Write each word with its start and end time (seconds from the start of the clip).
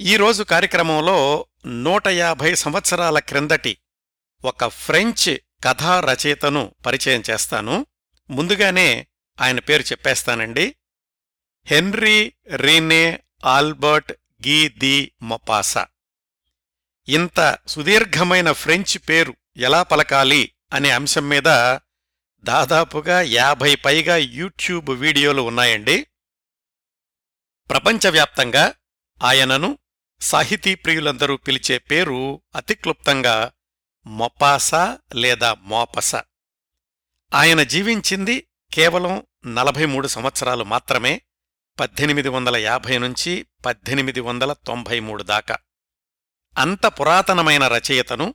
ఈరోజు 0.00 0.42
కార్యక్రమంలో 0.42 1.46
నూట 1.66 2.08
యాభై 2.08 2.54
సంవత్సరాల 2.54 3.18
క్రిందటి 3.18 3.78
ఒక 4.44 4.66
ఫ్రెంచ్ 4.66 5.38
కథా 5.64 6.00
రచయితను 6.00 6.74
పరిచయం 6.86 7.22
చేస్తాను. 7.30 7.86
ముందుగానే 8.30 9.06
ఆయన 9.40 9.60
పేరు 9.60 9.82
చెప్పేస్తానండి. 9.82 10.76
Henri 11.66 12.32
René 12.46 13.22
Albert 13.44 14.12
Guy 14.46 14.68
de 14.68 15.12
Maupassant. 15.22 15.86
ఇంత 17.08 17.58
సుదీర్ఘమైన 17.68 18.52
ఫ్రెంచ్ 18.52 18.98
పేరు 19.08 19.34
ఎలా 19.56 19.82
పలకాలి 19.82 20.52
అనే 20.72 20.90
అంశం 20.90 21.28
మీద 21.28 21.78
దాదాపుగా 22.44 23.20
యాభై 23.20 23.74
పైగా 23.74 24.16
యూట్యూబ్ 24.16 24.90
వీడియోలు 24.90 25.42
ఉన్నాయండి. 25.42 26.06
ప్రపంచవ్యాప్తంగా 27.70 28.74
ఆయనను 29.22 29.78
సాహితీ 30.20 30.74
ప్రియులందరూ 30.74 31.36
పిలిచే 31.36 31.78
పేరు 31.78 32.42
అతి 32.56 32.74
క్లుప్తంగా 32.74 33.52
మొపాసా 34.06 34.98
లేదా 35.14 35.54
మోపస. 35.54 36.14
ఆయన 37.34 37.62
జీవించింది 37.62 38.46
కేవలం 38.72 39.26
నలభై 39.46 39.86
మూడు 39.86 40.06
సంవత్సరాలు 40.06 40.64
మాత్రమే 40.64 41.22
పద్దెనిమిది 41.80 42.28
వందల 42.28 42.56
యాభై 42.56 42.98
నుంచి 42.98 43.46
పద్దెనిమిది 43.66 44.20
వందల 44.20 44.52
తొంభై 44.52 45.00
మూడు 45.00 45.22
దాకా. 45.22 45.58
అంత 46.58 46.86
పురాతనమైన 46.86 47.68
రచయితను 47.68 48.34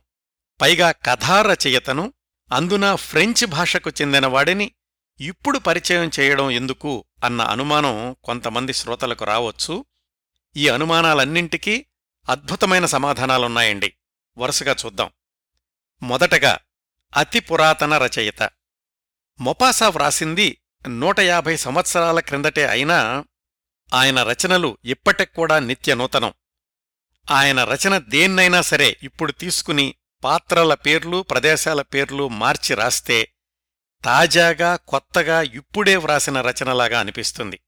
పైగా 0.60 0.92
కథారచయితను 0.92 2.12
అందున 2.52 2.94
ఫ్రెంచ్ 2.94 3.46
భాషకు 3.46 3.90
చెందినవాడిని 3.90 4.72
ఇప్పుడు 5.20 5.58
పరిచయం 5.58 6.10
చేయడం 6.20 6.50
ఎందుకు 6.50 7.04
అన్న 7.24 7.42
అనుమానం 7.42 8.16
కొంతమంది 8.24 8.74
శ్రోతలకు 8.74 9.24
రావచ్చు. 9.24 9.84
ఈ 10.56 10.68
అనుమానాలన్నింటికీ 10.68 11.86
అద్భుతమైన 12.28 12.86
సమాధానాలున్నాయండి. 12.86 13.94
వరుసగా 14.38 14.76
చూద్దాం. 14.86 15.10
మొదటగా 16.02 16.58
అతి 17.16 17.40
పురాతన 17.40 17.98
రచయిత. 17.98 18.50
మొపాసా 19.40 19.88
వ్రాసింది 19.88 20.62
నూట 20.88 21.20
యాభై 21.20 21.56
సంవత్సరాల 21.56 22.20
క్రిందటే 22.20 22.66
అయినా 22.66 23.24
ఆయన 23.94 24.22
రచనలు 24.22 24.78
ఇప్పటిక్కూడా 24.84 25.58
నిత్య 25.58 25.94
నూతనం. 25.94 26.32
ఆయన 27.30 27.64
రచన 27.64 27.98
దేన్నైనా 27.98 28.62
సరే 28.62 28.96
ఇప్పుడు 29.02 29.32
తీసుకుని 29.32 29.94
పాత్రల 30.24 30.74
పేర్లు 30.74 31.22
ప్రదేశాల 31.22 31.82
పేర్లు 31.82 32.28
మార్చి 32.28 32.74
రాస్తే 32.74 33.32
తాజాగా 34.04 34.76
కొత్తగా 34.76 35.42
ఇప్పుడే 35.42 35.96
వ్రాసిన 35.96 36.40
రచనలాగా 36.40 37.00
అనిపిస్తుంది. 37.00 37.60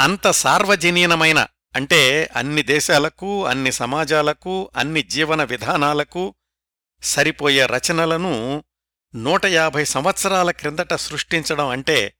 అంత 0.00 0.30
సార్వజనీనమైన 0.30 1.46
అంటే 1.76 2.30
అన్ని 2.36 2.62
దేశాలకు 2.62 3.46
అన్ని 3.46 3.72
సమాజాలకు 3.72 4.70
అన్ని 4.76 5.02
జీవన 5.02 5.44
విధానాలకు 5.44 6.34
సరిపోయే 7.02 7.66
రచనలను 7.66 8.64
నూట 9.14 9.46
యాభై 9.46 9.84
సంవత్సరాల 9.84 10.50
క్రిందట 10.50 10.94
సృష్టించడం 10.94 11.68
అంటే 11.68 12.14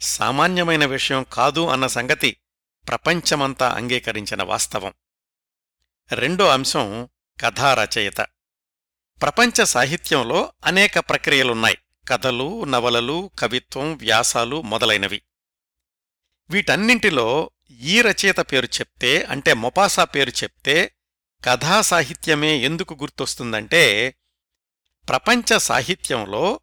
సామాన్యమైన 0.00 0.86
విషయం 0.86 1.26
కాదు 1.32 1.68
అన్న 1.68 1.86
సంగతి 1.86 2.36
ప్రపంచమంతా 2.88 3.68
అంగీకరించిన 3.68 4.42
వాస్తవం. 4.42 4.92
రెండో 6.12 6.48
అంశం 6.48 7.08
కథారచయిత 7.40 8.16
ప్రపంచ 9.22 9.64
సాహిత్యంలో 9.64 10.52
అనేక 10.64 10.98
ప్రక్రియలున్నాయి. 10.98 11.78
కథలు 12.08 12.64
నవలలు 12.64 13.30
కవిత్వం 13.38 13.94
వ్యాసాలు 13.94 14.62
మొదలైనవి. 14.62 15.22
వీటన్నింటిలో 16.50 17.50
ఈ 17.78 18.00
రచయిత 18.00 18.40
పేరు 18.40 18.66
చెప్తే 18.66 19.22
అంటే 19.22 19.54
మొపాసా 19.54 20.04
పేరు 20.04 20.30
చెప్తే 20.30 20.94
కథా 21.44 21.80
సాహిత్యమే 21.80 22.58
ఎందుకు 22.58 22.94
గుర్తొస్తుందంటే 22.94 24.14
ప్రపంచ 25.08 25.58
సాహిత్యంలో 25.58 26.60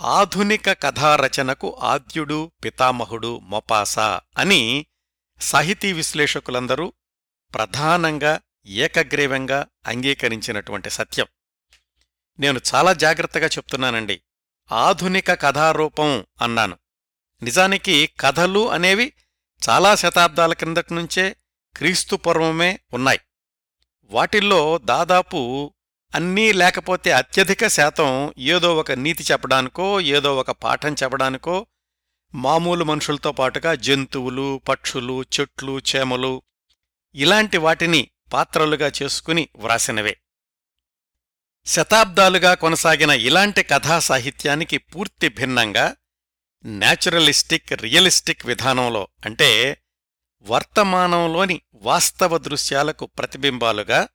ఆధునిక 0.00 0.72
కథారచనకు 0.72 1.78
ఆద్యుడు 1.82 2.52
పితామహుడు 2.64 3.38
మొపాసా 3.38 4.20
అని 4.38 4.86
సాహితీ 5.40 5.92
విశ్లేషకులందరూ 5.92 6.92
ప్రధానంగా 7.54 8.40
ఏకగ్రీవంగా 8.66 9.66
అంగీకరించినటువంటి 9.86 10.90
సత్యం. 10.90 11.26
నేను 12.38 12.60
చాలా 12.74 12.92
జాగ్రత్తగా 12.92 13.46
చెప్తున్నానండి. 13.46 14.22
ఆధునిక 14.72 15.34
కథారూపం 15.34 16.26
అన్నాను. 16.42 16.78
నిజానికి 17.42 18.06
కథలు 18.20 18.70
అనేవి 18.70 19.12
చాలా 19.62 19.94
శతాబ్దాల 19.94 20.52
క్రిందటి 20.52 20.94
నుంచే 20.94 21.36
క్రీస్తు 21.76 22.16
పూర్వమే 22.16 22.80
ఉన్నాయి. 22.94 23.20
వాటిల్లో 24.04 24.78
దాదాపు 24.78 25.72
అన్నీ 26.14 26.52
లేకపోతే 26.52 27.12
అత్యధిక 27.12 27.66
శాతం 27.66 28.34
ఏదో 28.38 28.76
ఒక 28.76 28.92
నీతి 28.92 29.24
చెప్పడానికో 29.32 30.00
ఏదో 30.00 30.36
ఒక 30.36 30.50
పాఠం 30.50 30.94
చెప్పడానికో 31.02 31.66
మామూలు 32.34 32.84
మనుషులతో 32.84 33.32
పాటుగా 33.32 33.74
జంతువులు 33.74 34.60
పక్షులు 34.68 35.24
చెట్లు 35.40 35.78
చేమలు 35.78 36.42
ఇలాంటి 37.14 37.56
వాటిని 37.56 38.10
పాత్రలుగా 38.32 38.92
చేసుకుని 39.02 39.48
వ్రాసినవే. 39.56 40.16
శతాబ్దాలుగా 41.66 42.54
కొనసాగిన 42.54 43.10
ఇలాంటి 43.10 43.62
కథా 43.62 43.98
సాహిత్యానికి 43.98 44.78
పూర్తి 44.78 45.28
భిన్నంగా 45.28 45.96
న్యాచురలిస్టిక్ 46.66 47.72
రియలిస్టిక్ 47.72 48.46
విధానంలో 48.46 49.08
అంటే 49.26 49.82
వర్తమానంలోని 50.42 51.62
వాస్తవ 51.74 52.38
దృశ్యాలకు 52.38 53.06
ప్రతిబింబాలుగా 53.06 54.08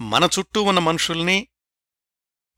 మన 0.00 0.28
చుట్టూ 0.38 0.62
ఉన్న 0.62 0.78
మనుషుల్ని 0.78 1.48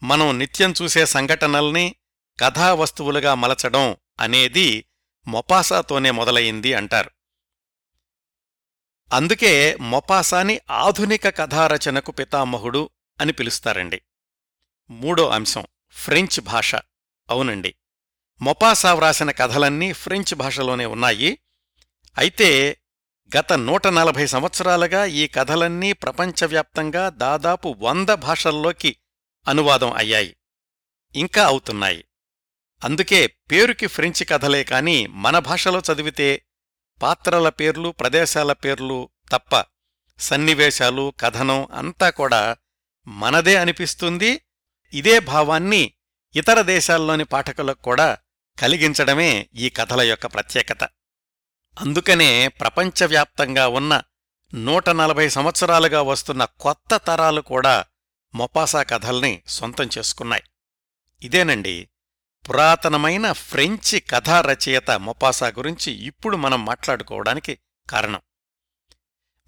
మనం 0.02 0.38
నిత్యం 0.38 0.74
చూసే 0.82 1.06
సంఘటనల్ని 1.06 1.94
కథావస్తువులుగా 2.40 3.34
మలచడం 3.34 3.96
అనేది 4.20 4.84
మొపాసాతోనే 5.26 6.10
మొదలయింది 6.10 6.74
అంటారు. 6.74 7.10
అందుకే 9.12 9.76
మొపాసాని 9.80 10.60
ఆధునిక 10.70 11.28
కథారచనకు 11.28 12.12
పితామహుడు 12.12 12.90
అని 13.20 13.32
పిలుస్తారండి. 13.32 14.02
మూడో 14.90 15.28
అంశం 15.28 15.64
ఫ్రెంచ్ 15.90 16.40
భాష. 16.40 16.74
అవునండి. 17.30 17.74
మొపాసా 18.42 18.94
వ్రాసిన 18.94 19.30
కథలన్నీ 19.30 19.92
ఫ్రెంచ్ 19.92 20.34
భాషలోనే 20.34 20.86
ఉన్నాయి. 20.86 21.38
అయితే 22.18 22.80
గత 23.38 23.52
నూట 23.52 23.86
నలభై 23.86 24.26
సంవత్సరాలుగా 24.26 25.04
ఈ 25.04 25.26
కథలన్నీ 25.26 25.92
ప్రపంచవ్యాప్తంగా 25.92 27.08
దాదాపు 27.08 27.76
వంద 27.78 28.08
భాషల్లోకి 28.08 28.96
అనువాదం 29.48 29.92
అయ్యాయి. 29.92 30.36
ఇంకా 31.14 31.46
అవుతున్నాయి. 31.46 32.04
అందుకే 32.84 33.26
పేరుకి 33.26 33.86
ఫ్రెంచ్ 33.86 34.28
కథలే 34.28 34.64
కాని 34.64 35.06
మన 35.06 35.38
భాషలో 35.38 35.82
చదివితే 35.92 36.42
పాత్రల 37.02 37.48
పేర్లు 37.48 37.88
ప్రదేశాల 37.88 38.52
పేర్లు 38.52 39.08
తప్ప 39.32 39.64
సన్నివేశాలు 40.18 41.12
కథనం 41.20 41.68
అంతా 41.72 42.10
కూడా 42.10 42.56
మనదే 43.06 43.56
అనిపిస్తుంది. 43.56 44.40
ఇదే 44.94 45.18
భావాన్ని 45.18 45.92
ఇతర 46.36 46.60
దేశాల్లోని 46.60 47.24
పాఠకులకు 47.24 47.82
కూడా 47.82 48.16
కలిగించడమే 48.60 49.48
ఈ 49.54 49.68
కథల 49.68 50.00
యొక్క 50.00 50.26
ప్రత్యేకత. 50.26 50.84
అందుకనే 51.80 52.48
ప్రపంచవ్యాప్తంగా 52.48 53.68
ఉన్న 53.68 54.02
నూట 54.54 54.90
నలభై 54.90 55.28
సంవత్సరాలుగా 55.28 56.02
వస్తున్న 56.02 56.44
కొత్త 56.44 56.96
తరాలు 56.96 57.40
కూడా 57.40 57.84
మొపాసా 58.34 58.82
కథల్ని 58.82 59.42
సొంతం 59.46 59.88
చేసుకున్నాయి. 59.98 60.42
ఇదేనండి 61.22 61.88
పురాతనమైన 62.48 63.32
ఫ్రెంచి 63.32 64.00
కథా 64.00 64.40
రచయిత 64.40 64.90
మొపాసా 64.90 65.48
గురించి 65.48 65.92
ఇప్పుడు 65.92 66.36
మనం 66.36 66.64
మాట్లాడుకోవడానికి 66.64 67.58
కారణం. 67.90 68.20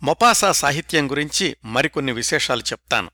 మొపాసా 0.02 0.52
సాహిత్యం 0.52 1.10
గురించి 1.10 1.56
మరికొన్ని 1.64 2.12
విశేషాలు 2.12 2.60
చెప్తాను. 2.60 3.10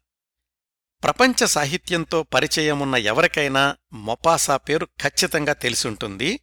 ప్రపంచ 1.03 1.47
సాహిత్యంతో 1.47 2.23
పరిచయమున్న 2.23 2.95
ఎవరికైనా 2.95 3.77
మొపాసా 3.93 4.57
పేరు 4.57 4.87
ఖచ్చితంగా 4.87 5.53
తెలిసుంటుంది. 5.53 6.41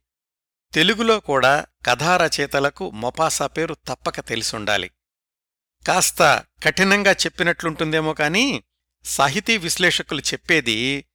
తెలుగులో 0.74 1.20
కూడా 1.20 1.66
కథారచయితలకు 1.86 2.92
మొపాసా 2.92 3.48
పేరు 3.48 3.74
తప్పక 3.74 4.20
తెలిసుండాలి. 4.20 4.92
కాస్త 5.88 6.44
కఠినంగా 6.66 7.12
చెప్పినట్లుంటుందేమో 7.12 8.14
కాని 8.14 8.64
సాహితీ 9.06 9.58
విశ్లేషకులు 9.58 10.22
చెప్పేది 10.22 11.06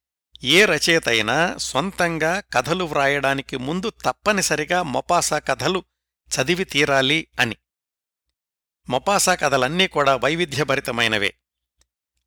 ఏ 0.43 0.65
రచయిత 0.65 1.09
అయినా 1.09 1.57
సొంతంగా 1.57 2.39
కథలు 2.39 2.83
వ్రాయడానికి 2.83 3.57
ముందు 3.57 3.89
తప్పనిసరిగా 3.89 4.83
మొపాసా 4.83 5.39
కథలు 5.39 5.83
చదివి 6.29 6.63
తీరాలి 6.63 7.27
అని. 7.39 7.55
మొపాసా 8.89 9.35
కథలన్నీ 9.35 9.87
కూడా 9.87 10.15
వైవిధ్యభరితమైనవే. 10.15 11.35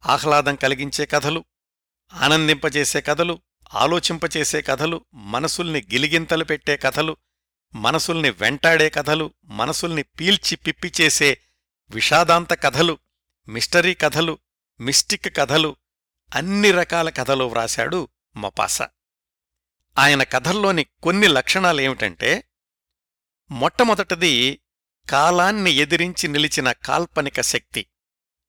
ఆహ్లాదం 0.06 0.54
కలిగించే 0.54 1.06
కథలు 1.06 1.44
ఆనందింపచేసే 2.14 3.00
కథలు 3.00 3.42
ఆలోచింపచేసే 3.74 4.62
కథలు 4.62 5.04
మనసుల్ని 5.14 5.80
గిలిగింతలు 5.80 6.44
పెట్టే 6.44 6.76
కథలు 6.76 7.16
మనసుల్ని 7.74 8.30
వెంటాడే 8.30 8.90
కథలు 8.90 9.34
మనసుల్ని 9.44 10.02
పీల్చి 10.02 10.56
పిప్పిచేసే 10.56 11.38
విషాదాంత 11.90 12.52
కథలు 12.52 12.98
మిస్టరీ 13.48 13.94
కథలు 13.94 14.38
మిస్టిక్ 14.80 15.36
కథలు 15.36 15.76
అన్ని 16.34 16.70
రకాల 16.70 17.10
కథలు 17.10 17.44
వ్రాశాడు 17.44 18.08
మపాస. 18.36 18.82
ఆయన 19.98 20.22
కథల్లోని 20.22 20.84
కొన్ని 21.02 21.28
లక్షణాలేమిటంటే 21.28 22.44
మొట్టమొదటిది 23.50 24.60
కాలాన్ని 25.10 25.70
ఎదిరించి 25.70 26.28
నిలిచిన 26.28 26.72
కాల్పనిక 26.72 27.40
శక్తి. 27.40 27.86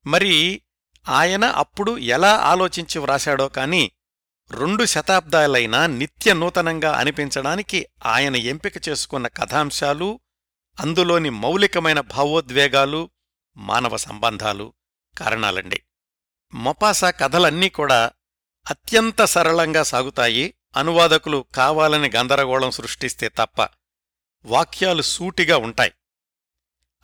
మరి 0.06 0.62
ఆయన 1.08 1.44
అప్పుడు 1.44 1.98
ఎలా 1.98 2.36
ఆలోచించి 2.36 2.98
వ్రాశాడో 2.98 3.48
కాని 3.48 3.90
రెండు 4.50 4.84
శతాబ్దాలైనా 4.84 5.86
నిత్య 5.86 6.34
నూతనంగా 6.34 6.92
అనిపించడానికి 6.92 7.86
ఆయన 8.06 8.36
ఎంపిక 8.36 8.88
చేసుకున్న 8.88 9.26
కథాంశాలు 9.26 10.20
అందులోని 10.80 11.30
మౌలికమైన 11.30 12.00
భావోద్వేగాలు 12.00 13.10
మానవ 13.56 13.96
సంబంధాలు 13.96 14.72
కారణాలండి. 15.18 15.82
మొపాసా 16.54 17.10
కథలన్నీ 17.10 17.68
కూడా 17.68 18.10
అత్యంత 18.70 19.24
సరళంగా 19.24 19.82
సాగుతాయి. 19.82 20.54
అనువాదకులు 20.76 21.44
కావాలని 21.54 22.10
గందరగోళం 22.10 22.70
సృష్టిస్తే 22.70 23.28
తప్ప 23.28 23.68
వాక్యాలు 24.44 25.02
సూటిగా 25.02 25.56
ఉంటాయి. 25.56 25.92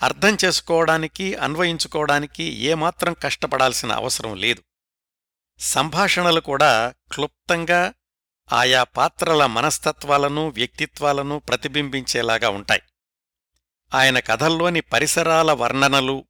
అర్థం 0.03 0.37
చేసుకోవడానికి 0.45 1.35
అన్వయించుకోవడానికి 1.35 2.43
ఏమాత్రం 2.43 3.13
కష్టపడాల్సిన 3.13 3.93
అవసరం 3.93 4.37
లేదు. 4.37 4.63
సంభాషణలు 5.59 6.41
కూడా 6.41 6.95
క్లుప్తంగా 7.13 7.95
ఆయా 8.53 8.85
పాత్రల 8.85 9.47
మనస్తత్వాలను 9.47 10.49
వ్యక్తిత్వాలను 10.49 11.39
ప్రతిబింబించేలాగా 11.39 12.49
ఉంటాయి. 12.49 12.83
ఆయన 13.95 14.19
కథల్లోని 14.19 14.81
పరిసరాల 14.81 15.53
వర్ణనలు 15.53 16.25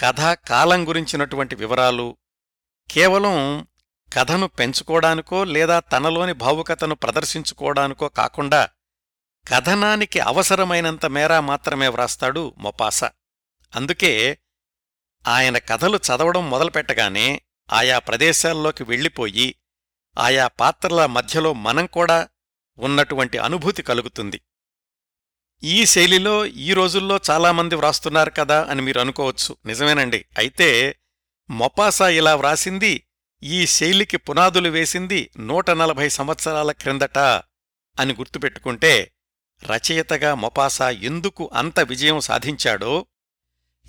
కథా 0.00 0.34
కాలం 0.34 0.88
గురించినటువంటి 0.88 1.54
వివరాలు 1.54 2.16
కేవలం 2.90 3.66
కథను 4.12 4.46
పెంచుకోవడానికో 4.46 5.44
లేదా 5.44 5.80
తనలోని 5.80 6.32
భావుకతను 6.32 6.94
ప్రదర్శించుకోవడానికో 6.94 8.08
కాకుండా 8.08 8.68
కథనానికి 9.48 10.20
అవసరమైనంత 10.20 11.06
మేర 11.06 11.40
మాత్రమే 11.40 11.88
వ్రాస్తాడు 11.88 12.54
మొపాస. 12.58 13.04
అందుకే 13.76 14.38
ఆయన 15.28 15.58
కథలు 15.58 15.96
చదవడం 15.96 16.50
మొదలుపెట్టగానే 16.50 17.42
ఆయా 17.72 17.98
ప్రదేశాల్లోకి 17.98 18.82
వెళ్ళిపోయి 18.84 19.54
ఆయా 20.18 20.46
పాత్రల 20.46 21.06
మధ్యలో 21.06 21.52
మనం 21.52 21.86
కూడా 21.86 22.28
ఉన్నటువంటి 22.78 23.38
అనుభూతి 23.38 23.82
కలుగుతుంది. 23.82 24.40
ఈ 25.62 25.86
శైలిలో 25.86 26.46
ఈ 26.46 26.72
రోజుల్లో 26.72 27.20
చాలామంది 27.30 27.74
వ్రాస్తున్నారు 27.74 28.30
కదా 28.30 28.64
అని 28.64 28.82
మీరు 28.82 29.00
అనుకోవచ్చు. 29.00 29.56
నిజమేనండి. 29.66 30.24
అయితే 30.38 30.98
మొపాసా 31.50 32.08
ఇలా 32.08 32.34
వ్రాసింది 32.34 33.06
ఈ 33.42 33.66
శైలికి 33.66 34.16
పునాదులు 34.16 34.68
వేసింది 34.68 35.30
నూట 35.38 35.70
నలభై 35.70 36.08
సంవత్సరాల 36.08 36.72
క్రిందట 36.72 37.18
అని 37.98 38.14
గుర్తుపెట్టుకుంటే 38.14 39.12
రచయితగా 39.64 40.34
మొపాసా 40.34 40.90
ఎందుకు 40.90 41.50
అంత 41.52 41.80
విజయం 41.80 42.20
సాధించాడో 42.20 43.06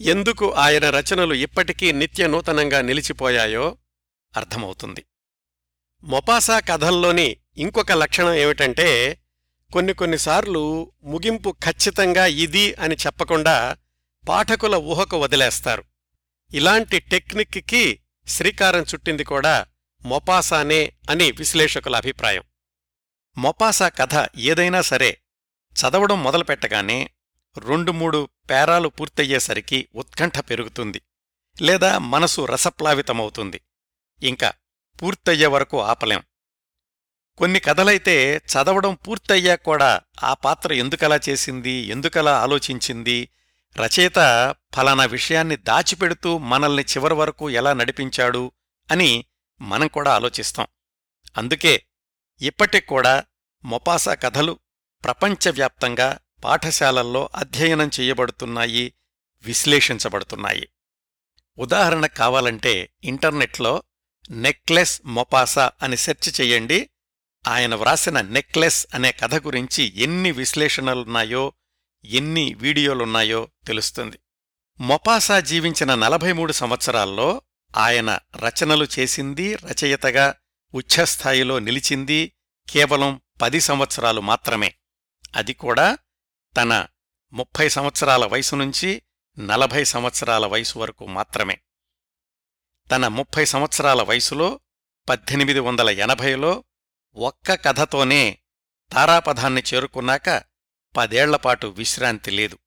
ఎందుకు 0.02 0.52
ఆయన 0.52 0.90
రచనలు 0.90 1.34
ఇప్పటికీ 1.34 1.92
నిత్య 1.92 2.28
నూతనంగా 2.28 2.82
నిలిచిపోయాయో 2.82 3.78
అర్థమవుతుంది. 4.38 5.06
మొపాసా 6.04 6.60
కథల్లోని 6.60 7.38
ఇంకొక 7.58 7.92
లక్షణం 7.92 8.34
ఏమిటంటే 8.34 9.18
కొన్ని 9.74 9.94
కొన్నిసార్లు 9.94 10.92
ముగింపు 11.04 11.52
ఖచ్చితంగా 11.52 12.26
ఇది 12.26 12.74
అని 12.74 12.96
చెప్పకుండా 12.96 13.78
పాఠకుల 14.30 14.76
ఊహకు 14.76 15.18
వదిలేస్తారు. 15.18 15.84
ఇలాంటి 16.52 17.00
టెక్నిక్కి 17.00 18.00
శ్రీకారం 18.28 18.82
చుట్టింది 18.82 19.24
కూడా 19.24 19.66
మొపాసానే 20.06 20.94
అని 21.10 21.32
విశ్లేషకుల 21.32 21.96
అభిప్రాయం. 21.96 22.44
మొపాసా 23.38 23.90
కథ 23.90 24.30
ఏదైనా 24.38 24.82
సరే 24.82 25.18
చదవడం 25.74 26.24
మొదలుపెట్టగానే 26.24 27.10
రెండు 27.58 27.92
మూడు 27.92 28.30
పేరాలు 28.50 28.90
పూర్తయ్యేసరికి 28.90 29.88
ఉత్కంఠ 29.96 30.40
పెరుగుతుంది 30.40 31.02
లేదా 31.62 31.98
మనసు 31.98 32.46
రసప్లావితమవుతుంది. 32.46 33.62
ఇంకా 34.24 34.54
పూర్తయ్యే 35.02 35.46
వరకు 35.46 35.82
ఆపలేం. 35.82 36.24
కొన్ని 37.38 37.60
కథలైతే 37.60 38.38
చదవడం 38.38 38.94
పూర్తయ్యాక 38.94 39.64
కూడా 39.64 40.02
ఆ 40.24 40.34
పాత్ర 40.34 40.74
ఎందుకలా 40.74 41.20
చేసింది 41.30 41.72
ఎందుకలా 41.72 42.40
ఆలోచించింది 42.40 43.30
రచయిత 43.78 44.16
ఫలానా 44.76 45.06
విషయాన్ని 45.06 45.56
దాచిపెడుతూ 45.56 46.38
మనల్ని 46.38 46.84
చివరి 46.84 47.14
వరకు 47.14 47.50
ఎలా 47.50 47.74
నడిపించాడు 47.74 48.52
అని 48.92 49.26
మనం 49.62 49.88
కూడా 49.88 50.16
ఆలోచిస్తాం. 50.16 50.68
అందుకే 51.38 51.86
ఇప్పటికూడా 52.42 53.24
మొపాసా 53.66 54.14
కథలు 54.14 54.60
ప్రపంచవ్యాప్తంగా 55.04 56.20
పాఠశాలల్లో 56.44 57.30
అధ్యయనం 57.36 57.92
చేయబడుతున్నాయి 58.00 58.94
విశ్లేషించబడుతున్నాయి. 59.44 60.70
ఉదాహరణ 61.58 62.06
కావాలంటే 62.06 62.94
ఇంటర్నెట్లో 63.04 63.84
నెక్లెస్ 64.30 65.02
మొపాసా 65.06 65.72
అని 65.82 65.98
సెర్చ్ 65.98 66.42
చెయ్యండి 66.42 66.90
ఆయన 67.48 67.76
వ్రాసిన 67.76 68.22
నెక్లెస్ 68.22 68.88
అనే 68.94 69.12
కథ 69.12 69.36
గురించి 69.36 69.94
ఎన్ని 69.96 70.32
విశ్లేషణలున్నాయో 70.32 71.54
ఎన్ని 72.06 72.54
వీడియోలున్నాయో 72.54 73.50
తెలుస్తుంది. 73.68 74.20
మొపాసా 74.80 75.40
జీవించిన 75.40 75.96
నలభై 75.96 76.34
మూడు 76.34 76.52
సంవత్సరాల్లో 76.52 77.42
ఆయన 77.78 78.20
రచనలు 78.36 78.88
చేసింది 79.00 79.56
రచయితగా 79.56 80.36
ఉచ్ఛస్థాయిలో 80.74 81.60
నిలిచింది 81.60 82.34
కేవలం 82.70 83.22
పది 83.42 83.60
సంవత్సరాలు 83.60 84.22
మాత్రమే. 84.22 84.74
అది 85.36 85.54
కూడా 85.54 85.98
తన 86.58 86.88
ముప్పై 87.34 87.70
సంవత్సరాల 87.70 88.26
వయసు 88.26 88.56
నుంచి 88.56 89.02
నలభై 89.40 89.84
సంవత్సరాల 89.84 90.46
వయసు 90.46 90.80
వరకు 90.80 91.06
మాత్రమే. 91.06 91.62
తన 92.92 93.08
ముప్పై 93.08 93.46
సంవత్సరాల 93.46 94.02
వయసులో 94.02 94.60
పద్దెనిమిది 95.10 95.60
వందల 95.60 95.90
ఎనభైలో 95.90 96.64
ఒక్క 97.16 97.54
కథతోనే 97.54 98.40
తారాపథాన్ని 98.92 99.64
చేరుకున్నాక 99.74 100.44
పదేళ్ళపాటు 100.98 101.68
విశ్రాంతి 101.68 102.32
లేదు. 102.32 102.58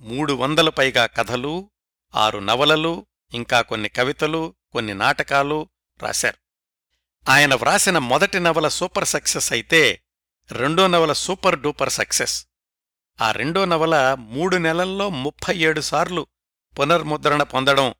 మూడు 0.00 0.32
వందలు 0.32 0.70
పైగా 0.70 1.06
కథలు 1.06 1.70
ఆరు 2.14 2.38
నవలలు 2.38 3.06
ఇంకా 3.34 3.60
కొన్ని 3.60 3.88
కవితలు 3.88 4.54
కొన్ని 4.72 4.94
నాటకాలు 4.94 5.68
రాశారు. 6.02 6.36
ఆయన 7.30 7.54
వ్రాసిన 7.54 7.98
మొదటి 7.98 8.40
నవల 8.40 8.68
సూపర్ 8.68 9.08
సక్సెస్ 9.08 9.52
అయితే 9.52 10.02
రెండో 10.52 10.86
నవల 10.86 11.12
సూపర్ 11.12 11.60
డూపర్ 11.60 11.90
సక్సెస్. 11.90 12.46
ఆ 13.20 13.30
రెండో 13.30 13.64
నవల 13.64 14.16
మూడు 14.18 14.56
నెలల్లో 14.56 15.08
ముప్పై 15.08 15.56
ఏడు 15.56 15.80
సార్లు 15.80 16.26
పునర్ముద్రణ 16.78 17.42
పొందడం 17.42 17.94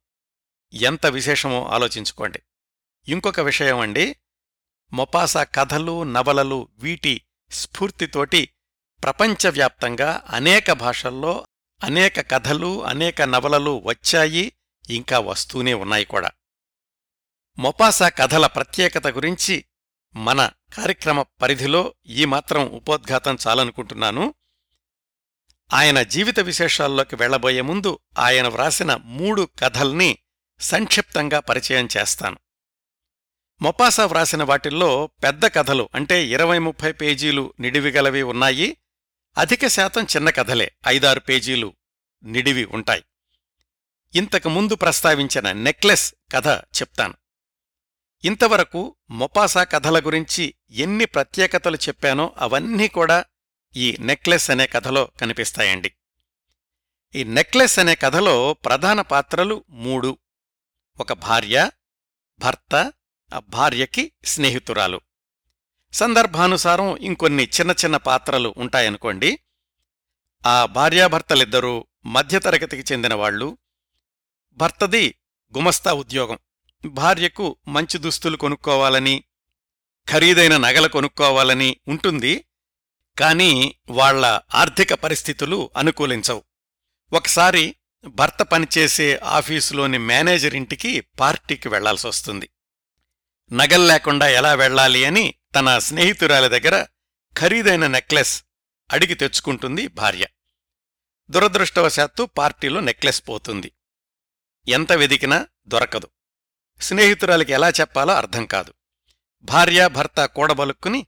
ఎంత 0.72 1.06
విశేషమో 1.06 1.66
ఆలోచించుకోండి. 1.66 2.42
ఇంకొక 3.08 3.40
విషయం 3.40 3.78
అండి 3.78 4.16
మొపాసా 4.92 5.44
కథలు 5.44 6.02
నవలలు 6.02 6.68
వీటి 6.78 7.22
స్ఫూర్తితోటి 7.50 8.48
ప్రపంచవ్యాప్తంగా 9.02 10.22
అనేక 10.28 10.72
భాషల్లో 10.72 11.46
అనేక 11.84 12.30
కథలు 12.30 12.84
అనేక 12.84 13.22
నవలలు 13.22 13.82
వచ్చాయి 13.84 14.52
ఇంకా 14.90 15.18
వస్తూనే 15.18 15.74
ఉన్నాయి 15.74 16.04
కూడా. 16.04 16.30
మొపాసా 17.58 18.08
కథల 18.08 18.46
ప్రత్యేకత 18.46 19.06
గురించి 19.06 19.64
మన 20.14 20.50
కార్యక్రమ 20.74 21.22
పరిధిలో 21.22 21.94
ఈ 22.06 22.24
మాత్రం 22.24 22.68
ఉపోద్ఘాతం 22.68 23.38
చాలనుకుంటున్నాను. 23.46 24.34
ఆయన 25.72 26.02
జీవిత 26.02 26.40
విశేషాల్లోకి 26.40 27.16
వెళ్ళబోయే 27.16 27.60
ముందు 27.60 27.98
ఆయన 28.18 28.48
వ్రాసిన 28.48 28.94
మూడు 28.94 29.48
కథల్ని 29.58 30.18
సంక్షిప్తంగా 30.60 31.40
పరిచయం 31.40 31.88
చేస్తాను. 31.96 32.38
మొపాసా 33.62 34.06
వ్రాసిన 34.06 34.42
వాటిల్లో 34.42 35.06
పెద్ద 35.06 35.46
కథలు 35.46 35.88
అంటే 35.94 36.26
ఇరవై 36.26 36.58
ముప్పై 36.58 36.92
పేజీలు 36.92 37.54
నిడివిగలవి 37.60 38.22
ఉన్నాయి. 38.22 38.76
అధిక 39.38 39.66
శాతం 39.66 40.04
చిన్న 40.04 40.30
కథలే 40.30 40.72
ఐదారు 40.88 41.20
పేజీలు 41.20 41.74
నిడివి 42.24 42.64
ఉంటాయి. 42.64 43.04
ఇంతకు 44.14 44.48
ముందు 44.48 44.74
ప్రస్తావించిన 44.74 45.52
నెక్లెస్ 45.52 46.14
కథ 46.32 46.48
చెప్తాను. 46.48 47.14
ఇంతవరకు 48.24 48.96
మొపాసా 49.10 49.64
కథల 49.64 50.00
గురించి 50.00 50.54
ఎన్ని 50.70 51.04
ప్రత్యేకతలు 51.04 51.76
చెప్పానో 51.76 52.34
అవన్నీ 52.38 52.88
కూడా 52.88 53.24
ఈ 53.76 53.96
నెక్లెస్ 54.00 54.50
అనే 54.50 54.66
కథలో 54.66 55.08
కనిపిస్తాయండి. 55.20 55.94
ఈ 57.14 57.24
నెక్లెస్ 57.24 57.78
అనే 57.78 57.94
కథలో 57.94 58.54
ప్రధాన 58.54 59.00
పాత్రలు 59.00 59.64
మూడు. 59.68 60.18
ఒక 61.00 61.12
భార్య 61.12 61.70
భర్త 62.38 62.92
ఆ 63.34 63.38
భార్యకి 63.38 64.12
స్నేహితురాలు. 64.24 65.00
సందర్భానుసారం 65.92 66.96
ఇంకొన్ని 66.96 67.44
చిన్న 67.44 67.74
చిన్న 67.84 67.96
పాత్రలు 67.96 68.54
ఉంటాయనుకోండి. 68.56 69.38
ఆ 70.46 70.66
భార్యాభర్తలిద్దరూ 70.66 71.86
మధ్యతరగతికి 72.06 72.92
చెందినవాళ్ళు 72.92 73.58
భర్తది 74.52 75.14
గుమస్తా 75.56 75.92
ఉద్యోగం. 75.92 76.38
భార్యకు 76.86 77.56
మంచి 77.68 77.98
దుస్తులు 77.98 78.36
కొనుక్కోవాలని 78.36 79.24
ఖరీదైన 80.08 80.56
నగలు 80.56 80.88
కొనుక్కోవాలని 80.88 81.76
ఉంటుంది 81.88 82.44
కాని 83.18 83.74
వాళ్ళ 83.88 84.40
ఆర్థిక 84.54 84.94
పరిస్థితులు 84.94 85.70
అనుకూలించవు. 85.76 86.42
ఒకసారి 87.12 87.76
భర్త 88.04 88.42
పనిచేసే 88.42 89.20
ఆఫీసులోని 89.24 89.98
మేనేజర్ 89.98 90.54
ఇంటికి 90.54 91.00
పార్టీకి 91.00 91.68
వెళ్ళాల్సొస్తుంది 91.68 92.50
నగల్లేకుండా 93.52 94.28
ఎలా 94.28 94.54
వెళ్ళాలి 94.54 95.04
అని 95.04 95.34
తన 95.54 95.78
స్నేహితురాలి 95.78 96.60
దగ్గర 96.60 96.86
ఖరీదైన 97.38 97.86
నెక్లెస్ 97.86 98.44
అడిగి 98.92 99.14
తెచ్చుకుంటుంది 99.14 99.86
భార్య. 99.86 100.26
దురదృష్టవశాత్తు 101.30 102.22
పార్టీలో 102.22 102.80
నెక్లెస్ 102.80 103.28
పోతుంది. 103.28 103.72
ఎంత 104.68 104.92
వెదికినా 104.92 105.46
దొరకదు. 105.66 106.10
స్నేహితురాలికి 106.82 107.52
ఎలా 107.52 107.68
చెప్పాలో 107.68 108.14
అర్థం 108.14 108.46
కాదు. 108.46 108.74
భార్యాభర్త 109.42 110.24
కూడబలుక్కుని 110.24 111.06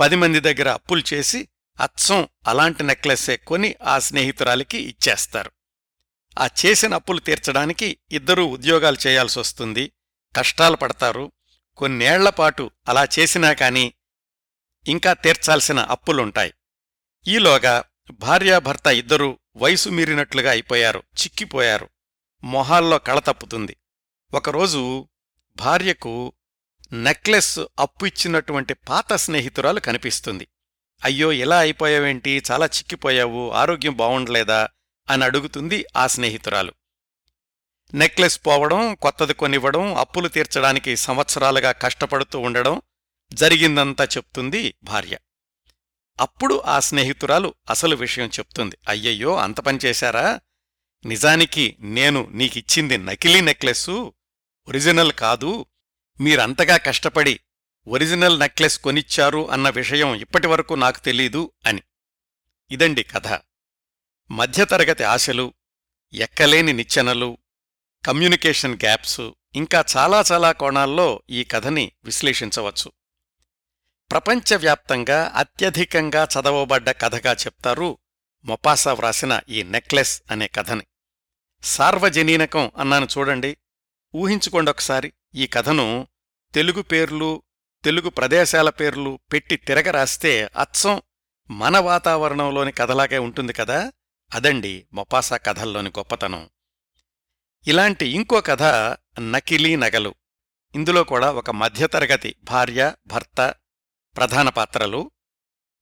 పది 0.00 0.16
మంది 0.16 0.40
దగ్గర 0.40 0.68
అప్పులు 0.70 1.02
చేసి 1.14 1.48
అచ్చం 1.80 2.28
అలాంటి 2.46 2.82
నెక్లెస్సే 2.82 3.36
కొని 3.36 3.74
ఆ 3.82 3.98
స్నేహితురాలికి 3.98 4.78
ఇచ్చేస్తారు. 4.78 5.50
ఆ 6.38 6.48
చేసిన 6.66 6.94
అప్పులు 6.94 7.20
తీర్చడానికి 7.20 7.98
ఇద్దరూ 8.12 8.46
ఉద్యోగాలు 8.46 8.96
చేయాల్సొస్తుంది 9.06 9.92
కష్టాలు 10.36 10.76
పడతారు. 10.76 11.32
కొన్నేళ్ళపాటు 11.76 12.70
అలా 12.88 13.04
చేసినా 13.18 13.52
కాని 13.52 13.92
ఇంకా 14.88 15.12
తీర్చాల్సిన 15.12 15.78
అప్పులుంటాయి. 15.78 16.54
ఈలోగా 17.28 17.84
భార్యాభర్త 18.10 18.86
ఇద్దరూ 18.86 19.38
వయసు 19.56 19.88
మీరినట్లుగా 19.88 20.50
అయిపోయారు. 20.50 20.98
చిక్కిపోయారు. 20.98 21.88
మొహాల్లో 22.44 22.98
కళతప్పుతుంది 22.98 23.76
ఒకరోజు 24.34 25.08
భార్యకు 25.56 26.32
నెక్లెస్ 26.92 27.58
అప్పు 27.58 28.06
ఇచ్చినటువంటి 28.06 28.74
పాత 28.74 29.12
స్నేహితురాలు 29.12 29.80
కనిపిస్తుంది. 29.80 30.48
అయ్యో 31.04 31.32
ఇలా 31.32 31.58
అయిపోయావేంటి? 31.58 32.42
చాలా 32.50 32.66
చిక్కిపోయావు. 32.66 33.50
ఆరోగ్యం 33.50 33.96
బావుండలేదా 33.96 34.68
అని 35.10 35.24
అడుగుతుంది 35.24 35.84
ఆ 35.96 36.06
స్నేహితురాలు. 36.06 36.72
నెక్లెస్ 37.94 38.40
పోవడం 38.46 38.94
కొత్తది 38.94 39.34
కొనివ్వడం 39.34 39.94
అప్పులు 39.94 40.28
తీర్చడానికి 40.28 40.96
సంవత్సరాలుగా 40.96 41.72
కష్టపడుతూ 41.72 42.38
ఉండడం 42.38 42.82
జరిగిందంతా 43.32 44.04
చెప్తుంది 44.04 44.74
భార్య. 44.82 45.18
అప్పుడు 46.20 46.62
ఆ 46.66 46.80
స్నేహితురాలు 46.80 47.54
అసలు 47.70 47.96
విషయం 47.96 48.28
చెప్తుంది. 48.28 48.76
అయ్యయ్యో 48.88 49.36
అంత 49.36 49.60
పనిచేశారా 49.60 50.40
నిజానికి 51.06 51.76
నేను 51.80 52.28
నీకిచ్చింది 52.30 52.98
నకిలీ 52.98 53.40
నెక్లెస్సు. 53.40 54.14
ఒరిజినల్ 54.68 55.12
కాదు 55.12 55.66
మీరంతగా 56.20 56.76
కష్టపడి 56.76 57.40
ఒరిజినల్ 57.88 58.40
నెక్లెస్ 58.40 58.78
కొనిచ్చారు 58.78 59.50
అన్న 59.50 59.68
విషయం 59.68 60.14
ఇప్పటివరకు 60.14 60.74
నాకు 60.74 61.00
తెలీదు 61.00 61.52
అని. 61.66 61.82
ఇదండి 62.70 63.02
కథ. 63.02 63.40
మధ్యతరగతి 64.30 65.04
ఆశలు 65.04 65.54
ఎక్కలేని 66.12 66.72
నిచ్చెనలు 66.72 67.38
కమ్యూనికేషన్ 68.06 68.74
గ్యాప్స్ 68.74 69.20
ఇంకా 69.54 69.84
చాలా 69.96 70.24
చాలా 70.32 70.52
కోణాల్లో 70.52 71.22
ఈ 71.30 71.44
కథని 71.44 71.92
విశ్లేషించవచ్చు. 72.04 72.92
ప్రపంచవ్యాప్తంగా 74.10 75.32
అత్యధికంగా 75.34 76.24
చదవబడ్డ 76.24 76.90
కథగా 76.90 77.32
చెప్తారు 77.32 77.98
మొపాసా 78.44 78.92
వ్రాసిన 78.92 79.40
ఈ 79.48 79.62
నెక్లెస్ 79.62 80.22
అనే 80.30 80.46
కథని. 80.46 80.86
సార్వజనీనకం 81.62 82.70
అన్నాను 82.76 83.08
చూడండి. 83.18 83.56
ఊహించుకోండొకసారి 84.18 85.12
ఈ 85.34 85.46
కథను 85.46 86.06
తెలుగు 86.54 86.82
పేర్లు 86.82 87.42
తెలుగు 87.84 88.08
ప్రదేశాల 88.08 88.70
పేర్లు 88.70 89.18
పెట్టి 89.32 89.56
తిరగరాస్తే 89.56 90.44
అచ్చం 90.44 91.02
మన 91.50 91.78
వాతావరణంలోని 91.78 92.72
కథలాగే 92.72 93.18
ఉంటుంది 93.18 93.52
కదా? 93.52 93.92
అదండి 94.34 94.86
మొపాసా 94.92 95.36
కథల్లోని 95.36 95.90
గొప్పతనం. 95.90 96.48
ఇలాంటి 97.66 98.06
ఇంకో 98.06 98.40
కథ 98.40 98.62
నకిలీ 99.20 99.76
నగలు. 99.76 100.14
ఇందులో 100.74 101.04
కూడా 101.04 101.32
ఒక 101.32 101.50
మధ్యతరగతి 101.50 102.36
భార్య 102.42 102.94
భర్త 103.06 103.54
ప్రధాన 104.16 104.48
పాత్రలు. 104.48 105.10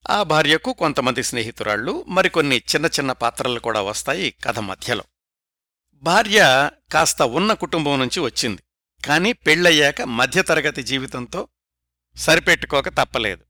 ఆ 0.09 0.23
భార్యకు 0.23 0.73
కొంతమంది 0.73 1.23
స్నేహితురాళ్ళు 1.23 2.05
మరికొన్ని 2.07 2.57
చిన్న 2.57 2.85
చిన్న 2.85 3.11
పాత్రలు 3.11 3.59
కూడా 3.59 3.81
వస్తాయి 3.81 4.31
కథ 4.31 4.59
మధ్యలో. 4.59 5.03
భార్య 6.03 6.71
కాస్త 6.93 7.21
ఉన్న 7.21 7.53
కుటుంబం 7.53 7.99
నుంచి 7.99 8.19
వచ్చింది. 8.19 8.63
కాని 9.05 9.33
పెళ్ళయ్యాక 9.33 10.01
మధ్యతరగతి 10.01 10.83
జీవితంతో 10.83 11.47
సరిపెట్టుకోక 12.15 12.89
తప్పలేదు. 12.89 13.43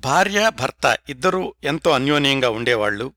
భార్య 0.00 0.50
భర్త 0.60 0.98
ఇద్దరూ 1.08 1.54
ఎంతో 1.64 1.90
అన్యోన్యంగా 1.90 2.50
ఉండేవాళ్ళు 2.50 3.14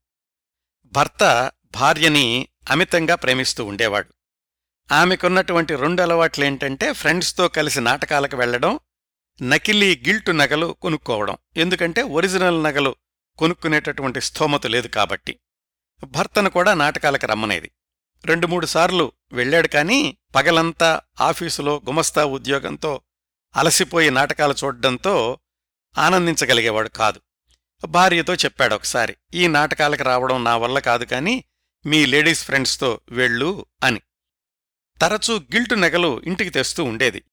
భర్త 0.85 1.51
భార్యని 1.71 2.47
అమితంగా 2.69 3.15
ప్రేమిస్తూ 3.15 3.65
ఉండేవాడు. 3.65 4.13
ఆమెకున్నటువంటి 4.93 5.75
రెండు 5.75 6.01
అలవాట్లేంటంటే 6.01 6.93
ఫ్రెండ్స్తో 6.93 7.47
కలిసి 7.47 7.79
నాటకాలకు 7.79 8.37
వెళ్ళడం 8.37 8.79
నకిలీ 9.41 10.03
గిల్టు 10.07 10.31
నగలు 10.31 10.75
కొనుక్కోవడం. 10.81 11.37
ఎందుకంటే 11.57 12.01
ఒరిజినల్ 12.01 12.63
నగలు 12.63 12.95
కొనుక్కునేటటువంటి 13.37 14.21
స్థోమత 14.21 14.67
లేదు 14.67 14.87
కాబట్టి. 14.87 15.39
భర్తను 16.03 16.49
కూడా 16.49 16.73
నాటకాలకు 16.73 17.27
రమ్మనేది. 17.27 17.71
రెండు 18.25 18.47
మూడు 18.47 18.65
సార్లు 18.65 19.11
వెళ్ళాడు 19.33 19.67
కాని 19.67 20.17
పగలంతా 20.35 21.01
ఆఫీసులో 21.21 21.81
గుమస్తా 21.85 22.25
ఉద్యోగంతో 22.25 23.01
అలసిపోయి 23.55 24.09
నాటకాలు 24.09 24.55
చూడ్డంతో 24.63 25.39
ఆనందించగలిగేవాడు 25.97 26.89
కాదు. 26.89 27.21
భార్యతో 27.85 28.35
చెప్పాడు 28.35 28.75
ఒకసారి 28.75 29.15
ఈ 29.33 29.47
నాటకాలకు 29.47 30.03
రావడం 30.03 30.43
నా 30.43 30.57
వల్ల 30.57 30.79
కాదు 30.79 31.05
కాని 31.05 31.43
మీ 31.85 32.05
లేడీస్ 32.05 32.45
ఫ్రెండ్స్తో 32.45 32.99
వెళ్ళు 33.09 33.65
అని. 33.83 34.01
తరచూ 35.01 35.37
గిల్టు 35.37 35.75
నెగలు 35.75 36.21
ఇంటికి 36.25 36.49
తెస్తూ 36.49 36.83
ఉండేది. 36.83 37.23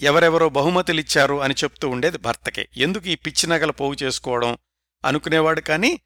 ఎవరెవరో 0.00 0.48
బహుమతులిచ్చారు 0.48 1.40
అని 1.40 1.54
చెప్తూ 1.64 1.88
ఉండేది 1.88 2.18
భర్తకే. 2.18 2.68
ఎందుకు 2.76 3.08
ఈ 3.08 3.14
పిచ్చి 3.14 3.46
నగలు 3.46 3.72
పోగు 3.72 3.96
చేసుకోవడం 4.02 4.58
అనుకునేవాడు 5.04 5.60
కాని 5.60 6.00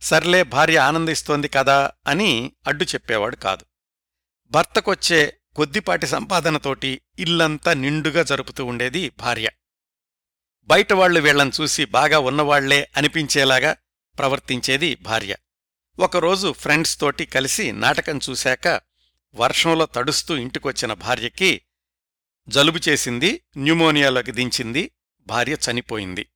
సర్లే 0.00 0.42
భార్య 0.42 0.78
ఆనందిస్తోంది 0.78 1.48
కదా 1.48 1.92
అని 2.06 2.52
అడ్డు 2.66 2.84
చెప్పేవాడు 2.84 3.36
కాదు. 3.36 3.75
భర్తకొచ్చే 4.50 5.38
కొద్దిపాటి 5.56 6.06
సంపాదనతోటి 6.06 7.00
ఇల్లంతా 7.18 7.72
నిండుగా 7.74 8.22
జరుపుతూ 8.22 8.64
ఉండేది 8.64 9.12
భార్య. 9.18 9.48
బయటవాళ్ళు 10.64 11.20
వీళ్ళను 11.20 11.52
చూసి 11.60 11.84
బాగా 11.84 12.18
ఉన్నవాళ్ళే 12.18 12.90
అనిపించేలాగా 12.96 13.76
ప్రవర్తించేది 14.18 14.94
భార్య. 14.94 15.36
ఒకరోజు 15.98 16.52
ఫ్రెండ్స్ 16.52 17.00
తోటి 17.00 17.26
కలిసి 17.26 17.72
నాటకం 17.72 18.20
చూశాక 18.30 18.80
వర్షంలో 19.34 19.86
తడుస్తూ 19.86 20.36
ఇంటికొచ్చిన 20.36 20.92
భార్యకి 20.92 21.62
జలుబు 22.48 22.78
చేసింది 22.88 23.42
న్యూమోనియాలోకి 23.56 24.32
దించింది 24.32 24.90
భార్య 25.26 25.56
చనిపోయింది. 25.70 26.26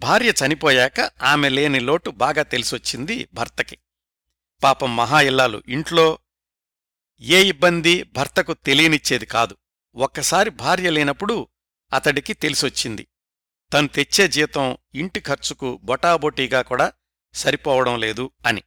భార్య 0.00 0.32
చనిపోయాక 0.46 1.00
ఆమె 1.22 1.48
లేని 1.48 1.80
లోటు 1.80 2.10
బాగా 2.10 2.42
తెలిసొచ్చింది 2.42 3.28
భర్తకి. 3.32 3.78
పాపం 4.62 4.96
మహా 4.96 5.20
ఇల్లాలు 5.20 5.62
ఇంట్లో 5.68 6.18
ఏ 7.20 7.44
ఇబ్బంది 7.44 8.02
భర్తకు 8.02 8.54
తెలియనిచ్చేది 8.54 9.26
కాదు. 9.26 9.56
ఒక్కసారి 9.94 10.50
భార్య 10.50 10.90
లేనప్పుడు 10.90 11.48
అతడికి 11.92 12.32
తెలిసొచ్చింది. 12.32 13.06
తను 13.72 13.88
తెచ్చే 13.88 14.28
జీతం 14.28 14.76
ఇంటి 14.94 15.20
ఖర్చుకు 15.20 15.80
బొటాబొటీగా 15.82 16.62
కూడా 16.62 16.92
సరిపోవడం 17.34 18.00
లేదు 18.00 18.30
అని. 18.46 18.62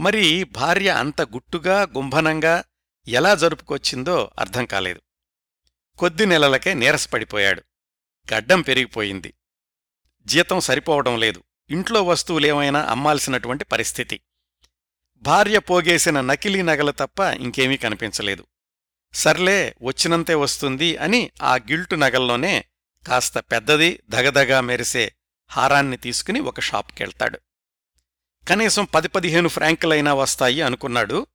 మరి 0.00 0.44
భార్య 0.44 0.88
అంత 0.88 1.22
గుట్టుగా 1.22 1.82
గుంభనంగా 1.82 2.64
ఎలా 3.08 3.34
జరుపుకొచ్చిందో 3.34 4.30
అర్థం 4.38 4.66
కాలేదు. 4.66 5.00
కొద్ది 5.98 6.26
నెలలకే 6.26 6.74
నీరసపడిపోయాడు. 6.74 7.62
గడ్డం 8.34 8.60
పెరిగిపోయింది. 8.60 9.34
జీతం 10.24 10.60
సరిపోవడం 10.60 11.18
లేదు. 11.18 11.42
ఇంట్లో 11.70 12.02
వస్తువులేమైనా 12.02 12.84
అమ్మాల్సినటువంటి 12.84 13.64
పరిస్థితి. 13.64 14.20
భార్య 15.22 15.58
పోగేసిన 15.58 16.20
నకిలీ 16.20 16.62
నగలు 16.62 16.92
తప్ప 16.92 17.20
ఇంకేమీ 17.20 17.76
కనిపించలేదు. 17.76 18.46
సర్లే 19.14 19.74
వచ్చినంతే 19.82 20.34
వస్తుంది 20.34 20.96
అని 20.96 21.30
ఆ 21.42 21.54
గిల్టు 21.54 21.94
నగల్లోనే 21.94 22.64
కాస్త 23.06 23.38
పెద్దది 23.38 24.02
దగదగా 24.10 24.60
మెరిసే 24.60 25.14
హారాన్ని 25.52 25.96
తీసుకుని 25.96 26.40
ఒక 26.40 26.60
షాప్కెళ్తాడు. 26.60 27.38
కనీసం 28.48 28.84
పది 28.84 29.08
పదిహేను 29.08 29.48
ఫ్రాంకులైనా 29.48 30.14
వస్తాయి 30.14 30.62
అనుకున్నాడు. 30.62 31.26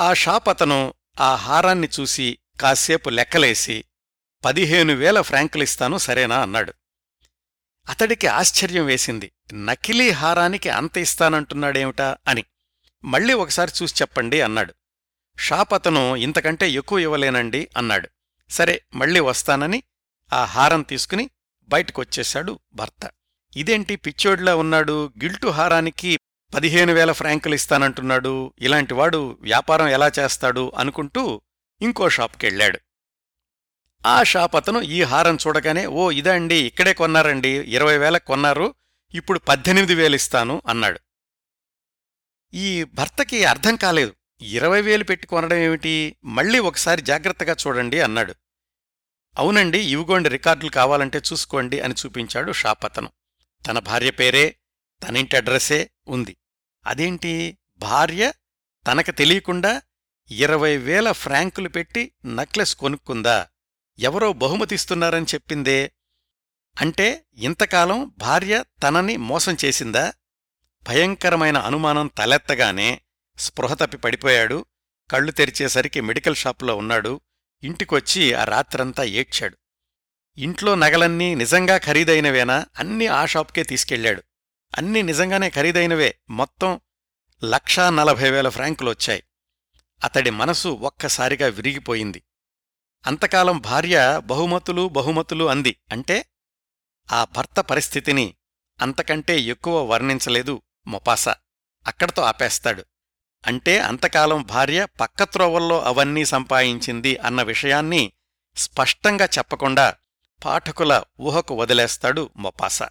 ఆ 0.00 0.14
షాప్ 0.14 0.48
అతను 0.48 0.94
ఆ 1.20 1.34
హారాన్ని 1.34 1.88
చూసి 2.00 2.38
కాసేపు 2.60 3.10
లెక్కలేసి 3.10 3.84
పదిహేను 4.44 4.92
వేల 4.92 5.20
ఫ్రాంకులిస్తాను 5.20 5.98
సరేనా 5.98 6.42
అన్నాడు. 6.42 6.74
అతడికి 7.88 8.26
ఆశ్చర్యం 8.26 8.86
వేసింది. 8.86 9.32
నకిలీ 9.54 10.10
హారానికి 10.10 10.68
అంత 10.68 10.98
ఇస్తానంటున్నాడేమిటా 10.98 12.16
అని. 12.28 12.44
మళ్ళీ 13.04 13.34
ఒకసారి 13.34 13.72
చూసి 13.82 13.94
చెప్పండి 14.02 14.40
అన్నాడు. 14.40 14.74
షాప్ 15.38 15.74
అతను 15.74 16.16
ఇంతకంటే 16.16 16.70
ఎక్కువ 16.70 16.98
ఇవ్వలేనండి 16.98 17.68
అన్నాడు. 17.76 18.08
సరే 18.50 18.82
మళ్ళీ 18.94 19.20
వస్తానని 19.20 19.82
ఆ 20.32 20.44
హారం 20.44 20.82
తీసుకుని 20.82 21.30
బయటకొచ్చేశాడు 21.68 22.58
భర్త. 22.74 23.10
ఇదేంటి 23.56 23.96
పిచ్చోడ్లా 23.96 24.56
ఉన్నాడు 24.56 25.12
గిల్టు 25.24 25.46
హారానికి 25.46 26.18
పదిహేను 26.54 26.92
వేల 26.92 27.12
ఫ్రాంకులు 27.12 27.54
ఇస్తానంటున్నాడు 27.54 28.54
ఇలాంటివాడు 28.60 29.38
వ్యాపారం 29.40 29.88
ఎలా 29.88 30.10
చేస్తాడు 30.18 30.72
అనుకుంటూ 30.78 31.42
ఇంకో 31.82 32.08
షాప్కెళ్ళాడు. 32.08 32.78
ఆ 34.06 34.22
షాప్ 34.22 34.56
అతను 34.56 34.80
ఈ 34.80 35.02
హారం 35.02 35.38
చూడగానే 35.46 35.86
ఓ 35.86 36.10
ఇదండి 36.10 36.54
ఇక్కడే 36.54 36.92
కొన్నారండి 36.94 37.48
ఇరవై 37.48 37.98
వేలకు 37.98 38.26
కొన్నారు 38.26 38.74
ఇప్పుడు 39.14 39.38
పద్దెనిమిది 39.38 39.94
వేలిస్తాను 39.94 40.62
అన్నాడు. 40.68 41.00
ఈ 42.54 42.84
భర్తకి 42.84 43.44
అర్థం 43.44 43.76
కాలేదు. 43.76 44.14
ఇరవై 44.40 44.82
వేలు 44.82 45.04
పెట్టి 45.04 45.26
కొనడం 45.26 45.56
ఏమిటి? 45.56 46.16
మళ్ళీ 46.24 46.58
ఒకసారి 46.58 47.02
జాగ్రత్తగా 47.02 47.56
చూడండి 47.66 48.00
అన్నాడు. 48.00 48.34
అవునండి 49.38 49.78
ఇవిగోండి 49.78 50.28
రికార్డులు 50.28 50.70
కావాలంటే 50.70 51.18
చూసుకోండి 51.18 51.80
అని 51.80 51.94
చూపించాడు 52.06 52.52
షాప్ 52.52 52.84
అతను. 52.84 53.10
తన 53.66 53.78
భార్య 53.78 54.10
పేరే 54.10 54.56
తనింటి 55.02 55.36
అడ్రస్సే 55.36 55.90
ఉంది. 56.08 56.36
అదేంటి? 56.86 57.58
భార్య 57.78 58.32
తనకు 58.86 59.10
తెలియకుండా 59.10 59.82
ఇరవై 60.30 60.76
వేల 60.76 61.12
ఫ్రాంకులు 61.12 61.68
పెట్టి 61.68 62.12
నక్లెస్ 62.26 62.76
కొనుక్కుందా? 62.76 63.48
ఎవరో 63.98 64.32
బహుమతిస్తున్నారని 64.32 65.26
చెప్పిందే? 65.34 65.92
అంటే 66.80 67.24
ఇంతకాలం 67.36 68.12
భార్య 68.18 68.64
తనని 68.82 69.16
మోసం 69.16 69.56
చేసిందా? 69.64 70.12
భయంకరమైన 70.88 71.58
అనుమానం 71.58 72.06
తలెత్తగానే 72.06 73.00
స్పృహ 73.38 73.74
తప్పి 73.74 73.96
పడిపోయాడు. 73.96 74.64
కళ్ళు 75.10 75.32
తెరిచేసరికి 75.32 76.00
మెడికల్ 76.00 76.36
షాపులో 76.36 76.76
ఉన్నాడు. 76.76 77.20
ఇంటికొచ్చి 77.62 78.34
ఆ 78.34 78.44
రాత్రంతా 78.44 79.02
ఏడ్చాడు. 79.02 79.58
ఇంట్లో 80.38 80.74
నగలన్నీ 80.74 81.34
నిజంగా 81.34 81.78
ఖరీదైనవేనా? 81.78 82.66
అన్నీ 82.78 83.06
ఆ 83.06 83.26
షాప్కే 83.26 83.62
తీసుకెళ్ళాడు. 83.62 84.22
అన్నీ 84.78 85.02
నిజంగానే 85.02 85.50
ఖరీదైనవే. 85.50 86.18
మొత్తం 86.30 86.80
లక్షా 87.44 87.90
నలభై 87.90 88.30
వేల 88.30 88.48
ఫ్రాంకులొచ్చాయి 88.48 89.22
అతడి 90.04 90.30
మనసు 90.30 90.68
ఒక్కసారిగా 90.68 91.46
విరిగిపోయింది. 91.46 92.22
అంతకాలం 93.06 93.58
భార్య 93.58 94.22
బహుమతులు 94.24 94.88
బహుమతులు 94.88 95.44
అంది. 95.44 95.76
అంటే 95.92 96.26
ఆ 97.12 97.24
భర్త 97.24 97.60
పరిస్థితిని 97.60 98.34
అంతకంటే 98.80 99.40
ఎక్కువ 99.40 99.84
వర్ణించలేదు. 99.84 100.62
మొపాస 100.86 101.28
అక్కడతో 101.86 102.22
ఆపేస్తాడు. 102.22 102.84
అంటే 103.46 103.78
అంతకాలం 103.78 104.42
భార్య 104.42 104.86
పక్కత్రోవల్లో 105.00 105.82
అవన్నీ 105.82 106.24
సంపాదించింది 106.24 107.16
అన్న 107.16 107.42
విషయాన్ని 107.42 108.12
స్పష్టంగా 108.56 109.24
చెప్పకుండా 109.24 109.94
పాఠకుల 110.44 111.02
ఊహకు 111.20 111.54
వదిలేస్తాడు 111.54 112.30
మొపాస. 112.36 112.82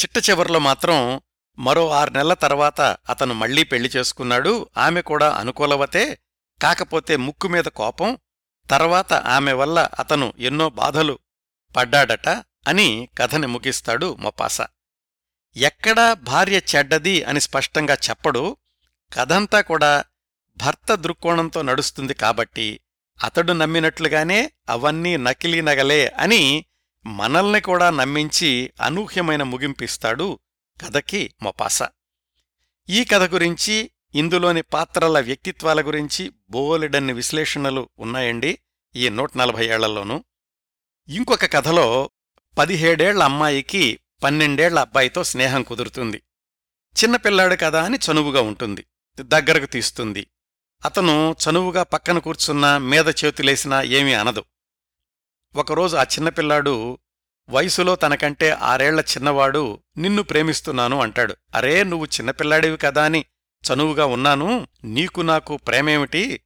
చిట్ట 0.00 0.30
చివర్లో 0.30 0.58
మాత్రం 0.58 1.20
మరో 1.58 1.90
ఆరు 1.90 2.10
నెలల 2.10 2.34
తర్వాత 2.34 2.80
అతను 2.80 3.34
మళ్ళీ 3.34 3.64
పెళ్ళి 3.64 3.90
చేసుకున్నాడు. 3.96 4.68
ఆమె 4.76 5.02
కూడా 5.02 5.30
అనుకూలవతే 5.30 6.18
కాకపోతే 6.62 7.16
ముక్కు 7.16 7.48
మీద 7.48 7.64
కోపం 7.64 8.18
తర్వాత 8.70 9.12
ఆమె 9.12 9.52
వల్ల 9.52 9.88
అతను 9.98 10.32
ఎన్నో 10.38 10.68
బాధలు 10.68 11.18
పడ్డాడట 11.76 12.28
అని 12.68 13.08
కథని 13.18 13.46
ముగిస్తాడు 13.46 14.16
మొపాస. 14.16 14.60
ఎక్కడా 15.58 16.12
భార్య 16.12 16.60
చెడ్డది 16.76 17.24
అని 17.24 17.40
స్పష్టంగా 17.40 17.94
చెప్పడు. 17.94 18.56
కథంతా 19.12 19.60
కూడా 19.60 20.04
భర్త 20.56 20.94
దృక్కోణంతో 20.94 21.62
నడుస్తుంది 21.62 22.14
కాబట్టి 22.14 22.80
అతడు 23.24 23.52
నమ్మినట్లుగానే 23.52 24.52
అవన్నీ 24.68 25.16
నకిలీ 25.16 25.60
నగలే 25.60 26.06
అని 26.06 26.64
మనల్ని 27.06 27.60
కూడా 27.60 27.90
నమ్మించి 27.90 28.70
అనూహ్యమైన 28.80 29.42
ముగింపిస్తాడు 29.42 30.38
కథకి 30.80 31.34
మొపాస. 31.42 31.82
ఈ 32.88 33.04
కథ 33.04 33.32
గురించి 33.32 33.90
ఇందులోని 34.14 34.62
పాత్రల 34.62 35.20
వ్యక్తిత్వాల 35.20 35.80
గురించి 35.80 36.32
బోలెడన్ని 36.50 37.12
విశ్లేషణలు 37.12 37.88
ఉన్నాయండి 37.98 38.58
ఈ 38.96 39.08
నూట 39.08 39.30
నలభై 39.36 39.66
ఏళ్ళలోనూ. 39.66 40.24
ఇంకొక 41.08 41.44
కథలో 41.44 42.10
పదిహేడేళ్ళ 42.58 43.22
అమ్మాయికి 43.22 43.98
పన్నెండేళ్ళ 44.22 44.78
అబ్బాయితో 44.78 45.24
స్నేహం 45.24 45.62
కుదురుతుంది. 45.62 46.22
చిన్నపిల్లాడు 47.04 47.56
కదా 47.56 47.84
అని 47.84 47.98
చనువుగా 48.10 48.40
ఉంటుంది. 48.40 48.84
దగ్గరకు 49.20 49.66
తీస్తుంది. 49.66 50.26
అతను 50.84 51.36
చనువుగా 51.48 51.82
పక్కన 51.82 52.18
కూర్చున్నా 52.18 52.78
మీద 52.78 53.08
చేతులేసినా 53.08 53.82
ఏమీ 53.82 54.12
అనదు. 54.12 54.44
ఒకరోజు 55.54 55.96
ఆ 55.96 56.02
చిన్నపిల్లాడు 56.02 56.98
వయసులో 57.50 57.96
తనకంటే 57.96 58.50
ఆరేళ్ళ 58.50 59.00
చిన్నవాడు 59.00 59.80
నిన్ను 59.96 60.22
ప్రేమిస్తున్నాను 60.22 61.00
అంటాడు. 61.00 61.36
అరే 61.54 61.84
నువ్వు 61.84 62.06
చిన్నపిల్లాడివి 62.06 62.76
కదా 62.76 63.04
అని 63.04 63.24
చనువుగా 63.72 64.06
ఉన్నాను. 64.06 64.68
నీకు 64.84 65.20
నాకు 65.20 65.56
ప్రేమేమిటి? 65.56 66.40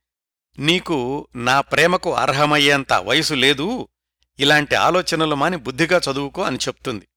నీకు 0.59 1.29
నా 1.37 1.61
ప్రేమకు 1.61 2.15
అర్హమయ్యేంత 2.15 2.93
వయసు 2.93 3.35
లేదు. 3.35 3.89
ఇలాంటి 4.39 4.75
ఆలోచనలు 4.75 5.35
మాని 5.35 5.57
బుద్ధిగా 5.57 6.01
చదువుకో 6.11 6.43
అని 6.43 6.57
చెప్తుంది. 6.57 7.09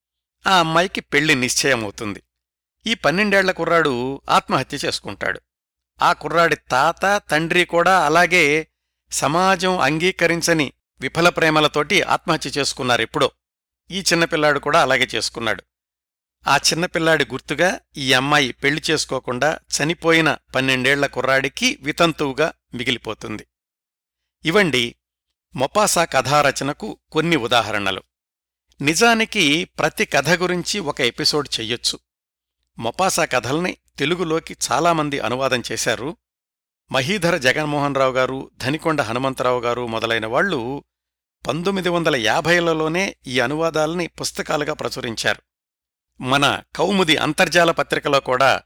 ఆ 0.47 0.59
అమ్మాయికి 0.59 1.01
పెళ్ళి 1.01 1.35
నిశ్చయమవుతుంది. 1.35 2.23
ఈ 2.87 2.93
పన్నెండేళ్ళ 2.93 3.51
కుర్రాడు 3.51 4.21
ఆత్మహత్య 4.29 4.77
చేసుకుంటాడు. 4.85 5.41
ఆ 6.01 6.13
కుర్రాడి 6.13 6.55
తాత 6.55 7.21
తండ్రి 7.31 7.65
కూడా 7.65 8.05
అలాగే 8.05 8.67
సమాజం 9.11 9.79
అంగీకరించని 9.79 10.73
విఫల 11.01 11.29
ప్రేమలతోటి 11.29 12.01
ఆత్మహత్య 12.01 12.51
చేసుకున్నారెప్పుడో 12.57 13.31
ఈ 13.91 13.99
చిన్నపిల్లాడు 13.99 14.59
కూడా 14.59 14.81
అలాగే 14.81 15.07
చేసుకున్నాడు. 15.15 15.63
ఆ 16.47 16.57
చిన్నపిల్లాడి 16.57 17.25
గుర్తుగా 17.25 17.79
ఈ 17.97 18.13
అమ్మాయి 18.13 18.51
పెళ్ళి 18.51 18.81
చేసుకోకుండా 18.91 19.59
చనిపోయిన 19.77 20.37
పన్నెండేళ్ళ 20.55 21.05
కుర్రాడికి 21.05 21.79
వితంతువుగా 21.81 22.53
మిగిలిపోతుంది. 22.73 23.47
ఇవండి 24.45 24.95
మొపాసా 25.55 26.05
కథారచనకు 26.05 26.99
కొన్ని 27.11 27.35
ఉదాహరణలు. 27.35 28.03
నిజానికి 28.81 29.65
ప్రతి 29.65 30.05
కథ 30.05 30.29
గురించి 30.29 30.79
ఒక 30.79 31.01
ఎపిసోడ్ 31.01 31.59
చెయ్యొచ్చు. 31.59 31.99
మొపాసా 32.79 33.25
కథల్ని 33.25 33.77
తెలుగులోకి 33.97 34.57
చాలామంది 34.71 35.19
అనువాదం 35.19 35.63
చేశారు. 35.71 36.17
మహీధర 36.91 37.37
జగన్మోహన్ 37.37 37.95
రావు 37.95 38.13
గారు 38.13 38.51
ధనికొండ 38.57 39.01
హనుమంతరావు 39.01 39.59
గారు 39.59 39.87
మొదలైన 39.87 40.25
వాళ్ళు 40.25 40.83
పంతొమ్మిది 41.47 41.89
వందల 41.89 42.15
యాభైలలోనే 42.15 43.15
ఈ 43.27 43.39
అనువాదాల్ని 43.39 44.07
పుస్తకాలుగా 44.07 44.73
ప్రచురించారు. 44.73 45.41
మన 46.21 46.61
కౌముది 46.75 47.17
అంతర్జాల 47.17 47.71
పత్రికలో 47.71 48.19
కూడా 48.19 48.61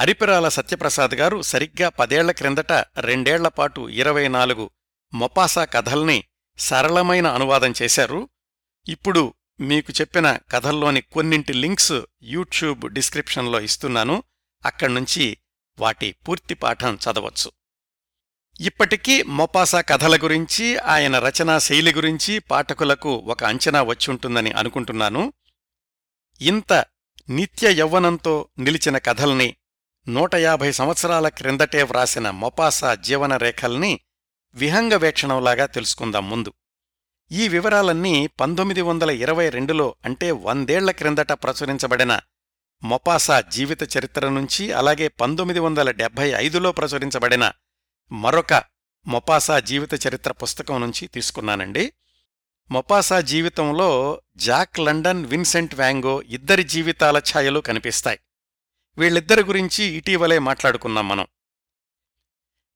అరిపిరాల 0.00 0.48
సత్యప్రసాద్ 0.48 1.14
గారు 1.14 1.42
సరిగ్గా 1.42 1.88
పదేళ్ళ 1.88 2.30
క్రిందట 2.30 2.72
రెండేళ్ళపాటు 2.98 3.88
ఇరవై 3.88 4.28
నాలుగు 4.28 4.70
మొపాసా 5.14 5.64
కథల్ని 5.64 6.24
సరళమైన 6.58 7.26
అనువాదం 7.26 7.74
చేశారు. 7.82 8.28
ఇప్పుడు 8.88 9.34
మీకు 9.60 9.92
చెప్పిన 10.00 10.38
కథల్లోని 10.50 11.00
కొన్నింటి 11.00 11.52
లింక్స్ 11.52 11.92
యూట్యూబ్ 12.22 12.88
డిస్క్రిప్షన్లో 12.88 13.60
ఇస్తున్నాను. 13.60 14.22
అక్కడ్నుంచి 14.64 15.38
వాటి 15.78 16.14
పూర్తి 16.28 16.54
పాఠం 16.54 16.94
చదవచ్చు. 16.94 17.52
ఇప్పటికీ 18.60 19.22
మొపాసా 19.22 19.80
కథల 19.80 20.16
గురించి 20.16 20.78
ఆయన 20.78 21.18
రచనా 21.18 21.58
శైలి 21.58 21.92
గురించి 21.92 22.38
పాఠకులకు 22.38 23.14
ఒక 23.14 23.44
అంచనా 23.44 23.82
వచ్చుంటుందని 23.82 24.50
అనుకుంటున్నాను. 24.50 25.32
ఇంత 26.40 26.72
నిత్య 27.30 27.72
యవ్వనంతో 27.72 28.48
నిలిచిన 28.58 28.98
కథల్ని 28.98 29.56
నూట 30.08 30.34
యాభై 30.34 30.72
సంవత్సరాల 30.72 31.28
క్రిందటే 31.28 31.82
వ్రాసిన 31.82 32.30
మొపాసా 32.30 32.94
జీవనరేఖల్ని 32.94 34.00
విహంగవేక్షణంలాగా 34.54 35.66
తెలుసుకుందాం 35.66 36.30
ముందు. 36.30 36.52
ఈ 37.32 37.48
వివరాలన్నీ 37.48 38.26
పంతొమ్మిది 38.26 38.80
వందల 38.80 39.10
ఇరవై 39.10 39.48
రెండులో 39.48 39.94
అంటే 40.04 40.30
వందేళ్ళ 40.30 40.90
క్రిందట 40.90 41.32
ప్రచురించబడిన 41.32 42.20
మొపాసా 42.82 43.40
జీవిత 43.40 43.96
చరిత్ర 43.96 44.28
నుంచి 44.28 44.72
అలాగే 44.72 45.08
పంతొమ్మిది 45.08 45.60
వందల 45.60 45.90
డెబ్భై 45.90 46.32
ఐదులో 46.36 46.72
ప్రచురించబడిన 46.72 47.52
మరొక 48.12 48.64
మొపాసా 49.06 49.60
జీవిత 49.60 50.06
చరిత్ర 50.06 50.32
పుస్తకం 50.32 50.80
నుంచి 50.80 51.06
తీసుకున్నానండి. 51.06 51.92
మొపాసా 52.70 53.20
జీవితంలో 53.20 54.22
జాక్ 54.36 54.80
లండన్ 54.80 55.26
విన్సెంట్ 55.26 55.74
వ్యాంగో 55.74 56.22
ఇద్దరి 56.22 56.62
జీవితాల 56.62 57.18
ఛాయలు 57.18 57.60
కనిపిస్తాయి. 57.60 58.18
వీళ్ళిద్దరి 58.98 59.42
గురించి 59.42 59.84
ఇటీవలే 59.84 60.38
మాట్లాడుకున్నాం 60.38 61.08
మనం. 61.08 61.26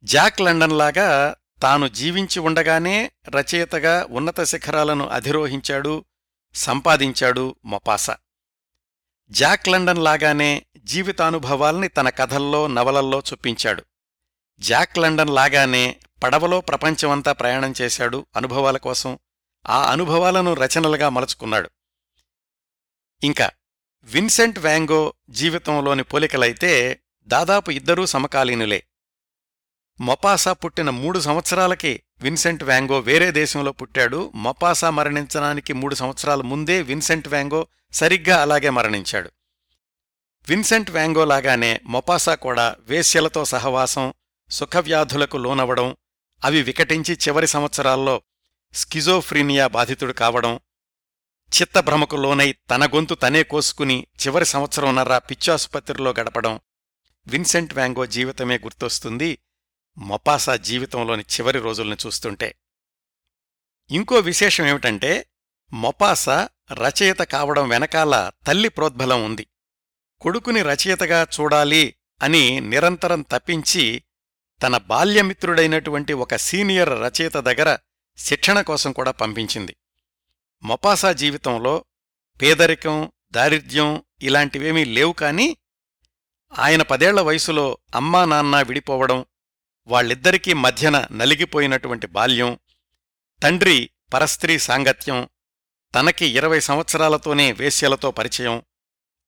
జాక్ 0.04 0.40
లండన్ 0.40 0.72
లాగా 0.72 1.36
తాను 1.62 1.88
జీవించి 1.88 2.40
ఉండగానే 2.40 3.12
రచయితగా 3.28 4.06
ఉన్నత 4.10 4.42
శిఖరాలను 4.42 5.08
అధిరోహించాడు 5.08 6.04
సంపాదించాడు 6.54 7.56
మొపాసా. 7.64 8.16
జాక్ 9.30 9.68
లండన్ 9.68 9.98
లాగానే 9.98 10.66
జీవితానుభవాల్ని 10.76 11.88
తన 11.88 12.08
కథల్లో 12.08 12.66
నవలల్లో 12.66 13.22
చూపించాడు. 13.32 13.84
జాక్ 14.58 14.98
లండన్ 14.98 15.30
లాగానే 15.30 16.00
పడవలో 16.22 16.60
ప్రపంచమంతా 16.60 17.32
ప్రయాణం 17.32 17.74
చేశాడు 17.80 18.26
అనుభవాల 18.36 18.76
కోసం 18.76 19.18
ఆ 19.66 19.92
అనుభవాలను 19.92 20.54
రచనలుగా 20.54 21.08
మలుచుకున్నాడు. 21.08 21.70
ఇంకా 23.22 23.50
విన్సెంట్ 24.02 24.58
వ్యాంగో 24.58 25.14
జీవితంలోని 25.30 26.02
పోలికలైతే 26.02 27.00
దాదాపు 27.26 27.70
ఇద్దరూ 27.70 28.06
సమకాలీనులే. 28.06 28.84
మొపాసా 30.00 30.52
పుట్టిన 30.52 30.90
మూడు 30.90 31.18
సంవత్సరాలకి 31.18 32.02
విన్సెంట్ 32.20 32.64
వ్యాంగో 32.64 32.98
వేరే 32.98 33.30
దేశంలో 33.30 33.72
పుట్టాడు. 33.72 34.32
మొపాసా 34.34 34.90
మరణించడానికి 34.90 35.72
మూడు 35.72 35.94
సంవత్సరాల 35.94 36.42
ముందే 36.42 36.82
విన్సెంట్ 36.82 37.28
వ్యాంగో 37.28 37.66
సరిగ్గా 37.92 38.42
అలాగే 38.42 38.70
మరణించాడు. 38.70 39.30
విన్సెంట్ 40.48 40.90
వ్యాంగో 40.90 41.24
లాగానే 41.24 41.80
మొపాసా 41.84 42.34
కూడా 42.34 42.76
వేశ్యలతో 42.80 43.44
సహవాసం 43.44 44.14
సుఖవ్యాధులకు 44.50 45.36
లోనవడం 45.36 45.96
అవి 46.44 46.62
వికటించి 46.62 47.14
చివరి 47.14 47.46
సంవత్సరాల్లో 47.46 48.22
స్కిజోఫ్రీనియా 48.74 49.66
బాధితుడు 49.66 50.12
కావడం 50.12 50.60
చిత్తభ్రమకు 51.60 52.16
లోనై 52.16 52.54
తన 52.70 52.86
గొంతు 52.86 53.14
తనే 53.14 53.42
కోసుకుని 53.42 54.06
చివరి 54.26 54.46
సంవత్సరంన్నర 54.46 55.18
పిచ్చాసుపత్రిలో 55.18 56.14
గడపడం 56.20 56.60
విన్సెంట్ 57.26 57.74
వ్యాంగో 57.74 58.06
జీవితమే 58.06 58.58
గుర్తొస్తుంది. 58.58 59.38
మొపాసా 59.98 60.56
జీవితంలోని 60.56 61.22
చివరి 61.22 61.58
రోజుల్ని 61.58 61.96
చూస్తుంటే. 62.06 62.54
ఇంకో 63.90 64.14
విశేషం 64.14 64.66
ఏమిటంటే 64.66 65.26
మొపాసా 65.72 66.48
రచయిత 66.72 67.18
కావడం 67.18 67.68
వెనకాల 67.68 68.30
తల్లి 68.46 68.68
ప్రోద్బలం 68.68 69.24
ఉంది. 69.24 69.46
కొడుకుని 70.20 70.62
రచయితగా 70.62 71.26
చూడాలి 71.40 71.94
అని 72.22 72.60
నిరంతరం 72.60 73.22
తప్పించి 73.22 74.02
తన 74.62 74.76
బాల్యమిత్రుడైనటువంటి 74.76 76.12
ఒక 76.12 76.36
సీనియర్ 76.36 76.88
రచయిత 76.88 77.36
దగ్గర 77.36 77.78
శిక్షణ 78.16 78.60
కోసం 78.60 78.92
కూడా 78.92 79.10
పంపించింది. 79.10 79.76
మొపాసా 80.62 81.12
జీవితంలో 81.12 81.84
పేదరికం 82.42 83.12
దారిద్ర్యం 83.32 84.02
ఇలాంటివేమీ 84.22 84.84
లేవు 84.84 85.12
కాని 85.12 85.56
ఆయన 86.58 86.82
పదేళ్ళ 86.82 87.20
వయసులో 87.20 87.78
అమ్మా 87.94 88.24
నాన్న 88.24 88.62
విడిపోవడం 88.62 89.24
వాళ్ళిద్దరికీ 89.86 90.52
మధ్యన 90.52 91.06
నలిగిపోయినటువంటి 91.12 92.06
బాల్యం 92.06 92.58
తండ్రి 93.42 93.90
పరస్త్రీ 94.12 94.58
సాంగత్యం 94.58 95.28
తనకి 95.94 96.26
ఇరవై 96.26 96.60
సంవత్సరాలతోనే 96.60 97.52
వేశ్యలతో 97.52 98.10
పరిచయం 98.10 98.62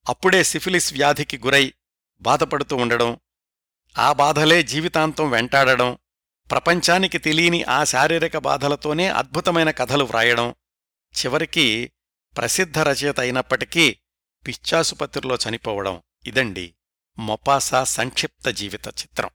అప్పుడే 0.08 0.44
సిఫిలిస్ 0.44 0.92
వ్యాధికి 0.92 1.38
గురై 1.38 1.72
బాధపడుతూ 2.20 2.76
ఉండడం 2.76 3.20
ఆ 3.98 4.12
బాధలే 4.12 4.62
జీవితాంతం 4.62 5.30
వెంటాడడం 5.30 5.98
ప్రపంచానికి 6.50 7.18
తెలియని 7.18 7.64
ఆ 7.64 7.84
శారీరక 7.84 8.36
బాధలతోనే 8.36 9.08
అద్భుతమైన 9.08 9.70
కథలు 9.70 10.04
వ్రాయడం 10.04 10.54
చివరికి 11.14 11.92
ప్రసిద్ధ 12.36 12.78
రచయిత 12.78 13.20
అయినప్పటికీ 13.20 13.98
పిచ్చాసుపత్రిలో 14.46 15.38
చనిపోవడం. 15.48 16.02
ఇదండి 16.26 16.74
మొపాసా 17.18 17.84
సంక్షిప్త 17.84 18.50
జీవిత 18.50 18.86
చిత్రం. 18.86 19.30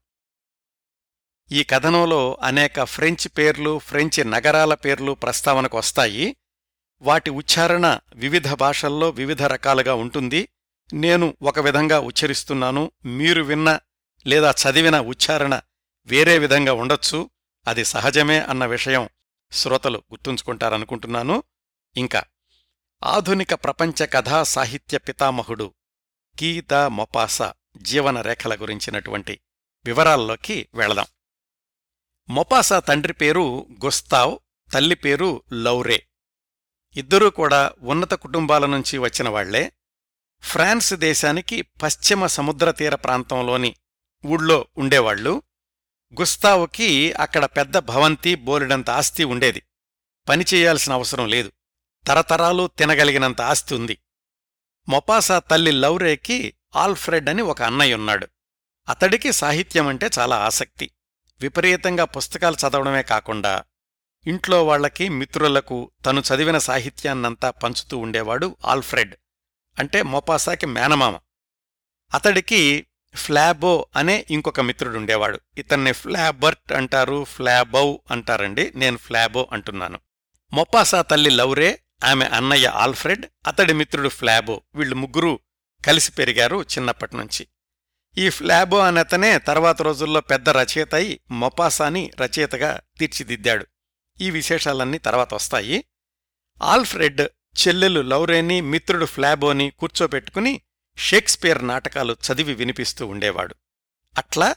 ఈ 1.53 1.63
కథనంలో 1.63 2.37
అనేక 2.41 2.83
ఫ్రెంచ్ 2.83 3.27
పేర్లు 3.37 3.79
ఫ్రెంచ్ 3.79 4.31
నగరాల 4.31 4.73
పేర్లు 4.73 5.11
ప్రస్తావనకు 5.11 5.77
వస్తాయి. 5.77 6.35
వాటి 7.01 7.29
ఉచ్చారణ 7.29 7.99
వివిధ 8.15 8.53
భాషల్లో 8.53 9.09
వివిధ 9.09 9.43
రకాలుగా 9.43 9.93
ఉంటుంది. 9.93 10.49
నేను 10.93 11.37
ఒక 11.41 11.59
విధంగా 11.59 11.99
ఉచ్చరిస్తున్నాను. 11.99 12.91
మీరు 13.05 13.43
విన్న 13.43 13.79
లేదా 14.27 14.51
చదివిన 14.51 14.99
ఉచ్చారణ 14.99 15.61
వేరే 16.05 16.37
విధంగా 16.37 16.73
ఉండొచ్చు. 16.73 17.29
అది 17.67 17.85
సహజమే 17.85 18.39
అన్న 18.39 18.65
విషయం 18.65 19.09
శ్రోతలు 19.51 19.97
గుర్తుంచుకుంటారనుకుంటున్నాను. 19.97 21.43
ఇంకా 21.97 22.23
ఆధునిక 23.03 23.53
ప్రపంచ 23.53 24.05
కథా 24.05 24.43
సాహిత్య 24.43 24.97
పితామహుడు 24.97 25.73
గీత 26.43 26.73
మొపాస 26.73 27.41
జీవన 27.77 28.21
రేఖల 28.21 28.55
గురించినటువంటి 28.55 29.39
వివరాల్లోకి 29.85 30.67
వెళదాం. 30.73 31.05
మొపాసా 32.31 32.79
తండ్రి 32.79 33.13
పేరు 33.13 33.67
గుస్తావ్ 33.85 34.39
తల్లి 34.73 34.95
పేరు 34.95 35.43
లౌరే. 35.53 36.07
ఇద్దరూ 36.95 37.29
కూడా 37.29 37.73
ఉన్నత 37.79 38.13
కుటుంబాల 38.13 38.65
నుంచి 38.65 38.97
వచ్చిన 38.97 39.29
వాళ్ళే. 39.29 39.71
ఫ్రాన్స్ 40.41 40.93
దేశానికి 40.93 41.61
పశ్చిమ 41.61 42.27
సముద్ర 42.27 42.71
తీర 42.71 42.95
ప్రాంతంలోని 42.95 43.75
ఊళ్ళో 44.25 44.67
ఉండేవాళ్ళు. 44.77 45.43
గుస్తావుకి 46.19 47.13
అక్కడ 47.13 47.45
పెద్ద 47.45 47.77
భవంతి 47.77 48.35
బోలెడంత 48.35 48.89
ఆస్తి 48.89 49.23
ఉండేది. 49.23 49.63
పనిచేయాల్సిన 50.29 50.93
అవసరం 50.93 51.27
లేదు. 51.27 51.51
తరతరాలు 52.07 52.69
తినగలిగినంత 52.77 53.41
ఆస్తి 53.41 53.75
ఉంది. 53.75 53.97
మొపాసా 54.89 55.39
తల్లి 55.39 55.71
లౌరేకి 55.71 56.53
ఆల్ఫ్రెడ్ 56.75 57.29
అని 57.29 57.41
ఒక 57.41 57.61
అన్నయ్యున్నాడు 57.61 58.27
అతడికి 58.89 59.31
సాహిత్యమంటే 59.31 60.09
చాలా 60.19 60.35
ఆసక్తి. 60.35 60.91
విపరీతంగా 61.41 62.03
పుస్తకాలు 62.03 62.55
చదవడమే 62.55 63.03
కాకుండా 63.03 63.63
ఇంట్లో 64.27 64.65
వాళ్ళకి 64.65 65.09
మిత్రులకు 65.09 65.91
తను 66.05 66.19
చదివిన 66.19 66.57
సాహిత్యాన్నంతా 66.57 67.49
పంచుతూ 67.49 67.97
ఉండేవాడు 67.97 68.57
ఆల్ఫ్రెడ్ 68.65 69.15
అంటే 69.79 70.01
మొపాసాకి 70.01 70.65
మేనమామ. 70.65 71.19
అతడికి 72.13 72.87
ఫ్లాబో 73.15 73.87
అనే 73.95 74.25
ఇంకొక 74.29 74.59
మిత్రుడుండేవాడు 74.59 75.39
ఇతన్ని 75.57 75.91
ఫ్లాబర్ట్ 75.91 76.71
అంటారు 76.71 77.23
ఫ్లాబౌ 77.23 77.97
అంటారండి. 78.11 78.71
నేను 78.75 78.97
ఫ్లాబో 78.97 79.49
అంటున్నాను. 79.51 79.99
మొపాసా 80.53 81.01
తల్లి 81.01 81.29
లౌరే 81.29 81.79
ఆమె 82.03 82.25
అన్నయ్య 82.25 82.67
ఆల్ఫ్రెడ్ 82.67 83.25
అతడి 83.47 83.73
మిత్రుడు 83.73 84.09
ఫ్లాబో. 84.09 84.61
వీళ్ళు 84.75 84.95
ముగ్గురూ 84.95 85.39
కలిసి 85.87 86.11
పెరిగారు 86.11 86.61
చిన్నప్పటినుంచి 86.63 87.47
ఈ 88.17 88.29
ఫ్లాబో 88.29 88.79
అనతనే 88.79 89.37
తర్వాత 89.37 89.81
రోజుల్లో 89.81 90.21
పెద్ద 90.21 90.49
రచయిత 90.49 90.95
అయి 90.95 91.19
మొపాసాని 91.31 92.11
రచయితగా 92.21 92.81
తీర్చిదిద్దాడు. 92.99 93.67
ఈ 94.21 94.31
విశేషాలన్నీ 94.31 94.97
తర్వాత 94.97 95.33
వస్తాయి. 95.33 95.85
ఆల్ఫ్రెడ్ 96.63 97.21
చెల్లెలు 97.67 98.01
లౌరేని 98.01 98.61
మిత్రుడు 98.61 99.05
ఫ్లాబోని 99.05 99.69
కూర్చోపెట్టుకుని 99.69 100.61
షేక్స్పియర్ 100.97 101.67
నాటకాలు 101.67 102.13
చదివి 102.13 102.53
వినిపిస్తూ 102.53 103.07
ఉండేవాడు. 103.07 103.55
అట్లా 104.17 104.55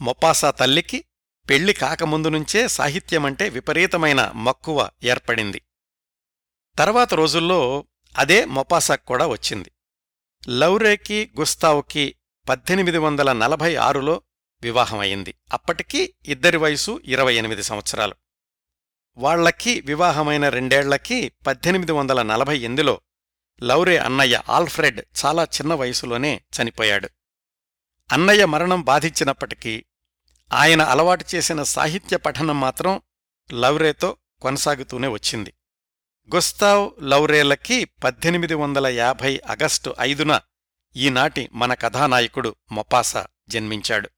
మొపాసా 0.00 0.50
తల్లికి 0.50 1.04
పెళ్ళి 1.50 1.72
కాకముందు 1.72 2.28
నుంచే 2.28 2.68
సాహిత్యమంటే 2.68 3.48
విపరీతమైన 3.48 4.32
మక్కువ 4.34 4.90
ఏర్పడింది. 5.02 5.62
తర్వాత 6.78 7.14
రోజుల్లో 7.14 7.84
అదే 8.18 8.44
మొపాసాకు 8.44 9.06
కూడా 9.06 9.26
వచ్చింది. 9.26 9.72
లౌరేకి 10.48 11.30
గుస్తావుకి 11.38 12.14
పద్దెనిమిది 12.48 12.98
వందల 12.98 13.32
నలభై 13.32 13.76
ఆరులో 13.76 14.22
వివాహమైంది. 14.62 15.34
అప్పటికీ 15.52 16.14
ఇద్దరి 16.24 16.56
వయసు 16.56 17.00
ఇరవై 17.04 17.34
ఎనిమిది 17.34 17.62
సంవత్సరాలు. 17.62 18.14
వాళ్ళకి 19.16 19.80
వివాహమైన 19.80 20.48
రెండేళ్ళకి 20.48 21.32
పద్దెనిమిది 21.46 21.92
వందల 21.92 22.22
నలభై 22.22 22.58
ఎనిమిదిలో 22.58 23.00
లౌరే 23.62 23.96
అన్నయ్య 23.96 24.42
ఆల్ఫ్రెడ్ 24.50 25.00
చాలా 25.00 25.44
చిన్న 25.44 25.74
వయసులోనే 25.74 26.40
చనిపోయాడు. 26.62 27.08
అన్నయ్య 28.12 28.44
మరణం 28.44 28.82
బాధించినప్పటికీ 28.82 29.84
ఆయన 30.52 30.82
అలవాటు 30.82 31.24
చేసిన 31.34 31.62
సాహిత్య 31.62 32.16
పఠనం 32.16 32.60
మాత్రం 32.60 33.00
లౌరేతో 33.52 34.16
కొనసాగుతూనే 34.42 35.08
వచ్చింది. 35.08 35.54
గుస్తావ్ 36.34 36.92
లౌరేలకి 37.00 37.84
పద్దెనిమిది 37.84 38.54
వందల 38.54 38.86
యాభై 38.86 39.40
ఆగస్టు 39.50 39.94
ఐదున 40.00 40.40
ఈనాటి 40.96 41.48
మన 41.52 41.74
కథానాయకుడు 41.74 42.56
మొపాసా 42.72 43.26
జన్మించాడు. 43.48 44.10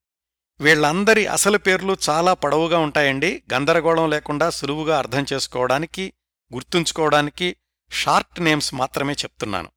వీళ్ళందరి 0.60 1.26
అసలు 1.26 1.58
పేర్లు 1.58 1.96
చాలా 2.10 2.34
పొడవుగా 2.34 2.78
ఉంటాయండి. 2.78 3.42
గందరగోళం 3.54 4.10
లేకుండా 4.10 4.50
సులువుగా 4.50 4.98
అర్థం 4.98 5.26
చేసుకోవడానికి 5.32 6.12
గుర్తుంచుకోవడానికి 6.54 7.56
షార్ట్ 7.90 8.40
నేమ్స్ 8.40 8.74
మాత్రమే 8.74 9.12
చెప్తున్నాను. 9.12 9.70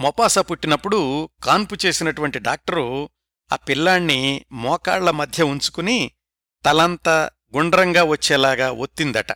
మొపాసా 0.00 0.42
పుట్టినప్పుడు 0.42 1.30
కాన్పు 1.44 1.76
చేసినటువంటి 1.86 2.38
డాక్టరు 2.38 3.10
ఆ 3.52 3.56
పిల్లాణ్ణి 3.56 4.44
మోకాళ్ళ 4.52 5.10
మధ్య 5.10 5.42
ఉంచుకుని 5.42 6.10
తలంతా 6.64 7.30
గుండ్రంగా 7.56 8.04
వచ్చేలాగా 8.04 8.70
ఒత్తిందట. 8.70 9.32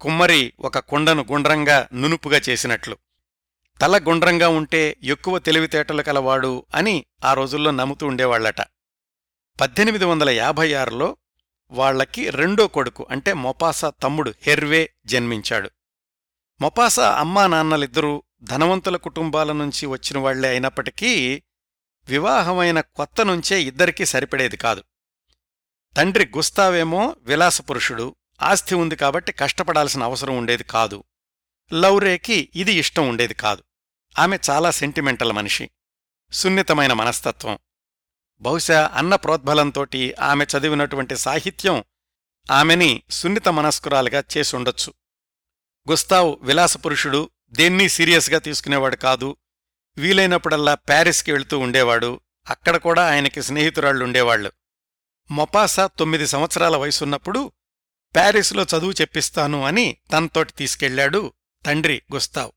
కుమ్మరి 0.00 0.52
ఒక 0.60 0.78
కుండను 0.78 1.26
గుండ్రంగా 1.32 1.88
నునుపుగా 1.94 2.40
చేసినట్లు. 2.48 2.98
తల 3.80 3.98
గుండ్రంగా 3.98 4.48
ఉంటే 4.48 4.96
ఎక్కువ 5.02 5.38
తెలివితేటలు 5.38 6.02
కలవాడు 6.02 6.66
అని 6.74 7.04
ఆ 7.24 7.34
రోజుల్లో 7.34 7.70
నమ్ముతూ 7.70 8.06
ఉండేవాళ్ళట 8.06 8.60
పద్దెనిమిది 9.60 10.04
వందల 10.04 10.30
యాభై 10.30 10.74
ఆరులో 10.74 11.16
వాళ్ళకి 11.70 12.30
రెండో 12.30 12.66
కొడుకు 12.66 13.06
అంటే 13.10 13.32
మొపాసా 13.32 13.90
తమ్ముడు 13.90 14.34
హెర్వే 14.42 14.90
జన్మించాడు. 15.06 15.70
మొపాసా 16.60 17.12
అమ్మా 17.12 17.46
నాన్నలిద్దరూ 17.46 18.22
ధనవంతుల 18.42 18.96
కుటుంబాల 18.96 19.52
నుంచి 19.52 19.86
వచ్చిన 19.86 20.18
వాళ్ళే 20.18 20.48
అయినప్పటికీ 20.48 21.42
వివాహమైన 22.08 22.80
కొత్త 22.80 23.24
నుంచే 23.24 23.62
ఇద్దరికీ 23.62 24.04
సరిపడేది 24.04 24.56
కాదు. 24.56 24.82
తండ్రి 25.96 26.30
గుస్తావేమో 26.36 27.16
విలాసపురుషుడు 27.22 28.16
ఆస్తి 28.42 28.74
ఉంది 28.74 28.96
కాబట్టి 28.96 29.32
కష్టపడాల్సిన 29.32 30.02
అవసరం 30.02 30.38
ఉండేది 30.38 30.64
కాదు. 30.64 31.04
లౌరేకి 31.72 32.48
ఇది 32.54 32.72
ఇష్టం 32.72 33.08
ఉండేది 33.08 33.34
కాదు. 33.34 33.62
ఆమె 34.18 34.38
చాలా 34.50 34.70
సెంటిమెంటల్ 34.70 35.32
మనిషి. 35.32 35.70
సున్నితమైన 36.32 36.92
మనస్తత్వం. 36.92 37.58
బహుశా 38.40 38.90
అన్న 38.94 39.14
ప్రోద్బలంతోటి 39.14 40.14
ఆమె 40.14 40.44
చదివినటువంటి 40.44 41.16
సాహిత్యం 41.16 41.84
ఆమెని 42.50 43.02
సున్నిత 43.10 43.48
మనస్కురాలుగా 43.48 44.24
చేసుండొచ్చు. 44.36 44.92
గుస్తావ్ 45.90 46.36
విలాసపురుషుడు 46.42 47.30
దేన్నీ 47.50 47.88
సీరియస్గా 47.88 48.38
తీసుకునేవాడు 48.38 48.96
కాదు. 48.96 49.36
వీలైనప్పుడల్లా 49.98 50.74
ప్యారిస్కి 50.74 51.32
వెళ్తూ 51.32 51.58
ఉండేవాడు. 51.58 52.20
అక్కడ 52.48 52.76
కూడా 52.76 53.10
ఆయనకి 53.10 53.42
స్నేహితురాళ్ళుండేవాళ్ళు 53.42 54.52
మొపాసా 55.30 55.86
తొమ్మిది 55.86 56.26
సంవత్సరాల 56.26 56.76
వయసున్నప్పుడు 56.76 57.52
ప్యారిస్లో 58.14 58.62
చదువు 58.62 58.92
చెప్పిస్తాను 58.92 59.64
అని 59.64 59.96
తనతోటి 60.12 60.52
తీసుకెళ్ళాడు 60.52 61.32
తండ్రి 61.66 62.02
గుస్తావ్. 62.12 62.52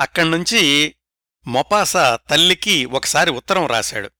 అక్కడ్నుంచి 0.00 0.94
మొపాసా 1.46 2.18
తల్లికి 2.30 2.84
ఒకసారి 2.84 3.30
ఉత్తరం 3.30 3.66
రాశాడు. 3.66 4.10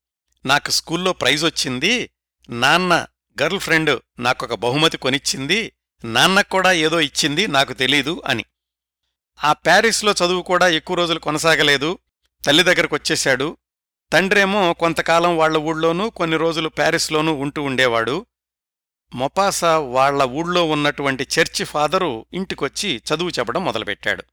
నాకు 0.47 0.71
స్కూల్లో 0.71 1.13
ప్రైజ్ 1.13 1.45
వచ్చింది 1.45 2.11
నాన్న 2.49 3.07
గర్ల్ 3.43 3.61
ఫ్రెండ్ 3.61 4.01
నాకొక 4.19 4.55
బహుమతి 4.55 4.97
కొనిచ్చింది 4.97 5.73
నాన్నక్కూడా 6.05 6.73
ఏదో 6.73 7.01
ఇచ్చింది 7.01 7.47
నాకు 7.47 7.73
తెలీదు 7.73 8.23
అని. 8.27 8.45
ఆ 9.45 9.53
ప్యారిస్లో 9.53 10.13
చదువు 10.13 10.43
కూడా 10.43 10.69
ఎక్కువ 10.69 10.97
రోజులు 10.97 11.19
కొనసాగలేదు 11.19 11.99
తల్లి 12.45 12.63
దగ్గరకొచ్చేశాడు 12.63 13.57
తండ్రేమో 14.13 14.73
కొంతకాలం 14.73 15.37
వాళ్ళ 15.37 15.57
ఊళ్ళోనూ 15.57 16.11
కొన్ని 16.11 16.37
రోజులు 16.37 16.69
ప్యారిస్లోనూ 16.69 17.33
ఉంటూ 17.33 17.63
ఉండేవాడు. 17.63 18.27
మొపాసా 19.15 19.79
వాళ్ళ 19.79 20.23
ఊళ్ళో 20.23 20.69
ఉన్నటువంటి 20.69 21.27
చర్చి 21.39 21.65
ఫాదరు 21.65 22.27
ఇంటికొచ్చి 22.33 23.03
చదువు 23.15 23.29
చెప్పడం 23.29 23.65
మొదలుపెట్టాడు. 23.65 24.25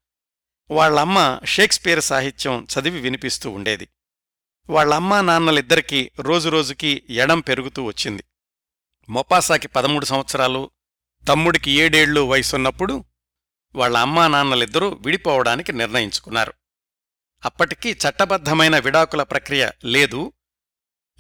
వాళ్ళమ్మ 0.72 1.40
షేక్స్పియర్ 1.46 2.02
సాహిత్యం 2.02 2.68
చదివి 2.74 3.00
వినిపిస్తూ 3.00 3.50
ఉండేది. 3.50 3.88
వాళ్ళమ్మా 4.70 5.22
నాన్నలిద్దరికీ 5.22 6.12
రోజురోజుకి 6.20 7.04
ఎడం 7.10 7.40
పెరుగుతూ 7.40 7.84
వచ్చింది. 7.84 8.24
మొపాసాకి 9.10 9.68
పదమూడు 9.68 10.06
సంవత్సరాలు 10.06 10.72
తమ్ముడికి 11.28 11.72
ఏడేళ్ళు 11.72 12.22
వయసున్నప్పుడు 12.22 13.06
వాళ్ళ 13.76 13.98
అమ్మా 13.98 14.28
నాన్నలిద్దరూ 14.28 14.90
విడిపోవడానికి 14.90 15.72
నిర్ణయించుకున్నారు. 15.72 16.54
అప్పటికీ 17.46 17.92
చట్టబద్ధమైన 17.92 18.80
విడాకుల 18.80 19.24
ప్రక్రియ 19.24 19.70
లేదు. 19.86 20.34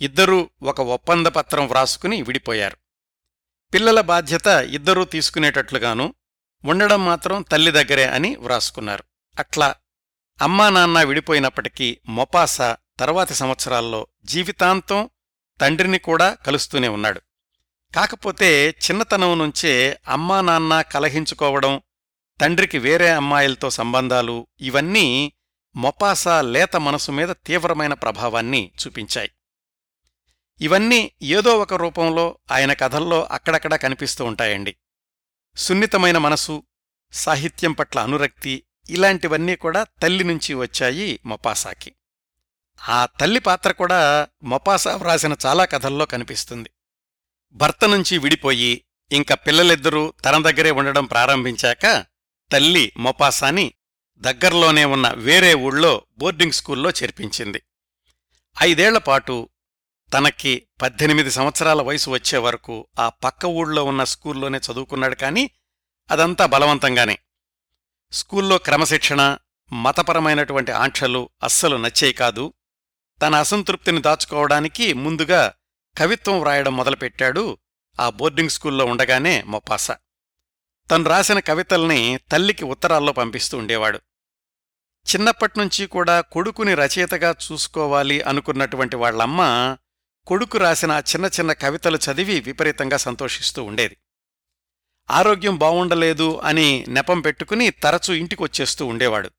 ఇద్దరూ 0.01 0.49
ఒక 0.63 0.81
ఒప్పందపత్రం 0.81 1.67
వ్రాసుకుని 1.67 2.21
విడిపోయారు. 2.21 2.77
పిల్లల 3.73 4.01
బాధ్యత 4.01 4.47
ఇద్దరూ 4.47 5.05
తీసుకునేటట్లుగాను 5.05 6.15
ఉండడం 6.65 7.05
మాత్రం 7.05 7.41
తల్లి 7.41 7.71
దగ్గరే 7.71 8.05
అని 8.05 8.36
వ్రాసుకున్నారు. 8.36 9.03
అట్లా 9.39 9.76
అమ్మా 10.41 10.69
నాన్న 10.69 11.04
విడిపోయినప్పటికీ 11.04 12.00
మొపాసా 12.10 12.78
తర్వాతి 13.00 13.34
సంవత్సరాల్లో 13.34 14.08
జీవితాంతం 14.26 15.10
తండ్రిని 15.62 16.00
కూడా 16.00 16.34
కలుస్తూనే 16.34 16.88
ఉన్నాడు. 16.88 17.21
కాకపోతే 17.95 18.69
చిన్నతనం 18.69 19.39
నుంచే 19.39 20.00
అమ్మా 20.08 20.41
నాన్న 20.41 20.82
కలహించుకోవడం 20.82 21.82
తండ్రికి 22.41 22.78
వేరే 22.78 23.10
అమ్మాయిలతో 23.10 23.69
సంబంధాలు 23.69 24.47
ఇవన్నీ 24.60 25.34
మొపాసా 25.76 26.41
లేత 26.41 26.76
మనసు 26.76 27.12
మీద 27.12 27.30
తీవ్రమైన 27.45 27.93
ప్రభావాన్ని 27.93 28.71
చూపించాయి. 28.88 29.32
ఇవన్నీ 30.62 31.12
ఏదో 31.21 31.60
ఒక 31.60 31.73
రూపంలో 31.73 32.39
ఆయన 32.52 32.73
కథల్లో 32.73 33.23
అక్కడక్కడా 33.23 33.76
కనిపిస్తూ 33.76 34.26
ఉంటాయండి. 34.26 34.76
సున్నితమైన 35.56 36.17
మనసు 36.17 36.63
సాహిత్యం 37.12 37.71
పట్ల 37.71 38.00
అనురక్తి 38.00 38.63
ఇలాంటివన్నీ 38.89 39.56
కూడా 39.56 39.84
తల్లి 39.84 40.23
నుంచి 40.23 40.54
వచ్చాయి 40.54 41.19
మొపాసాకి. 41.26 41.93
ఆ 42.89 43.06
తల్లి 43.06 43.39
పాత్ర 43.39 43.71
కూడా 43.71 44.28
మొపాసా 44.43 44.95
వ్రాసిన 44.95 45.36
చాలా 45.45 45.65
కథల్లో 45.65 46.06
కనిపిస్తుంది. 46.06 46.69
భర్త 47.54 47.86
నుంచి 47.86 48.17
విడిపోయి 48.17 48.84
ఇంక 49.12 49.34
పిల్లలిద్దరూ 49.34 50.13
తన 50.26 50.43
దగ్గరే 50.43 50.71
ఉండడం 50.71 51.06
ప్రారంభించాక 51.06 52.06
తల్లి 52.52 52.93
మొపాసాని 52.97 53.73
దగ్గర్లోనే 54.17 54.86
ఉన్న 54.86 55.13
వేరే 55.15 55.54
ఊళ్ళో 55.54 56.02
బోర్డింగ్ 56.17 56.52
స్కూల్లో 56.52 56.89
చేర్పించింది. 56.89 57.62
ఐదేళ్ళపాటు 58.62 59.50
తనకి 60.13 60.67
పద్దెనిమిది 60.82 61.32
సంవత్సరాల 61.32 61.82
వయసు 61.82 62.10
వచ్చే 62.10 62.38
వరకు 62.38 62.88
ఆ 63.00 63.10
పక్క 63.10 63.45
ఊళ్ళో 63.45 63.84
ఉన్న 63.84 64.04
స్కూల్లోనే 64.04 64.58
చదువుకున్నాడు 64.58 65.15
కాని 65.15 65.50
అదంతా 66.12 66.45
బలవంతంగానే. 66.45 67.19
స్కూల్లో 68.12 68.58
క్రమశిక్షణ 68.58 69.38
మతపరమైనటువంటి 69.74 70.72
ఆంక్షలు 70.72 71.30
అస్సలు 71.43 71.78
నచ్చేయి 71.78 72.13
కాదు. 72.13 72.54
తన 73.22 73.36
అసంతృప్తిని 73.36 74.02
దాచుకోవడానికి 74.02 74.93
ముందుగా 74.93 75.54
కవిత్వం 75.98 76.39
వ్రాయడం 76.39 76.78
మొదలుపెట్టాడు 76.78 77.58
ఆ 78.00 78.10
బోర్డింగ్ 78.10 78.50
స్కూల్లో 78.50 78.86
ఉండగానే 78.86 79.43
మొపాస 79.43 79.91
తను 80.91 81.04
రాసిన 81.04 81.39
కవితల్ని 81.39 82.20
తల్లికి 82.32 82.65
ఉత్తరాల్లో 82.65 83.13
పంపిస్తూ 83.13 83.58
ఉండేవాడు. 83.58 83.98
చిన్నప్పటినుంచి 85.15 85.88
కూడా 85.88 86.22
కొడుకుని 86.22 86.76
రచయితగా 86.76 87.36
చూసుకోవాలి 87.52 88.22
అనుకున్నటువంటి 88.22 88.96
వాళ్ళమ్మ 88.96 89.41
కొడుకు 90.28 90.58
రాసిన 90.58 90.91
చిన్న 90.91 91.26
చిన్న 91.26 91.54
కవితలు 91.54 91.98
చదివి 91.98 92.39
విపరీతంగా 92.39 92.98
సంతోషిస్తూ 92.98 93.63
ఉండేది. 93.63 93.98
ఆరోగ్యం 95.12 95.58
బావుండలేదు 95.58 96.38
అని 96.38 96.86
నెపం 96.88 97.22
పెట్టుకుని 97.22 97.70
తరచూ 97.70 98.13
ఇంటికొచ్చేస్తూ 98.13 98.86
ఉండేవాడు. 98.86 99.30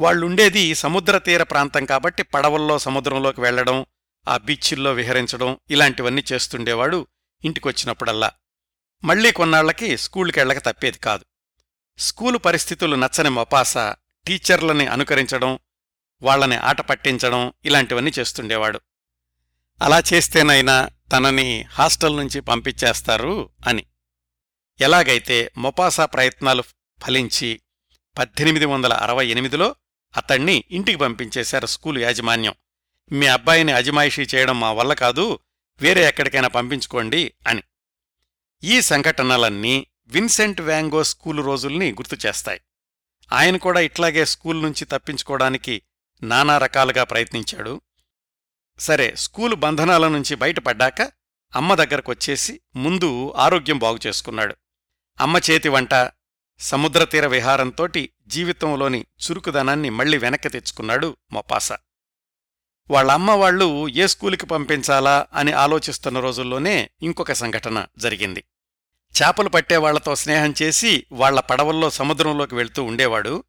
వాళ్ళుండేది 0.00 0.74
సముద్ర 0.74 1.18
తీర 1.18 1.42
ప్రాంతం 1.42 1.84
కాబట్టి 1.84 2.22
పడవల్లో 2.22 2.78
సముద్రంలోకి 2.78 3.40
వెళ్ళడం 3.40 3.86
ఆ 4.28 4.36
బీచ్ల్లో 4.36 4.92
విహరించడం 4.92 5.58
ఇలాంటివన్నీ 5.70 6.24
చేస్తుండేవాడు 6.32 7.06
ఇంటికొచ్చినప్పుడల్లా. 7.44 8.30
మళ్ళీ 9.04 9.32
కొన్నాళ్ళకి 9.32 9.98
స్కూలుకెళ్ళక 9.98 10.58
తప్పేది 10.58 10.98
కాదు. 10.98 11.24
స్కూలు 11.98 12.38
పరిస్థితులు 12.38 12.96
నచ్చని 12.96 13.30
మొపాస 13.30 13.74
టీచర్లని 14.26 14.86
అనుకరించడం 14.86 15.58
వాళ్ళని 16.22 16.56
ఆట 16.56 16.80
పట్టించడం 16.80 17.52
ఇలాంటివన్నీ 17.64 18.12
చేస్తుండేవాడు. 18.18 18.80
అలా 19.82 20.02
చేస్తేనైనా 20.12 20.90
తనని 21.12 21.64
హాస్టల్ 21.70 22.16
నుంచి 22.16 22.40
పంపించేస్తారు 22.40 23.48
అని. 23.66 23.84
ఎలాగైతే 24.80 25.52
మొపాసా 25.58 26.04
ప్రయత్నాలు 26.04 26.62
ఫలించి 27.02 27.60
పద్దెనిమిది 28.18 28.64
వందల 28.64 28.92
అరవై 28.92 29.26
ఎనిమిదిలో 29.26 29.76
అతణ్ణి 30.16 30.64
ఇంటికి 30.70 30.98
పంపించేశారు 30.98 31.66
స్కూలు 31.66 31.98
యాజమాన్యం. 31.98 32.54
మీ 33.12 33.26
అబ్బాయిని 33.26 33.72
అజమాయిషీ 33.72 34.22
చేయడం 34.22 34.60
మా 34.60 34.72
వల్ల 34.72 34.92
కాదు 34.92 35.38
వేరే 35.80 36.08
ఎక్కడికైనా 36.08 36.48
పంపించుకోండి 36.48 37.32
అని. 37.46 37.62
ఈ 38.64 38.80
సంఘటనలన్నీ 38.80 39.86
విన్సెంట్ 40.06 40.60
వ్యాంగో 40.60 41.02
స్కూలు 41.02 41.42
రోజుల్ని 41.42 41.92
గుర్తుచేస్తాయి 41.92 42.60
ఆయన 43.32 43.56
కూడా 43.56 43.80
ఇట్లాగే 43.80 44.24
స్కూల్ 44.24 44.62
నుంచి 44.62 44.84
తప్పించుకోవడానికి 44.84 45.82
నానా 46.22 46.58
రకాలుగా 46.58 47.04
ప్రయత్నించాడు. 47.04 47.80
సరే 48.78 49.14
స్కూలు 49.16 49.54
బంధనాల 49.54 50.08
నుంచి 50.08 50.34
బయటపడ్డాక 50.34 51.02
అమ్మ 51.56 51.74
దగ్గరకొచ్చేసి 51.74 52.60
ముందు 52.76 53.34
ఆరోగ్యం 53.36 53.78
బాగుచేసుకున్నాడు 53.78 54.56
అమ్మ 55.20 55.40
చేతి 55.50 55.68
వంట 55.68 56.10
సముద్రతీర 56.58 57.26
విహారంతోటి 57.26 58.10
జీవితంలోని 58.26 59.00
చురుకుదనాన్ని 59.00 59.90
మళ్ళీ 59.90 60.18
వెనక్కి 60.18 60.48
తెచ్చుకున్నాడు 60.48 61.16
మొపాస. 61.32 61.72
వాళ్ళమ్మ 62.90 63.30
వాళ్ళు 63.30 63.88
ఏ 63.88 64.06
స్కూలుకి 64.06 64.46
పంపించాలా 64.46 65.26
అని 65.34 65.52
ఆలోచిస్తున్న 65.52 66.20
రోజుల్లోనే 66.20 66.90
ఇంకొక 67.02 67.32
సంఘటన 67.32 67.86
జరిగింది. 67.98 68.44
చేపలు 69.22 69.48
పట్టేవాళ్ళతో 69.48 70.14
స్నేహం 70.14 70.54
చేసి 70.62 71.06
వాళ్ళ 71.12 71.40
పడవల్లో 71.40 71.90
సముద్రంలోకి 71.90 72.54
వెళ్తూ 72.54 72.82
ఉండేవాడు. 72.84 73.44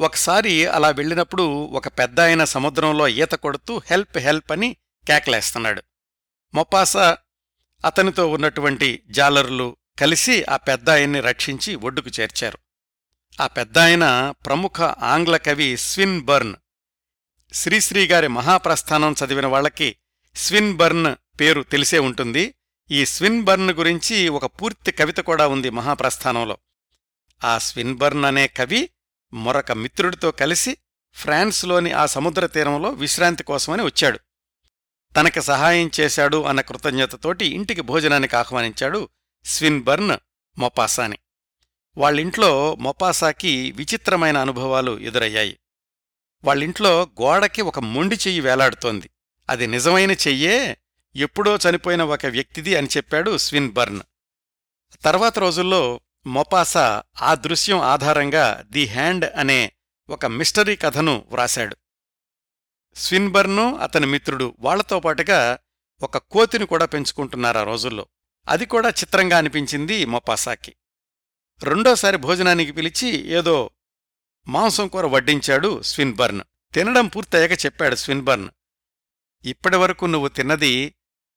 ఒకసారి 0.00 0.66
అలా 0.66 0.90
వెళ్ళినప్పుడు 0.90 1.42
ఒక 1.64 1.88
పెద్దాయన 1.88 2.44
సముద్రంలో 2.44 3.08
ఈత 3.08 3.32
కొడుతూ 3.32 3.80
హెల్ప్ 3.90 4.18
హెల్ప్ 4.18 4.52
అని 4.52 4.76
కేకలేస్తున్నాడు. 5.08 5.82
మొపాస 6.54 6.96
అతనితో 6.96 8.28
ఉన్నటువంటి 8.28 9.02
జాలరులు 9.10 9.76
కలిసి 10.00 10.44
ఆ 10.44 10.56
పెద్దాయన్ని 10.56 11.20
రక్షించి 11.20 11.74
ఒడ్డుకు 11.74 12.10
చేర్చారు. 12.20 12.58
ఆ 13.40 13.46
పెద్దాయన 13.46 14.34
ప్రముఖ 14.46 14.80
ఆంగ్ల 14.80 15.36
కవి 15.36 15.76
స్విన్ 15.76 16.20
బర్న్. 16.20 16.54
శ్రీశ్రీగారి 17.52 18.28
మహాప్రస్థానం 18.28 19.14
చదివిన 19.24 19.46
వాళ్ళకి 19.46 19.96
స్విన్ 20.36 20.76
బర్న్ 20.76 21.40
పేరు 21.40 21.62
తెలిసే 21.62 21.98
ఉంటుంది. 21.98 22.54
ఈ 22.90 23.06
స్విన్ 23.06 23.42
బర్న్ 23.42 23.70
గురించి 23.70 24.28
ఒక 24.28 24.46
పూర్తి 24.46 24.92
కవిత 24.92 25.16
కూడా 25.16 25.46
ఉంది 25.46 25.70
మహాప్రస్థానంలో. 25.70 26.58
ఆ 27.44 27.58
స్విన్ 27.58 27.96
బర్న్ 27.96 28.24
అనే 28.24 28.46
కవి 28.48 28.90
మరొక 29.32 29.72
మిత్రుడితో 29.72 30.30
కలిసి 30.30 30.76
ఫ్రాన్స్లోని 31.14 31.92
ఆ 31.92 32.06
సముద్ర 32.06 32.46
తీరంలో 32.46 32.90
విశ్రాంతి 32.90 33.42
కోసమని 33.42 33.82
వచ్చాడు. 33.82 34.20
తనకి 35.16 35.42
సహాయం 35.42 35.90
చేశాడు 36.00 36.42
అన్న 36.42 36.60
కృతజ్ఞతతోటి 36.60 37.46
ఇంటికి 37.46 37.80
భోజనానికి 37.80 38.36
ఆహ్వానించాడు 38.36 39.08
స్విన్బర్న్ 39.44 40.16
మొపాసాని. 40.58 41.18
వాళ్ళింట్లో 41.96 42.74
మొపాసాకి 42.74 43.70
విచిత్రమైన 43.70 44.38
అనుభవాలు 44.38 44.98
ఎదురయ్యాయి. 44.98 45.58
వాళ్ళింట్లో 46.44 47.02
గోడకి 47.02 47.62
ఒక 47.62 47.78
మొండి 47.78 48.14
చెయ్యి 48.14 48.40
వేలాడుతోంది. 48.40 49.10
అది 49.50 49.66
నిజమైన 49.66 50.10
చెయ్యే 50.10 50.76
ఎప్పుడో 51.16 51.56
చనిపోయిన 51.56 52.02
ఒక 52.02 52.26
వ్యక్తిది 52.26 52.76
అని 52.76 52.88
చెప్పాడు 52.96 53.38
స్విన్బర్న్. 53.38 54.00
తర్వాత 55.04 55.38
రోజుల్లో 55.38 56.00
మొపాసా 56.26 57.02
ఆ 57.22 57.34
దృశ్యం 57.34 57.80
ఆధారంగా 57.80 58.64
ది 58.70 58.86
హ్యాండ్ 58.86 59.24
అనే 59.24 59.72
ఒక 60.08 60.26
మిస్టరీ 60.26 60.76
కథను 60.76 61.24
వ్రాశాడు. 61.30 61.76
స్విన్బర్ను 62.94 63.76
అతని 63.76 64.06
మిత్రుడు 64.06 64.56
వాళ్ళతో 64.58 65.00
పాటుగా 65.00 65.58
ఒక 66.02 66.18
కోతిని 66.18 66.66
కూడా 66.66 66.86
పెంచుకుంటున్నారు 66.86 67.58
ఆ 67.58 67.62
రోజుల్లో. 67.62 68.06
అది 68.48 68.66
కూడా 68.66 68.88
చిత్రంగా 68.88 69.38
అనిపించింది 69.38 70.04
మొపాసాకి. 70.04 70.74
రెండోసారి 71.62 72.16
భోజనానికి 72.16 72.72
పిలిచి 72.72 73.28
ఏదో 73.28 73.70
మాంసం 74.48 74.88
కూర 74.88 75.06
వడ్డించాడు 75.06 75.82
స్విన్బర్న్. 75.82 76.40
తినడం 76.74 77.06
పూర్తయ్యాక 77.06 77.64
చెప్పాడు 77.64 77.94
స్విన్బర్న్. 77.94 78.48
ఇప్పటివరకు 79.44 80.06
నువ్వు 80.06 80.28
తిన్నది 80.28 80.94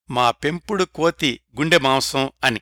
మా 0.10 0.32
పెంపుడు 0.32 0.84
కోతి 0.84 1.40
గుండె 1.58 1.78
మాంసం 1.78 2.30
అని. 2.44 2.62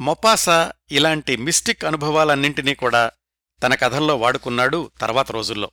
మొపాసా 0.00 0.72
ఇలాంటి 0.90 1.36
మిస్టిక్ 1.36 1.84
అనుభవాలన్నింటినీ 1.84 2.74
కూడా 2.74 3.10
తన 3.62 3.74
కథల్లో 3.74 4.16
వాడుకున్నాడు 4.16 4.90
తర్వాత 5.00 5.32
రోజుల్లో. 5.32 5.70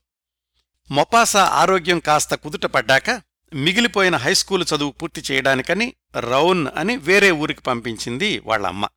మొపాసా 0.91 1.43
ఆరోగ్యం 1.43 1.99
కాస్త 1.99 2.35
కుదుటపడ్డాక 2.35 3.32
మిగిలిపోయిన 3.53 4.15
హైస్కూలు 4.15 4.65
చదువు 4.75 4.91
పూర్తి 4.91 5.23
చేయడానికని 5.31 5.93
రౌన్ 6.19 6.67
అని 6.75 6.97
వేరే 6.97 7.31
ఊరికి 7.31 7.61
పంపించింది 7.61 8.41
వాళ్ళమ్మ. 8.45 8.87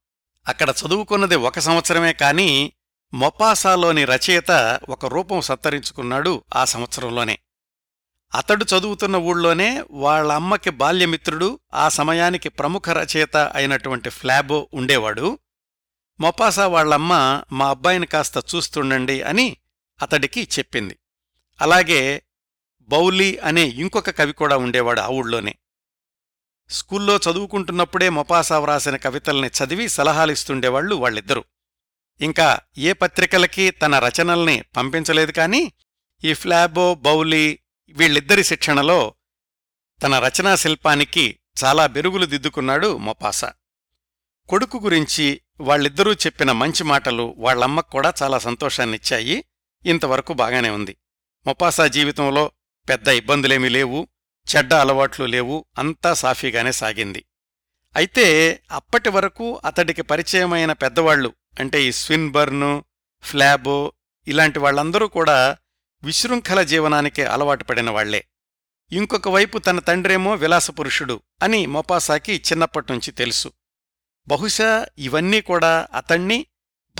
అక్కడ 0.48 0.70
చదువుకున్నది 0.70 1.36
ఒక 1.36 1.58
సంవత్సరమే 1.58 2.12
కాని 2.12 2.72
మొపాసాలోని 3.14 4.04
రచయిత 4.04 4.80
ఒక 4.88 5.06
రూపం 5.06 5.40
సత్తరించుకున్నాడు 5.40 6.44
ఆ 6.56 6.64
సంవత్సరంలోనే. 6.64 7.38
అతడు 8.34 8.64
చదువుతున్న 8.64 9.16
ఊళ్ళోనే 9.16 9.84
వాళ్ళమ్మకి 9.90 10.70
బాల్యమిత్రుడు 10.70 11.60
ఆ 11.74 11.88
సమయానికి 11.88 12.48
ప్రముఖ 12.48 12.90
రచయిత 12.90 13.36
అయినటువంటి 13.36 14.10
ఫ్లాబో 14.10 14.68
ఉండేవాడు. 14.74 15.38
మొపాసా 16.20 16.66
వాళ్ళమ్మ 16.66 17.42
మా 17.52 17.70
అబ్బాయిని 17.70 18.06
కాస్త 18.06 18.34
చూస్తుండండి 18.54 19.22
అని 19.22 19.56
అతడికి 20.02 20.48
చెప్పింది. 20.58 20.98
అలాగే 21.60 22.22
బౌలీ 22.88 23.36
అనే 23.36 23.62
ఇంకొక 23.62 24.10
కవి 24.10 24.32
కూడా 24.32 24.56
ఉండేవాడు 24.56 25.00
ఆ 25.00 25.06
ఊళ్ళోనే. 25.06 25.54
స్కూల్లో 26.70 27.16
చదువుకుంటున్నప్పుడే 27.16 28.08
మొపాసా 28.08 28.58
వ్రాసిన 28.58 28.96
కవితల్ని 28.96 29.48
చదివి 29.48 29.88
సలహాలిస్తుండేవాళ్ళు 29.88 30.94
వాళ్ళిద్దరూ. 30.94 31.44
ఇంకా 32.20 32.58
ఏ 32.78 32.92
పత్రికలకి 32.92 33.70
తన 33.70 33.98
రచనల్ని 33.98 34.62
పంపించలేదు 34.76 35.32
కాని 35.32 35.72
ఈ 36.24 36.34
ఫ్లాబో 36.34 36.94
బౌలీ 36.94 37.58
వీళ్ళిద్దరి 37.88 38.44
శిక్షణలో 38.44 39.14
తన 40.02 40.18
రచనా 40.18 40.56
శిల్పానికి 40.56 41.38
చాలా 41.64 41.86
బెరుగులు 41.86 42.26
దిద్దుకున్నాడు 42.26 42.96
మొపాసా. 42.96 43.52
కొడుకు 44.48 44.78
గురించి 44.78 45.40
వాళ్ళిద్దరూ 45.60 46.12
చెప్పిన 46.12 46.52
మంచి 46.52 46.84
మాటలు 46.84 47.34
వాళ్ళమ్మకు 47.38 47.90
కూడా 47.90 48.12
చాలా 48.22 48.38
సంతోషాన్నిచ్చాయి. 48.38 49.44
ఇంతవరకు 49.86 50.32
బాగానే 50.32 50.70
ఉంది. 50.70 50.96
మొపాసా 51.46 51.86
జీవితంలో 51.86 52.50
పెద్ద 52.88 53.08
ఇబ్బందులేమీ 53.08 53.68
లేవు 53.68 54.08
చెడ్డ 54.56 54.74
అలవాట్లు 54.74 55.24
లేవు 55.24 55.64
అంతా 55.78 56.14
సాఫీగానే 56.14 56.72
సాగింది. 56.72 57.24
అయితే 57.96 58.26
అప్పటి 58.70 59.08
వరకు 59.08 59.60
అతడికి 59.64 60.02
పరిచయమైన 60.02 60.72
పెద్దవాళ్ళు 60.72 61.34
అంటే 61.60 61.82
ఈ 61.82 61.92
స్విన్బర్ను 61.92 62.84
ఫ్లాబో 63.22 63.92
ఇలాంటి 64.28 64.58
వాళ్ళందరూ 64.58 65.06
కూడా 65.06 65.56
విశృంఖల 66.02 66.62
జీవనానికి 66.62 67.24
అలవాటు 67.24 67.64
పడిన 67.64 67.90
వాళ్ళే. 67.90 68.24
ఇంకొక 68.92 69.28
వైపు 69.28 69.58
తన 69.58 69.78
తండ్రేమో 69.78 70.34
విలాసపురుషుడు 70.34 71.22
అని 71.42 71.66
మొపాసాకి 71.66 72.32
చిన్నప్పట్నుంచి 72.32 73.10
తెలుసు. 73.10 73.52
బహుశా 74.28 74.86
ఇవన్నీ 74.98 75.40
కూడా 75.40 75.88
అతణ్ణి 75.94 76.46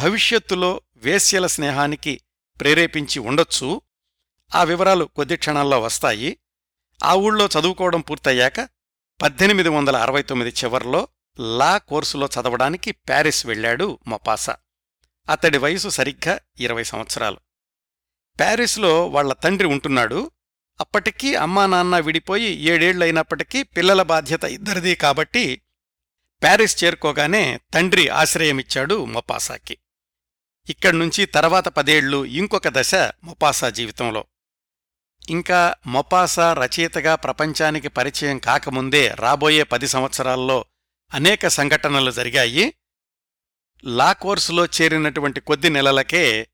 భవిష్యత్తులో 0.01 0.81
వేశ్యల 0.97 1.47
స్నేహానికి 1.47 2.21
ప్రేరేపించి 2.61 3.19
ఉండొచ్చు 3.19 3.83
ఆ 4.55 4.63
వివరాలు 4.65 5.05
కొద్ది 5.05 5.37
క్షణాల్లో 5.37 5.81
వస్తాయి. 5.81 6.39
ఆ 7.05 7.15
ఊళ్ళో 7.15 7.47
చదువుకోవడం 7.47 8.01
పూర్తయ్యాక 8.01 8.61
పద్దెనిమిది 9.23 9.69
వందల 9.69 9.97
అరవై 9.97 10.23
తొమ్మిది 10.23 10.57
చివర్లో 10.65 11.09
లా 11.41 11.79
కోర్సులో 11.79 12.27
చదవడానికి 12.27 12.93
ప్యారిస్ 12.93 13.47
వెళ్ళాడు 13.47 13.99
మొపాసా. 14.07 14.57
అతడి 15.31 15.59
వయసు 15.59 15.89
సరిగ్గా 15.89 16.41
ఇరవై 16.61 16.83
సంవత్సరాలు. 16.83 17.37
ప్యారిస్లో 18.39 19.09
వాళ్ళ 19.09 19.33
తండ్రి 19.33 19.69
ఉంటున్నాడు. 19.69 20.31
అప్పటికీ 20.81 21.35
అమ్మా 21.35 21.67
నాన్న 21.67 21.99
విడిపోయి 21.99 22.45
ఏడేళ్ళైనప్పటికీ 22.45 23.63
పిల్లల 23.63 24.03
బాధ్యత 24.03 24.45
ఇద్దరిదీ 24.45 24.95
కాబట్టి 24.95 25.63
ప్యారిస్ 26.43 26.85
చేరుకోగానే 26.85 27.61
తండ్రి 27.75 28.09
ఆశ్రయమిచ్చాడు 28.09 29.05
మొపాసాకి. 29.05 29.79
ఇక్కడ్నుంచి 30.69 31.27
తర్వాత 31.27 31.69
పదేళ్ళు 31.69 32.25
ఇంకొక 32.25 32.69
దశ 32.69 32.95
మొపాసా 32.95 33.71
జీవితంలో. 33.71 34.25
ఇంకా 35.29 35.75
మొపాసా 35.87 36.53
రచయితగా 36.53 37.15
ప్రపంచానికి 37.15 37.89
పరిచయం 37.89 38.39
కాకముందే 38.39 39.09
రాబోయే 39.09 39.63
పది 39.63 39.89
సంవత్సరాల్లో 39.89 40.65
అనేక 41.15 41.49
సంఘటనలు 41.49 42.11
జరిగాయి. 42.11 42.75
లా 43.85 44.13
కోర్సులో 44.13 44.67
చేరినటువంటి 44.67 45.41
కొద్ది 45.41 45.71
నెలలకే 45.71 46.49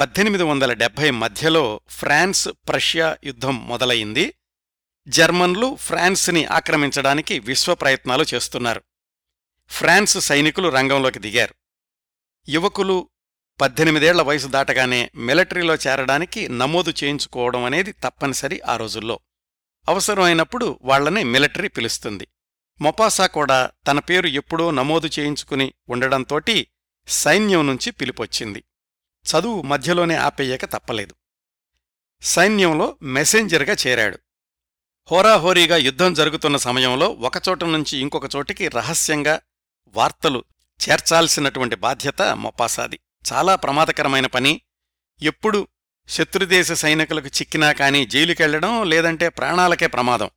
పద్దెనిమిది 0.00 0.42
వందల 0.42 0.72
డెబ్భై 0.72 1.10
మధ్యలో 1.10 1.80
ఫ్రాన్స్ 1.88 2.48
ప్రష్యా 2.68 3.16
యుద్ధం 3.24 3.68
మొదలయింది 3.68 4.34
జర్మన్లు 5.08 5.76
ఫ్రాన్స్ని 5.76 6.44
ఆక్రమించడానికి 6.44 7.38
విశ్వ 7.38 7.74
ప్రయత్నాలు 7.74 8.24
చేస్తున్నారు. 8.34 8.82
ఫ్రాన్స్ 9.68 10.18
సైనికులు 10.18 10.68
రంగంలోకి 10.68 11.18
దిగారు. 11.18 11.54
యువకులు 12.48 13.08
పద్దెనిమిదేళ్ళ 13.60 14.22
వయసు 14.22 14.46
దాటగానే 14.46 15.10
మిలిటరీలో 15.14 15.74
చేరడానికి 15.74 16.48
నమోదు 16.48 16.92
చేయించుకోవడం 17.04 17.64
అనేది 17.64 17.92
తప్పనిసరి 17.92 18.60
ఆ 18.60 18.76
రోజుల్లో. 18.76 19.20
అవసరమైనప్పుడు 19.88 20.78
వాళ్ళని 20.82 21.24
మిలిటరీ 21.24 21.68
పిలుస్తుంది. 21.68 22.28
మొపాసా 22.80 23.26
కూడా 23.26 23.70
తన 23.86 23.98
పేరు 23.98 24.26
ఎప్పుడో 24.26 24.70
నమోదు 24.70 25.10
చేయించుకుని 25.18 25.72
ఉండడంతోటి 25.88 26.66
సైన్యం 27.08 27.66
నుంచి 27.66 27.90
పిలిపొచ్చింది. 27.90 28.64
చదువు 29.26 29.62
మధ్యలోనే 29.62 30.14
ఆపేయక 30.14 30.64
తప్పలేదు. 30.64 31.14
సైన్యంలో 32.22 32.96
మెసెంజర్గా 33.02 33.76
చేరాడు. 33.86 34.18
హోరాహోరీగా 35.10 35.76
యుద్ధం 35.76 36.14
జరుగుతున్న 36.14 36.56
సమయంలో 36.56 37.08
ఒకచోట 37.08 37.64
నుంచి 37.64 37.98
ఇంకొక 37.98 38.36
చోటికి 38.36 38.68
రహస్యంగా 38.68 39.40
వార్తలు 39.88 40.44
చేర్చాల్సినటువంటి 40.88 41.76
బాధ్యత 41.76 42.22
మొపాసాది. 42.22 43.00
చాలా 43.32 43.54
ప్రమాదకరమైన 43.54 44.26
పని. 44.26 44.60
ఎప్పుడు 45.22 45.68
శత్రుదేశ 46.08 46.72
సైనికులకు 46.72 47.26
చిక్కినా 47.26 47.72
కాని 47.72 48.06
జైలుకెళ్ళడం 48.06 48.90
లేదంటే 48.90 49.28
ప్రాణాలకే 49.28 49.86
ప్రమాదం. 49.86 50.30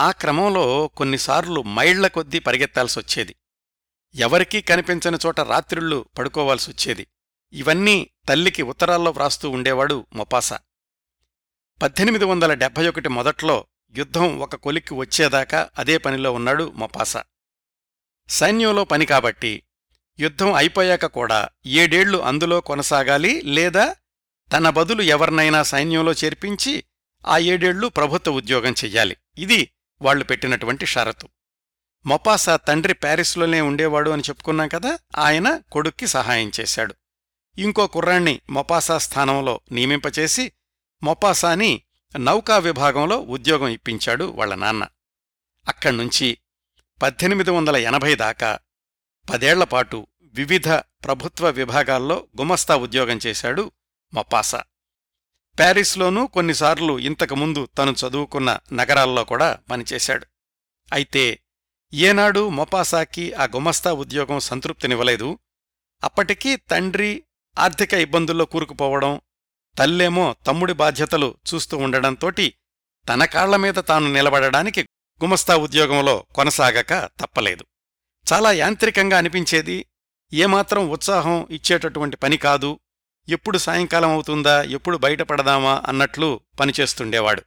ఆ 0.00 0.10
క్రమంలో 0.10 0.88
కొన్నిసార్లు 0.88 1.62
మైళ్ళ 1.62 2.06
కొద్దీ 2.06 2.38
పరిగెత్తాల్సొచ్చేది. 2.38 3.36
ఎవరికీ 4.14 4.60
కనిపించని 4.60 5.18
చోట 5.26 5.40
రాత్రిళ్ళు 5.40 6.06
పడుకోవాల్సొచ్చేది. 6.18 7.06
ఇవన్నీ 7.52 8.10
తల్లికి 8.28 8.62
ఉత్తరాల్లో 8.62 9.10
వ్రాస్తూ 9.10 9.50
ఉండేవాడు 9.50 10.06
మొపాసా. 10.14 10.58
పద్దెనిమిది 11.82 12.24
వందల 12.24 12.54
డెబ్భై 12.54 12.88
ఒకటి 12.88 13.08
మొదట్లో 13.08 13.66
యుద్ధం 13.96 14.38
ఒక 14.38 14.56
కొలిక్కి 14.56 14.94
వచ్చేదాకా 14.94 15.70
అదే 15.78 15.98
పనిలో 15.98 16.32
ఉన్నాడు 16.32 16.72
మొపాసా. 16.76 17.24
సైన్యంలో 18.28 18.84
పని 18.84 19.06
కాబట్టి 19.06 19.62
యుద్ధం 20.20 20.52
అయిపోయాక 20.52 21.06
కూడా 21.06 21.48
ఏడేళ్ళు 21.66 22.18
అందులో 22.18 22.60
కొనసాగాలి 22.60 23.40
లేదా 23.40 23.96
తన 24.52 24.70
బదులు 24.70 25.02
ఎవర్నైనా 25.02 25.62
సైన్యంలో 25.62 26.12
చేర్పించి 26.12 26.84
ఆ 27.26 27.38
ఏడేళ్ళు 27.38 27.86
ప్రభుత్వ 27.86 28.32
ఉద్యోగం 28.32 28.72
చెయ్యాలి. 28.72 29.16
ఇది 29.38 29.70
వాళ్ళు 30.02 30.24
పెట్టినటువంటి 30.24 30.86
షరతు. 30.86 31.28
మొపాసా 32.06 32.56
తండ్రి 32.56 32.94
ప్యారిస్లోనే 32.94 33.60
ఉండేవాడు 33.60 34.10
అని 34.10 34.22
చెప్పుకున్నాం 34.22 34.68
కదా 34.68 34.98
ఆయన 35.18 35.60
కొడుక్కి 35.72 36.06
సహాయం 36.06 36.52
చేశాడు. 36.60 36.94
ఇంకో 37.58 37.86
కుర్రాణ్ణి 37.86 38.40
మొపాసా 38.50 38.98
స్థానంలో 38.98 39.60
నియమింపచేసి 39.72 40.52
మొపాసాని 41.02 41.82
నౌకా 42.18 42.58
విభాగంలో 42.58 43.20
ఉద్యోగం 43.20 43.68
ఇప్పించాడు 43.68 44.24
వాళ్ళ 44.24 44.54
నాన్న. 44.54 44.86
అక్కడ్నుంచి 45.68 46.38
పద్దెనిమిది 47.02 47.50
వందల 47.50 47.76
ఎనభై 47.76 48.14
దాకా 48.14 48.58
పదేళ్ళపాటు 49.28 50.06
వివిధ 50.34 50.68
ప్రభుత్వ 50.68 51.50
విభాగాల్లో 51.50 52.26
గుమస్తా 52.40 52.76
ఉద్యోగం 52.76 53.20
చేశాడు 53.26 53.72
మొపాసా 54.14 54.64
ప్యారిస్లోనూ 55.58 56.26
కొన్నిసార్లు 56.26 56.98
ఇంతకుముందు 56.98 57.68
తను 57.78 57.92
చదువుకున్న 57.92 58.58
నగరాల్లో 58.72 59.24
కూడా 59.24 59.58
పనిచేశాడు. 59.70 60.26
అయితే 60.92 61.40
ఏనాడు 61.92 62.48
మొపాసాకి 62.48 63.32
ఆ 63.32 63.44
గుమస్తా 63.44 63.92
ఉద్యోగం 63.92 64.40
సంతృప్తినివ్వలేదు. 64.40 65.38
అప్పటికీ 66.04 66.56
తండ్రి 66.56 67.22
ఆర్థిక 67.58 67.94
ఇబ్బందుల్లో 67.94 68.44
కూరుకుపోవడం 68.44 69.20
తల్లేమో 69.78 70.36
తమ్ముడి 70.46 70.72
బాధ్యతలు 70.72 71.34
చూస్తూ 71.54 71.76
ఉండడంతోటి 71.76 72.54
తన 73.08 73.24
కాళ్ళ 73.24 73.56
మీద 73.56 73.74
తాను 73.74 74.12
నిలబడడానికి 74.12 74.82
గుమస్తా 75.24 75.56
ఉద్యోగంలో 75.56 76.26
కొనసాగక 76.34 77.10
తప్పలేదు. 77.20 77.64
చాలా 78.32 78.52
యాంత్రికంగా 78.52 79.18
అనిపించేది. 79.18 79.86
ఏమాత్రం 80.32 80.90
ఉత్సాహం 80.90 81.48
ఇచ్చేటటువంటి 81.50 82.16
పని 82.16 82.36
కాదు. 82.36 82.78
ఎప్పుడు 83.28 83.58
సాయంకాలం 83.58 84.10
అవుతుందా 84.10 84.62
ఎప్పుడు 84.62 84.96
బయటపడదామా 84.96 85.82
అన్నట్లు 85.86 86.40
పనిచేస్తుండేవాడు. 86.60 87.42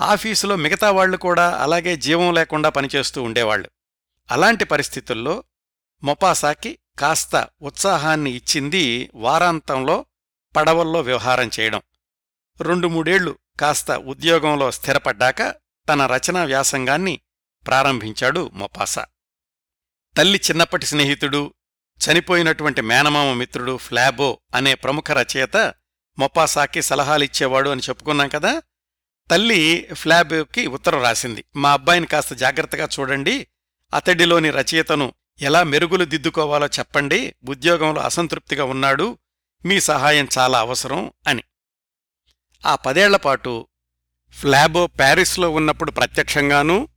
ఆఫీసులో 0.00 0.56
మిగతా 0.56 0.90
వాళ్ళు 0.90 1.16
కూడా 1.16 1.56
అలాగే 1.56 1.96
జీవం 1.96 2.34
లేకుండా 2.34 2.68
పనిచేస్తూ 2.68 3.22
ఉండేవాళ్ళు 3.22 3.70
అలాంటి 4.30 4.64
పరిస్థితుల్లో 4.64 5.44
మొపాసాకి 6.02 6.78
కాస్త 6.98 7.48
ఉత్సాహాన్ని 7.62 8.30
ఇచ్చింది 8.30 9.10
వారాంతంలో 9.14 10.06
పడవల్లో 10.56 11.00
వ్యవహారం 11.00 11.50
చేయడం. 11.60 11.82
రెండు 12.60 12.88
మూడేళ్ళు 12.88 13.38
కాస్త 13.60 13.90
ఉద్యోగంలో 13.90 14.70
స్థిరపడ్డాక 14.70 15.42
తన 15.88 16.06
రచనా 16.06 16.44
వ్యాసంగాన్ని 16.44 17.20
ప్రారంభించాడు 17.66 18.50
మొపాసా. 18.54 19.06
తల్లి 20.16 20.40
చిన్నప్పటి 20.50 20.86
స్నేహితుడు 20.86 21.54
చనిపోయినటువంటి 21.98 22.80
మేనమామ 22.80 23.32
మిత్రుడు 23.32 23.76
ఫ్లాబో 23.76 24.38
అనే 24.54 24.74
ప్రముఖ 24.74 25.04
రచయిత 25.10 25.74
మొపాసాకి 26.18 26.82
సలహాలిచ్చేవాడు 26.82 27.70
అని 27.70 27.80
చెప్పుకున్నాం 27.80 28.28
కదా. 28.28 28.62
తల్లి 29.30 29.88
ఫ్లాబోకి 29.92 30.66
ఉత్తరం 30.66 31.02
రాసింది. 31.02 31.44
మా 31.56 31.72
అబ్బాయిని 31.72 32.06
కాస్త 32.06 32.34
జాగ్రత్తగా 32.34 32.88
చూడండి. 33.00 33.46
అతడిలోని 33.94 34.50
రచయితను 34.50 35.12
ఎలా 35.40 35.62
మెరుగులు 35.62 36.04
దిద్దుకోవాలో 36.04 36.66
చెప్పండి. 36.66 37.34
ఉద్యోగంలో 37.48 38.00
అసంతృప్తిగా 38.00 38.64
ఉన్నాడు. 38.64 39.18
మీ 39.64 39.80
సహాయం 39.80 40.28
చాలా 40.38 40.58
అవసరం 40.58 41.12
అని. 41.28 41.42
ఆ 42.66 42.74
పదేళ్ళపాటు 42.74 43.66
ఫ్లాబో 44.30 44.86
ప్యారిస్లో 44.86 45.50
ఉన్నప్పుడు 45.50 45.90
ప్రత్యక్షంగానూ 45.90 46.88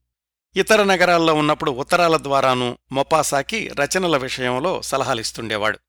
ఇతర 0.58 0.84
నగరాల్లో 0.84 1.34
ఉన్నప్పుడు 1.34 1.72
ఉత్తరాల 1.72 2.18
ద్వారానూ 2.18 2.78
మొపాసాకి 2.91 3.68
రచనల 3.68 4.18
విషయంలో 4.18 4.82
సలహాలిస్తుండేవాడు. 4.82 5.80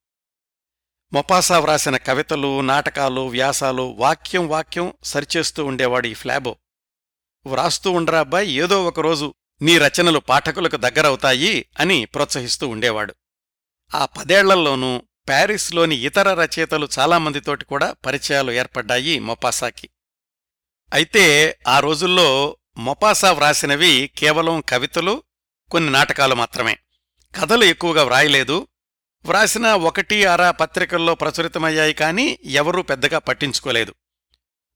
మొపాసా 1.12 1.58
వ్రాసిన 1.58 1.96
కవితలు 1.96 2.60
నాటకాలు 2.60 3.20
వ్యాసాలు 3.20 3.94
వాక్యం 3.98 4.48
వాక్యం 4.48 4.92
సరిచేస్తూ 5.04 5.64
ఉండేవాడు 5.64 6.06
ఈ 6.06 6.14
ఫ్లాబో. 6.14 6.56
వ్రాస్తూ 7.46 7.90
ఉండరా 7.90 8.20
అబ్బాయి 8.20 8.50
ఏదో 8.50 8.84
ఒకరోజు 8.84 9.34
నీ 9.62 9.78
రచనలు 9.78 10.18
పాఠకులకు 10.18 10.76
దగ్గరవుతాయి 10.76 11.68
అని 11.80 12.04
ప్రోత్సహిస్తూ 12.04 12.68
ఉండేవాడు. 12.68 13.14
ఆ 13.94 14.04
పదేళ్ళల్లోనూ 14.04 15.02
ప్యారిస్లోని 15.28 15.96
ఇతర 15.96 16.34
రచయితలు 16.34 16.88
చాలామందితోటి 16.98 17.64
కూడా 17.64 17.96
పరిచయాలు 18.06 18.52
ఏర్పడ్డాయి 18.52 19.18
మొపాసాకి. 19.18 19.88
అయితే 20.92 21.58
ఆ 21.68 21.80
రోజుల్లో 21.80 22.56
మొపాసా 22.78 23.32
వ్రాసినవి 23.32 24.10
కేవలం 24.18 24.60
కవితలు 24.60 25.22
కొన్ని 25.70 25.92
నాటకాలు 25.92 26.34
మాత్రమే. 26.34 26.78
కథలు 27.40 27.64
ఎక్కువగా 27.64 28.04
వ్రాయలేదు. 28.04 28.68
వ్రాసిన 29.24 29.66
ఒకటి 29.66 30.24
అర 30.24 30.50
పత్రికల్లో 30.50 31.14
ప్రచురితమయ్యాయి 31.14 31.94
కానీ 31.94 32.38
ఎవరూ 32.44 32.82
పెద్దగా 32.82 33.18
పట్టించుకోలేదు. 33.18 33.94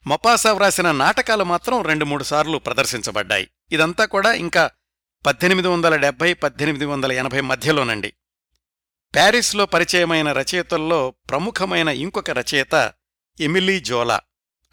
మొపాసా 0.06 0.52
వ్రాసిన 0.52 0.92
నాటకాలు 0.92 1.44
మాత్రం 1.44 1.82
రెండు 1.82 2.04
మూడు 2.04 2.24
సార్లు 2.24 2.58
ప్రదర్శించబడ్డాయి. 2.58 3.50
ఇదంతా 3.72 4.04
కూడా 4.04 4.32
ఇంకా 4.32 4.70
పద్దెనిమిది 5.26 5.68
వందల 5.68 5.96
డెబ్బై 5.96 6.34
పద్దెనిమిది 6.34 6.84
వందల 6.84 7.12
ఎనభై 7.12 7.40
మధ్యలోనండి. 7.40 8.12
ప్యారిస్లో 9.14 9.66
పరిచయమైన 9.66 10.32
రచయితల్లో 10.32 11.10
ప్రముఖమైన 11.10 11.88
ఇంకొక 11.88 12.30
రచయిత 12.30 12.92
ఎమిలీ 13.40 13.80
జోలా. 13.80 14.20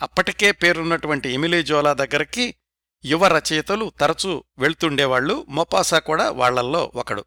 అప్పటికే 0.02 0.52
పేరున్నటువంటి 0.52 1.30
ఎమిలీ 1.30 1.64
జోలా 1.64 1.94
దగ్గరికి 1.94 2.56
యువ 3.06 3.28
రచయితలు 3.28 3.92
తరచూ 4.00 4.44
వెళ్తుండేవాళ్ళు 4.58 5.46
మొపాసా 5.50 6.00
కూడా 6.00 6.30
వాళ్ళల్లో 6.30 6.92
ఒకడు. 6.96 7.26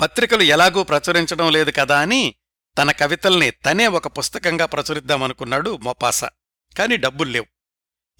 పత్రికలు 0.00 0.42
ఎలాగూ 0.42 0.82
ప్రచురించడం 0.82 1.52
లేదు 1.52 1.70
కదా 1.70 2.00
అని 2.00 2.34
తన 2.78 2.90
కవితల్ని 2.90 3.50
తనే 3.50 3.86
ఒక 3.86 4.18
పుస్తకంగా 4.18 4.66
ప్రచురిద్దామనుకున్నాడు 4.66 5.76
మొపాసా. 5.76 6.30
కాని 6.78 6.96
డబ్బుల్లేవు 6.96 7.46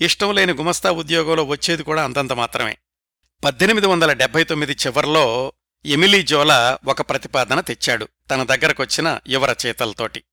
ఇష్టం 0.00 0.34
లేని 0.34 0.52
గుమస్తా 0.52 0.90
ఉద్యోగంలో 0.90 1.44
వచ్చేది 1.44 1.82
కూడా 1.82 2.04
అంతంత 2.04 2.32
మాత్రమే. 2.32 2.78
పద్దెనిమిది 3.44 3.86
వందల 3.86 4.12
డెబ్బై 4.12 4.44
తొమ్మిది 4.44 4.72
చివర్లో 4.72 5.52
ఎమిలీ 5.86 6.22
జోలా 6.22 6.78
ఒక 6.86 7.00
ప్రతిపాదన 7.00 7.60
తెచ్చాడు 7.60 8.08
తన 8.30 8.42
దగ్గరకొచ్చిన 8.42 9.20
యువరచయితలతోటి 9.28 10.24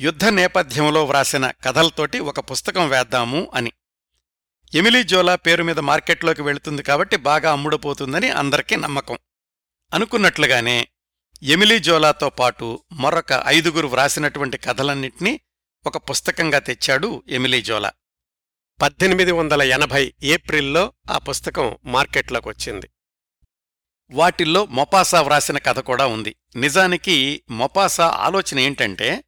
యుద్ధ 0.00 0.24
నేపథ్యంలో 0.24 1.04
వ్రాసిన 1.04 1.50
కథలతోటి 1.50 2.18
ఒక 2.18 2.40
పుస్తకం 2.40 2.88
వేద్దాము 2.88 3.50
అని. 3.54 3.72
ఎమిలీ 4.74 5.02
జోలా 5.02 5.36
పేరు 5.36 5.62
మీద 5.62 5.78
మార్కెట్లోకి 5.78 6.42
వెళుతుంది 6.42 6.82
కాబట్టి 6.82 7.16
బాగా 7.16 7.52
అమ్ముడుపోతుందని 7.52 8.28
అందరికీ 8.28 8.76
నమ్మకం. 8.76 9.18
అనుకున్నట్లుగానే 9.94 10.88
ఎమిలీ 11.42 11.78
జోలాతో 11.78 12.30
పాటు 12.30 12.84
మరొక 12.92 13.42
ఐదుగురు 13.46 13.86
వ్రాసినటువంటి 13.86 14.58
కథలన్నింటినీ 14.58 15.40
ఒక 15.86 15.96
పుస్తకంగా 15.96 16.58
తెచ్చాడు 16.58 17.22
ఎమిలీ 17.28 17.62
జోలా. 17.62 17.92
పద్దెనిమిది 18.82 19.32
వందల 19.32 19.62
ఎనభై 19.62 20.14
ఏప్రిల్లో 20.22 20.92
ఆ 21.10 21.18
పుస్తకం 21.18 21.78
మార్కెట్లోకి 21.84 22.48
వచ్చింది 22.48 22.90
వాటిల్లో 24.10 24.66
మొపాసా 24.66 25.22
వ్రాసిన 25.22 25.58
కథ 25.58 25.78
కూడా 25.78 26.06
ఉంది. 26.06 26.36
నిజానికి 26.56 27.42
మొపాసా 27.50 28.08
ఆలోచన 28.08 28.58
ఏంటంటే 28.58 29.24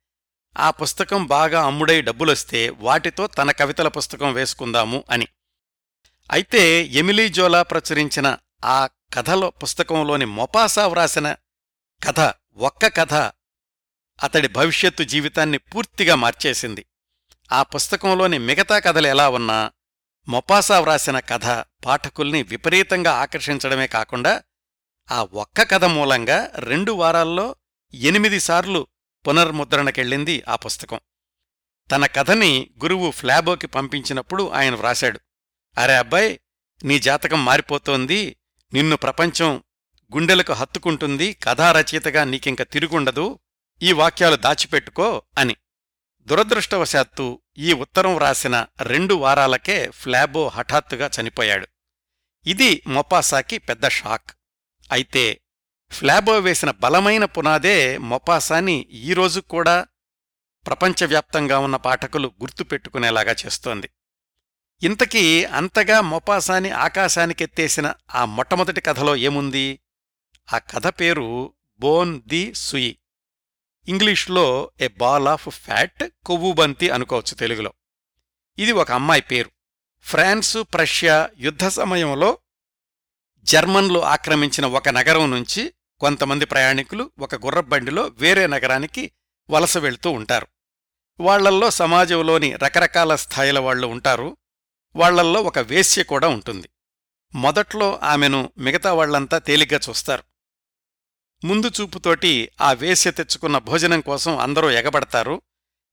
ఆ 0.56 0.70
పుస్తకం 0.70 1.26
బాగా 1.26 1.64
అమ్ముడై 1.64 2.02
డబ్బులొస్తే 2.02 2.68
వాటితో 2.68 3.26
తన 3.26 3.50
కవితల 3.50 3.88
పుస్తకం 3.88 4.32
వేసుకుందాము 4.32 5.04
అని. 5.10 5.28
అయితే 6.32 6.84
ఎమిలీ 6.84 7.28
జోలా 7.28 7.62
ప్రచురించిన 7.62 8.36
ఆ 8.64 8.88
కథలో 9.14 9.50
పుస్తకంలోని 9.50 10.24
మొపాసా 10.24 10.86
వ్రాసిన 10.86 11.36
కథ 12.08 12.20
ఒక్క 12.56 12.86
కథ 12.86 13.14
అతడి 14.22 14.48
భవిష్యత్తు 14.48 15.02
జీవితాన్ని 15.02 15.58
పూర్తిగా 15.58 16.14
మార్చేసింది. 16.14 16.86
ఆ 17.52 17.62
పుస్తకంలోని 17.62 18.38
మిగతా 18.38 18.78
కథలు 18.78 19.06
ఎలా 19.06 19.28
ఉన్నా 19.28 19.72
మొపాసా 20.28 20.80
వ్రాసిన 20.80 21.18
కథ 21.18 21.46
పాఠకుల్ని 21.86 22.42
విపరీతంగా 22.42 23.12
ఆకర్షించడమే 23.12 23.86
కాకుండా 23.86 24.42
ఆ 25.10 25.22
ఒక్క 25.22 25.62
కథ 25.62 25.84
మూలంగా 25.84 26.50
రెండు 26.54 26.92
వారాల్లో 26.92 27.56
ఎనిమిది 27.94 28.40
సార్లు 28.40 28.86
పునర్ముద్రణకెళ్ళింది 29.26 30.42
ఆ 30.48 30.56
పుస్తకం. 30.56 31.00
తన 31.92 32.06
కథని 32.06 32.70
గురువు 32.82 33.10
ఫ్లాబోకి 33.10 33.66
పంపించినప్పుడు 33.66 34.50
ఆయన 34.50 34.74
వ్రాశాడు. 34.74 35.20
అరే 35.78 35.96
అబ్బాయ్ 35.96 36.38
నీ 36.84 36.98
జాతకం 36.98 37.44
మారిపోతోంది. 37.44 38.36
నిన్ను 38.72 38.96
ప్రపంచం 38.96 39.64
గుండెలకు 40.14 40.52
హత్తుకుంటుంది. 40.52 41.32
కథారచయితగా 41.32 42.24
నీకింక 42.24 42.62
తిరుగుండదు. 42.62 43.38
ఈ 43.82 43.92
వాక్యాలు 43.92 44.36
దాచిపెట్టుకో 44.36 45.22
అని. 45.38 45.56
దురదృష్టవశాత్తు 46.22 47.42
ఈ 47.58 47.72
ఉత్తరం 47.72 48.16
వ్రాసిన 48.16 48.66
రెండు 48.82 49.14
వారాలకే 49.14 49.90
ఫ్లాబో 49.90 50.48
హఠాత్తుగా 50.48 51.10
చనిపోయాడు. 51.20 51.68
ఇది 52.46 52.82
మొపాసాకి 52.86 53.58
పెద్ద 53.58 53.88
షాక్. 53.88 54.30
అయితే 54.92 55.40
ఫ్లాబో 55.90 56.38
వేసిన 56.38 56.70
బలమైన 56.70 57.24
పునాదే 57.24 57.98
మొపాసాని 57.98 58.86
ఈరోజు 58.90 59.40
కూడా 59.40 59.86
ప్రపంచవ్యాప్తంగా 60.66 61.58
ఉన్న 61.58 61.76
పాఠకులు 61.76 62.32
గుర్తుపెట్టుకునేలాగా 62.40 63.36
చేస్తోంది. 63.46 63.90
ఇంతకీ 64.82 65.44
అంతగా 65.44 66.00
మొపాసాని 66.00 66.70
ఆకాశానికెత్తేసిన 66.70 67.94
ఆ 68.14 68.24
మొట్టమొదటి 68.24 68.80
కథలో 68.80 69.16
ఏముంది? 69.16 69.80
ఆ 70.52 70.58
కథ 70.58 70.86
పేరు 70.86 71.54
బోన్ 71.78 72.22
ది 72.26 72.54
సుయి. 72.54 72.98
ఇంగ్లీష్లో 73.88 74.70
ఎ 74.80 74.88
బాల్ 74.88 75.28
ఆఫ్ 75.28 75.48
ఫ్యాట్ 75.48 76.04
కొవ్వుబంతి 76.26 76.90
అనుకోవచ్చు 76.90 77.34
తెలుగులో. 77.34 77.72
ఇది 78.58 78.72
ఒక 78.72 78.92
అమ్మాయి 78.92 79.22
పేరు. 79.22 79.50
ఫ్రాన్సు 80.00 80.62
ప్రష్యా 80.62 81.30
యుద్ధ 81.38 81.68
సమయంలో 81.68 82.38
జర్మన్లు 83.44 84.04
ఆక్రమించిన 84.04 84.66
ఒక 84.66 84.88
నగరం 84.88 85.30
నుంచి 85.30 85.74
కొంతమంది 86.00 86.44
ప్రయాణికులు 86.44 87.10
ఒక 87.18 87.34
గుర్రబండిలో 87.34 88.02
వేరే 88.06 88.46
నగరానికి 88.46 89.12
వలస 89.50 89.78
వెళ్తూ 89.78 90.10
ఉంటారు. 90.10 90.46
వాళ్ళల్లో 91.20 91.70
సమాజంలోని 91.70 92.56
రకరకాల 92.56 93.16
స్థాయిల 93.16 93.58
వాళ్ళు 93.58 93.86
ఉంటారు. 93.86 94.36
వాళ్ళల్లో 94.96 95.42
ఒక 95.42 95.58
వేశ్య 95.58 96.02
కూడా 96.02 96.28
ఉంటుంది. 96.28 96.68
మొదట్లో 97.34 98.00
ఆమెను 98.02 98.52
మిగతా 98.58 98.92
వాళ్ళంతా 98.92 99.38
తేలిగ్గా 99.38 99.80
చూస్తారు. 99.88 100.22
ముందు 101.46 101.70
చూపుతోటి 101.80 102.50
ఆ 102.60 102.72
వేశ్య 102.72 103.10
తెచ్చుకున్న 103.10 103.58
భోజనం 103.58 104.00
కోసం 104.00 104.38
అందరూ 104.38 104.70
ఎగబడతారు. 104.70 105.42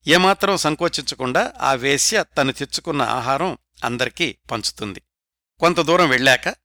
ఏమాత్రం 0.08 0.58
సంకోచించకుండా 0.58 1.54
ఆ 1.60 1.74
వేశ్య 1.74 2.24
తను 2.38 2.52
తెచ్చుకున్న 2.52 3.02
ఆహారం 3.02 3.58
అందరికీ 3.84 4.38
పంచుతుంది. 4.52 5.02
కొంత 5.60 5.80
దూరం 5.80 6.10
వెళ్ళాక 6.10 6.61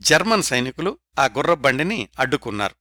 జర్మన్ 0.00 0.42
సైనికులు 0.42 0.98
ఆ 1.18 1.24
గుర్రబండిని 1.24 2.08
అడ్డుకున్నారు. 2.18 2.74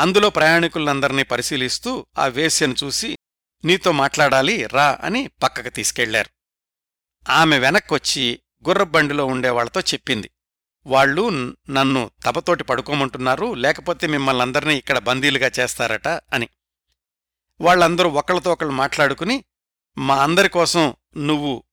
అందులో 0.00 0.30
ప్రయాణికులందర్నీ 0.30 1.22
పరిశీలిస్తూ 1.22 2.06
ఆ 2.18 2.26
వేశ్యను 2.26 2.74
చూసి 2.84 3.18
నీతో 3.64 3.92
మాట్లాడాలి 3.92 4.66
రా 4.66 4.98
అని 5.02 5.30
పక్కకు 5.42 5.68
తీసుకెళ్ళారు. 5.68 6.30
ఆమె 7.30 7.58
వెనక్కొచ్చి 7.58 8.40
గుర్రబండిలో 8.68 9.26
ఉండేవాళ్ళతో 9.26 9.80
చెప్పింది. 9.80 10.30
వాళ్ళు 10.86 11.56
నన్ను 11.70 12.10
తపతోటి 12.24 12.64
పడుకోమంటున్నారు 12.64 13.54
లేకపోతే 13.54 14.06
మిమ్మల్ని 14.06 14.42
అందరినీ 14.42 14.76
ఇక్కడ 14.76 14.98
బందీలుగా 14.98 15.50
చేస్తారట 15.60 16.08
అని. 16.08 16.48
వాళ్ళందరూ 17.60 18.10
ఒకళ్ళతో 18.10 18.52
ఒకళ్ళు 18.52 18.72
మాట్లాడుకుని 18.72 19.44
మా 19.98 20.22
అందరి 20.22 20.48
కోసం 20.48 20.94
నువ్వు 21.16 21.64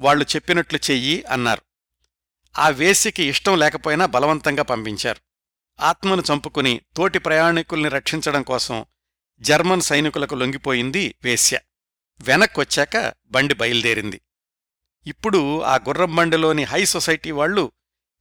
వాళ్ళు 0.00 0.24
చెప్పినట్లు 0.36 0.78
చెయ్యి 0.90 1.22
అన్నారు. 1.22 1.62
ఆ 2.58 2.68
వేశ్యకి 2.68 3.24
ఇష్టం 3.24 3.58
లేకపోయినా 3.58 4.06
బలవంతంగా 4.06 4.62
పంపించారు. 4.62 5.20
ఆత్మను 5.82 6.22
చంపుకుని 6.32 6.80
తోటి 6.96 7.18
ప్రయాణికుల్ని 7.18 7.88
రక్షించడం 7.88 8.42
కోసం 8.42 8.84
జర్మన్ 9.40 9.80
సైనికులకు 9.80 10.34
లొంగిపోయింది 10.34 11.14
వేశ్య. 11.24 11.60
వెనక్కొచ్చాక 12.22 13.14
బండి 13.26 13.54
బయలుదేరింది. 13.54 14.20
ఇప్పుడు 15.06 15.60
ఆ 15.60 15.76
గుర్రం 15.76 16.16
బండిలోని 16.16 16.64
హై 16.64 16.84
సొసైటీ 16.84 17.30
వాళ్ళు 17.30 17.72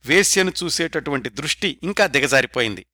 వేశ్యను 0.06 0.52
చూసేటటువంటి 0.64 1.30
దృష్టి 1.30 1.80
ఇంకా 1.84 2.08
దిగజారిపోయింది. 2.08 2.86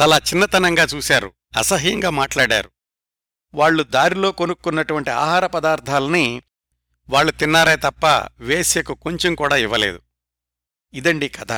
చాలా 0.00 0.18
చిన్నతనంగా 0.18 0.82
చూశారు 0.82 1.32
అసహ్యంగా 1.56 2.10
మాట్లాడారు. 2.10 2.70
వాళ్ళు 3.54 3.82
దారిలో 3.82 4.32
కొనుక్కున్నటువంటి 4.32 5.10
ఆహార 5.10 5.46
పదార్థాల్ని 5.46 6.42
వాళ్ళు 7.08 7.32
తిన్నారే 7.32 7.76
తప్ప 7.76 8.28
వేశ్యకు 8.40 8.94
కొంచెం 8.94 9.34
కూడా 9.34 9.56
ఇవ్వలేదు. 9.56 10.00
ఇదండి 10.94 11.28
కథ. 11.28 11.52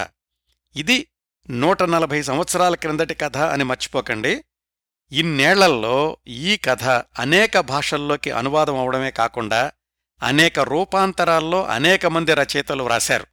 ఇది 0.76 1.09
నూట 1.51 1.82
నలభై 1.82 2.22
సంవత్సరాల 2.22 2.74
క్రిందటి 2.74 3.14
కథ 3.14 3.37
అని 3.37 3.64
మర్చిపోకండి. 3.64 4.45
ఇన్నేళ్ళల్లో 5.12 6.16
ఈ 6.26 6.57
కథ 6.57 6.85
అనేక 7.18 7.59
భాషల్లోకి 7.59 8.30
అనువాదం 8.30 8.78
అవడమే 8.78 9.11
కాకుండా 9.11 9.72
అనేక 10.22 10.61
రూపాంతరాల్లో 10.61 11.64
అనేక 11.64 12.07
మంది 12.07 12.35
రచయితలు 12.35 12.85
వ్రాశారు. 12.85 13.26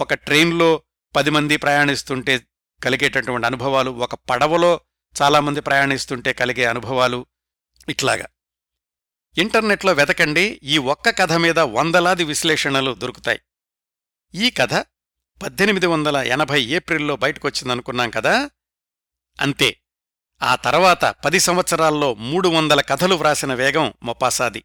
ఒక 0.00 0.14
ట్రైన్లో 0.14 0.82
పది 1.16 1.30
మంది 1.30 1.56
ప్రయాణిస్తుంటే 1.56 2.46
కలిగేటటువంటి 2.84 3.46
అనుభవాలు 3.46 3.90
ఒక 3.90 4.14
పడవలో 4.14 4.80
చాలామంది 5.22 5.60
ప్రయాణిస్తుంటే 5.60 6.32
కలిగే 6.32 6.64
అనుభవాలు 6.64 7.26
ఇట్లాగా. 7.88 8.26
ఇంటర్నెట్లో 9.38 9.92
వెతకండి 9.92 10.60
ఈ 10.62 10.78
ఒక్క 10.78 11.10
కథ 11.10 11.32
మీద 11.32 11.58
వందలాది 11.58 12.24
విశ్లేషణలు 12.24 12.94
దొరుకుతాయి. 12.94 13.40
ఈ 14.34 14.50
కథ 14.50 14.86
పద్దెనిమిది 15.42 15.86
వందల 15.86 16.16
ఎనభై 16.16 16.62
ఏప్రిల్లో 16.62 17.16
బయటకొచ్చిందనుకున్నాం 17.16 18.10
కదా? 18.10 18.50
అంతే. 19.40 19.80
ఆ 20.42 20.54
తర్వాత 20.54 21.04
పది 21.04 21.40
సంవత్సరాల్లో 21.40 22.14
మూడు 22.14 22.48
వందల 22.48 22.80
కథలు 22.80 23.14
వ్రాసిన 23.14 23.54
వేగం 23.54 23.94
మొపాసాది. 24.02 24.64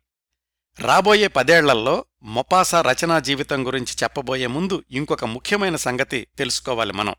రాబోయే 0.80 1.28
పదేళ్ళల్లో 1.28 2.06
మొపాసా 2.24 2.82
రచనా 2.82 3.20
జీవితం 3.20 3.68
గురించి 3.68 3.94
చెప్పబోయే 4.04 4.48
ముందు 4.48 4.84
ఇంకొక 4.92 5.26
ముఖ్యమైన 5.26 5.76
సంగతి 5.76 6.28
తెలుసుకోవాలి 6.38 6.94
మనం. 6.94 7.16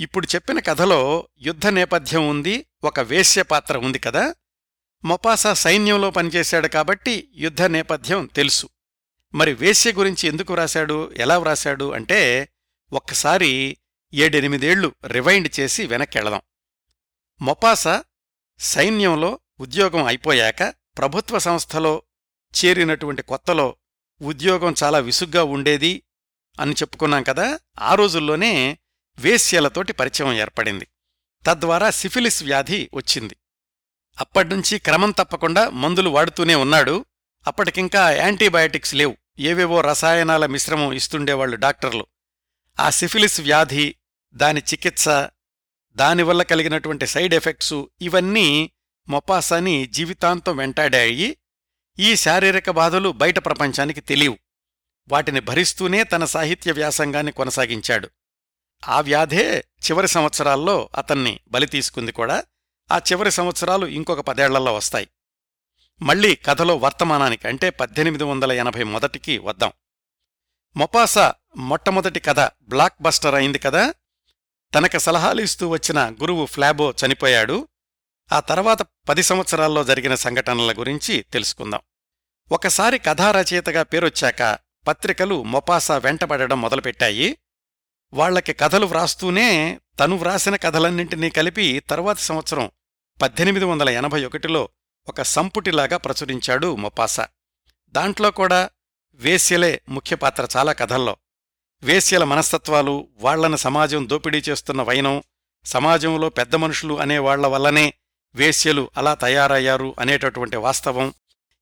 ఇప్పుడు 0.00 0.26
చెప్పిన 0.34 0.58
కథలో 0.58 1.28
యుద్ధ 1.38 1.66
నేపథ్యం 1.66 2.28
ఉంది 2.28 2.66
ఒక 2.84 3.00
వేశ్య 3.00 3.42
పాత్ర 3.42 3.78
ఉంది 3.78 3.98
కదా? 3.98 4.34
మొపాసా 5.04 5.54
సైన్యంలో 5.54 6.10
పనిచేశాడు 6.10 6.68
కాబట్టి 6.68 7.28
యుద్ధ 7.34 7.62
నేపథ్యం 7.62 8.30
తెలుసు. 8.36 8.68
మరి 9.34 9.52
వేశ్య 9.54 9.92
గురించి 9.92 10.28
ఎందుకు 10.28 10.52
వ్రాశాడు? 10.52 11.12
ఎలా 11.16 11.38
వ్రాశాడు? 11.38 11.92
అంటే 11.92 12.48
ఒక్కసారి 12.92 13.78
ఏడెనిమిదేళ్ళు 14.14 14.94
రివైండ్ 15.06 15.60
చేసి 15.60 15.86
వెనక్కెళదాం. 15.86 16.40
మొపాసా 17.42 18.04
సైన్యంలో 18.58 19.40
ఉద్యోగం 19.60 20.04
అయిపోయాక 20.04 20.62
ప్రభుత్వ 20.68 21.38
సంస్థలో 21.38 22.02
చేరినటువంటి 22.64 23.22
కొత్తలో 23.22 23.76
ఉద్యోగం 24.22 24.74
చాలా 24.82 24.98
విసుగ్గా 24.98 25.44
ఉండేది 25.44 26.02
అని 26.60 26.72
చెప్పుకున్నాం 26.72 27.22
కదా 27.22 27.58
ఆ 27.80 27.94
రోజుల్లోనే 27.94 28.78
వేశ్యలతోటి 29.18 29.92
పరిచయం 29.92 30.32
ఏర్పడింది. 30.32 30.86
తద్వారా 31.46 31.90
సిఫిలిస్ 31.90 32.44
వ్యాధి 32.44 32.90
వచ్చింది. 32.94 33.36
అప్పటినుంచి 34.20 34.78
క్రమం 34.78 35.10
తప్పకుండా 35.10 35.70
మందులు 35.70 36.10
వాడుతూనే 36.10 36.54
ఉన్నాడు. 36.54 37.04
అప్పటికింకా 37.46 38.10
యాంటీబయాటిక్స్ 38.10 38.94
లేవు. 38.94 39.16
ఏవేవో 39.38 39.80
రసాయనాల 39.80 40.46
మిశ్రమం 40.46 40.92
ఇస్తుండేవాళ్ళు 40.92 41.56
డాక్టర్లు. 41.56 42.06
ఆ 42.80 42.90
సిఫిలిస్ 42.90 43.40
వ్యాధి 43.40 43.94
దాని 44.34 44.60
చికిత్స 44.60 45.08
దానివల్ల 45.92 46.42
కలిగినటువంటి 46.42 47.06
సైడ్ 47.06 47.34
ఎఫెక్ట్సు 47.34 47.90
ఇవన్నీ 48.00 48.70
మొపాసాని 49.08 49.86
జీవితాంతం 49.86 50.56
వెంటాడాయి. 50.56 51.36
ఈ 51.98 52.16
శారీరక 52.16 52.70
బాధలు 52.70 53.08
బయట 53.08 53.38
ప్రపంచానికి 53.38 54.00
తెలియవు. 54.00 54.38
వాటిని 55.08 55.40
భరిస్తూనే 55.40 56.04
తన 56.04 56.24
సాహిత్య 56.24 56.72
వ్యాసంగాన్ని 56.72 57.32
కొనసాగించాడు. 57.32 58.10
ఆ 58.88 59.00
వ్యాధే 59.00 59.58
చివరి 59.58 60.08
సంవత్సరాల్లో 60.08 60.88
అతన్ని 60.96 61.40
బలి 61.48 61.66
తీసుకుంది 61.66 62.12
కూడా. 62.12 62.44
ఆ 62.92 62.98
చివరి 62.98 63.30
సంవత్సరాలు 63.30 63.86
ఇంకొక 63.86 64.20
పదేళ్ళలో 64.20 64.74
వస్తాయి. 64.74 65.08
మళ్ళీ 66.02 66.34
కథలో 66.34 66.76
వర్తమానానికి 66.76 67.48
అంటే 67.48 67.70
పద్దెనిమిది 67.70 68.24
వందల 68.24 68.52
ఎనభై 68.52 68.82
మొదటికి 68.82 69.38
వద్దాం. 69.38 69.72
మొపాసా 70.76 71.34
మొట్టమొదటి 71.56 72.20
కథ 72.20 72.40
బ్లాక్ 72.40 73.02
బస్టర్ 73.02 73.34
అయింది 73.34 73.58
కదా? 73.58 73.94
తనకు 74.74 74.98
సలహాలు 74.98 75.40
ఇస్తూ 75.40 75.68
వచ్చిన 75.68 76.10
గురువు 76.10 76.46
ఫ్లాబో 76.46 76.94
చనిపోయాడు. 77.06 77.68
ఆ 78.32 78.40
తర్వాత 78.40 78.82
పది 78.82 79.22
సంవత్సరాల్లో 79.22 79.84
జరిగిన 79.84 80.14
సంఘటనల 80.14 80.72
గురించి 80.72 81.24
తెలుసుకుందాం. 81.32 81.80
ఒకసారి 82.52 82.98
కథారచయితగా 82.98 83.82
పేరొచ్చాక 83.82 84.58
పత్రికలు 84.88 85.42
మొపాసా 85.42 85.96
వెంటబడడం 85.96 86.60
మొదలుపెట్టాయి. 86.60 87.38
వాళ్ళకి 88.12 88.52
కథలు 88.52 88.86
వ్రాస్తూనే 88.86 89.80
తను 90.00 90.16
వ్రాసిన 90.16 90.56
కథలన్నింటినీ 90.56 91.30
కలిపి 91.30 91.82
తర్వాతి 91.90 92.22
సంవత్సరం 92.22 92.70
పద్దెనిమిది 93.22 93.64
వందల 93.64 93.88
ఎనభై 93.88 94.24
ఒకటిలో 94.24 94.68
ఒక 95.10 95.22
సంపుటిలాగా 95.22 95.96
ప్రచురించాడు 95.96 96.76
మొపాసా. 96.76 97.28
దాంట్లో 97.88 98.30
కూడా 98.30 98.70
వేశ్యలే 99.12 99.80
ముఖ్య 99.88 100.16
పాత్ర 100.16 100.48
చాలా 100.56 100.72
కథల్లో. 100.72 101.16
వేశ్యల 101.82 102.24
మనస్తత్వాలు 102.24 103.08
వాళ్ళను 103.20 103.56
సమాజం 103.56 104.08
దోపిడీ 104.08 104.42
చేస్తున్న 104.48 104.82
వైనం 104.82 105.22
సమాజంలో 105.64 106.28
పెద్ద 106.28 106.54
మనుషులు 106.54 107.00
అనేవాళ్ళ 107.00 107.46
వల్లనే 107.46 107.94
వేశ్యలు 108.34 108.90
అలా 108.96 109.14
తయారయ్యారు 109.14 109.94
అనేటటువంటి 110.00 110.56
వాస్తవం. 110.56 111.14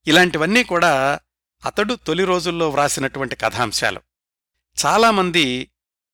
ఇలాంటివన్నీ 0.07 0.65
కూడా 0.65 1.21
అతడు 1.65 1.95
తొలి 1.95 2.25
రోజుల్లో 2.25 2.71
వ్రాసినటువంటి 2.71 3.37
కథాంశాలు. 3.37 4.01
చాలామంది 4.87 5.71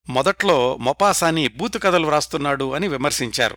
మొదట్లో 0.08 0.76
మొపాసాని 0.76 1.48
బూతు 1.48 1.78
కథలు 1.78 2.06
వ్రాస్తున్నాడు 2.06 2.72
అని 2.72 2.88
విమర్శించారు. 2.88 3.56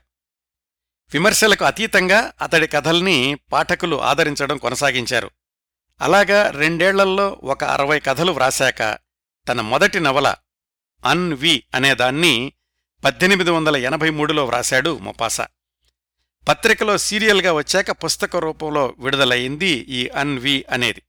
విమర్శలకు 1.13 1.65
అతీతంగా 1.65 2.33
అతడి 2.41 2.67
కథల్ని 2.67 3.35
పాఠకులు 3.53 4.01
ఆదరించడం 4.01 4.57
కొనసాగించారు. 4.57 5.31
అలాగా 6.01 6.49
రెండేళ్ళల్లో 6.49 7.39
ఒక 7.43 7.63
అరవై 7.63 7.99
కథలు 7.99 8.31
వ్రాశాక 8.31 8.99
తన 9.47 9.61
మొదటి 9.61 9.99
నవల 9.99 10.35
అన్ 11.05 11.33
వి 11.33 11.63
అనేదాన్ని 11.75 12.53
పద్దెనిమిది 13.03 13.51
వందల 13.51 13.77
ఎనభై 13.77 14.09
మూడులో 14.09 14.45
వ్రాశాడు 14.45 14.97
మొపాసా. 14.97 15.47
పత్రికలో 16.47 16.97
సీరియల్గా 16.97 17.53
వచ్చాక 17.53 17.91
పుస్తక 17.91 18.35
రూపంలో 18.35 18.95
విడుదలయింది 18.99 19.67
ఈ 19.67 20.07
అన్ 20.07 20.39
వి 20.39 20.65
అనేది. 20.69 21.01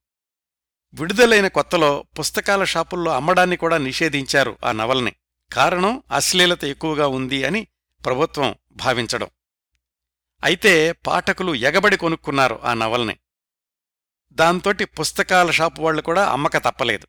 విడుదలైన 0.95 1.49
కొత్తలో 1.49 2.05
పుస్తకాల 2.19 2.65
షాపుల్లో 2.65 3.11
అమ్మడాన్ని 3.11 3.57
కూడా 3.57 3.79
నిషేధించారు 3.79 4.59
ఆ 4.65 4.73
నవల్ని. 4.73 5.13
కారణం 5.53 6.03
అశ్లీలత 6.13 6.65
ఎక్కువగా 6.65 7.07
ఉంది 7.07 7.45
అని 7.45 7.67
ప్రభుత్వం 8.05 8.55
భావించడం. 8.73 9.29
అయితే 10.45 10.93
పాఠకులు 10.93 11.55
ఎగబడి 11.55 11.97
కొనుక్కున్నారు 11.97 12.61
ఆ 12.65 12.75
నవల్ని. 12.75 13.17
దాంతోటి 14.31 14.85
పుస్తకాల 14.85 15.51
షాపు 15.51 15.83
వాళ్ళు 15.83 16.03
కూడా 16.03 16.29
అమ్మక 16.29 16.57
తప్పలేదు. 16.57 17.07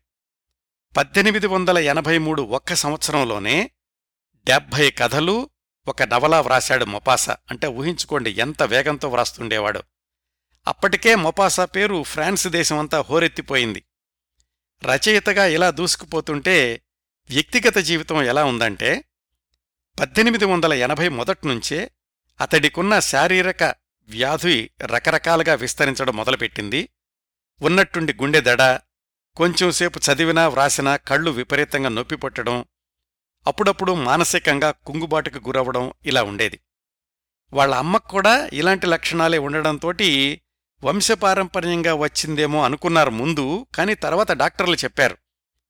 పద్దెనిమిది 0.96 1.46
వందల 1.46 1.78
ఎనభై 1.78 2.18
మూడు 2.18 2.42
ఒక్క 2.42 2.74
సంవత్సరంలోనే 2.74 3.70
డెబ్భై 4.44 4.90
కథలు 4.90 5.50
ఒక 5.88 6.02
నవలా 6.02 6.40
వ్రాశాడు 6.40 6.84
మొపాసా. 6.84 7.36
అంటే 7.50 7.66
ఊహించుకోండి 7.66 8.30
ఎంత 8.30 8.62
వేగంతో 8.62 9.08
వ్రాస్తుండేవాడు. 9.08 9.82
అప్పటికే 10.66 11.14
మొపాసా 11.14 11.64
పేరు 11.64 12.02
ఫ్రాన్స్ 12.02 12.46
దేశమంతా 12.46 13.00
హోరెత్తిపోయింది. 13.00 13.84
రచయితగా 14.84 15.46
ఇలా 15.46 15.70
దూసుకుపోతుంటే 15.70 16.82
వ్యక్తిగత 17.30 17.78
జీవితం 17.78 18.22
ఎలా 18.22 18.44
ఉందంటే 18.44 19.04
పద్దెనిమిది 20.00 20.44
వందల 20.44 20.72
ఎనభై 20.72 21.08
మొదట్నుంచే 21.08 21.90
అతడికున్న 22.40 22.98
శారీరక 22.98 23.62
వ్యాధి 24.08 24.70
రకరకాలుగా 24.82 25.54
విస్తరించడం 25.54 26.16
మొదలుపెట్టింది. 26.16 26.88
ఉన్నట్టుండి 27.62 28.14
గుండె 28.14 28.40
దడ 28.40 28.62
కొంచెంసేపు 29.36 29.98
చదివినా 29.98 30.48
వ్రాసినా 30.48 30.96
కళ్ళు 30.96 31.30
విపరీతంగా 31.30 31.88
నొప్పిపొట్టడం 31.88 32.64
అప్పుడప్పుడు 33.46 33.92
మానసికంగా 33.92 34.70
కుంగుబాటుకు 34.70 35.38
గురవడం 35.38 35.92
ఇలా 36.04 36.22
ఉండేది. 36.22 36.60
వాళ్ళ 37.52 37.74
అమ్మకు 37.74 38.08
కూడా 38.08 38.50
ఇలాంటి 38.52 38.86
లక్షణాలే 38.86 39.38
ఉండడంతోటి 39.38 40.40
వంశపారంపర్యంగా 40.84 41.94
వచ్చిందేమో 41.94 42.64
అనుకున్నారు 42.64 43.10
ముందు 43.10 43.66
కాని 43.74 43.94
తర్వాత 43.94 44.32
డాక్టర్లు 44.32 44.74
చెప్పారు. 44.74 45.18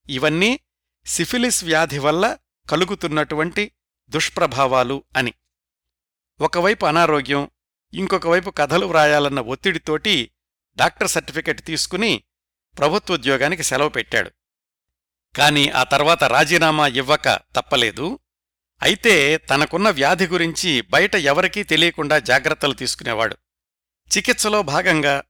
ఇవన్నీ 0.08 0.60
సిఫిలిస్ 1.06 1.64
వ్యాధి 1.64 1.98
వల్ల 1.98 2.38
కలుగుతున్నటువంటి 2.70 3.72
దుష్ప్రభావాలు 4.08 5.04
అని. 5.16 5.32
ఒకవైపు 6.40 6.86
అనారోగ్యం 6.86 7.50
ఇంకొక 7.94 8.28
వైపు 8.28 8.50
కథలు 8.50 8.86
వ్రాయాలన్న 8.86 9.40
ఒత్తిడితోటి 9.40 10.30
డాక్టర్ 10.76 11.08
సర్టిఫికెట్ 11.08 11.64
తీసుకుని 11.64 12.22
ప్రభుత్వోద్యోగానికి 12.78 13.62
సెలవు 13.62 13.88
పెట్టాడు. 13.88 14.30
కాని 15.36 15.70
ఆ 15.70 15.82
తర్వాత 15.82 16.24
రాజీనామా 16.24 16.86
ఇవ్వక 16.86 17.28
తప్పలేదు. 17.28 18.18
అయితే 18.82 19.36
తనకున్న 19.36 19.90
వ్యాధి 19.90 20.26
గురించి 20.26 20.80
బయట 20.80 21.14
ఎవరికీ 21.14 21.62
తెలియకుండా 21.62 22.18
జాగ్రత్తలు 22.18 22.74
తీసుకునేవాడు. 22.74 23.36
చికిత్సలో 24.16 24.62
భాగంగా 24.62 25.22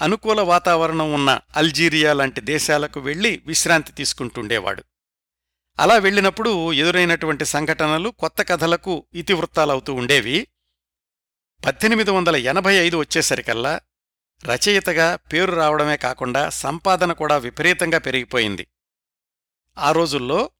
అనుకూల 0.00 0.40
వాతావరణం 0.40 1.12
ఉన్న 1.12 1.40
అల్జీరియా 1.56 2.12
లాంటి 2.12 2.40
దేశాలకు 2.40 3.00
వెళ్ళి 3.00 3.42
విశ్రాంతి 3.46 3.92
తీసుకుంటుండేవాడు. 3.92 4.84
అలా 5.78 5.94
వెళ్ళినప్పుడు 5.94 6.72
ఎదురైనటువంటి 6.72 7.44
సంఘటనలు 7.44 8.08
కొత్త 8.08 8.42
కథలకు 8.42 9.06
ఇతివృత్తాలవుతూ 9.14 9.94
ఉండేవి. 9.94 10.48
పద్దెనిమిది 11.64 12.10
వందల 12.10 12.36
ఎనభై 12.36 12.74
ఐదు 12.74 12.96
వచ్చేసరికల్లా 12.96 13.80
రచయితగా 14.44 15.16
పేరు 15.16 15.52
రావడమే 15.52 15.96
కాకుండా 15.96 16.48
సంపాదన 16.48 17.12
కూడా 17.12 17.36
విపరీతంగా 17.36 17.98
పెరిగిపోయింది. 17.98 18.66
ఆ 19.78 19.92
రోజుల్లో 19.92 20.50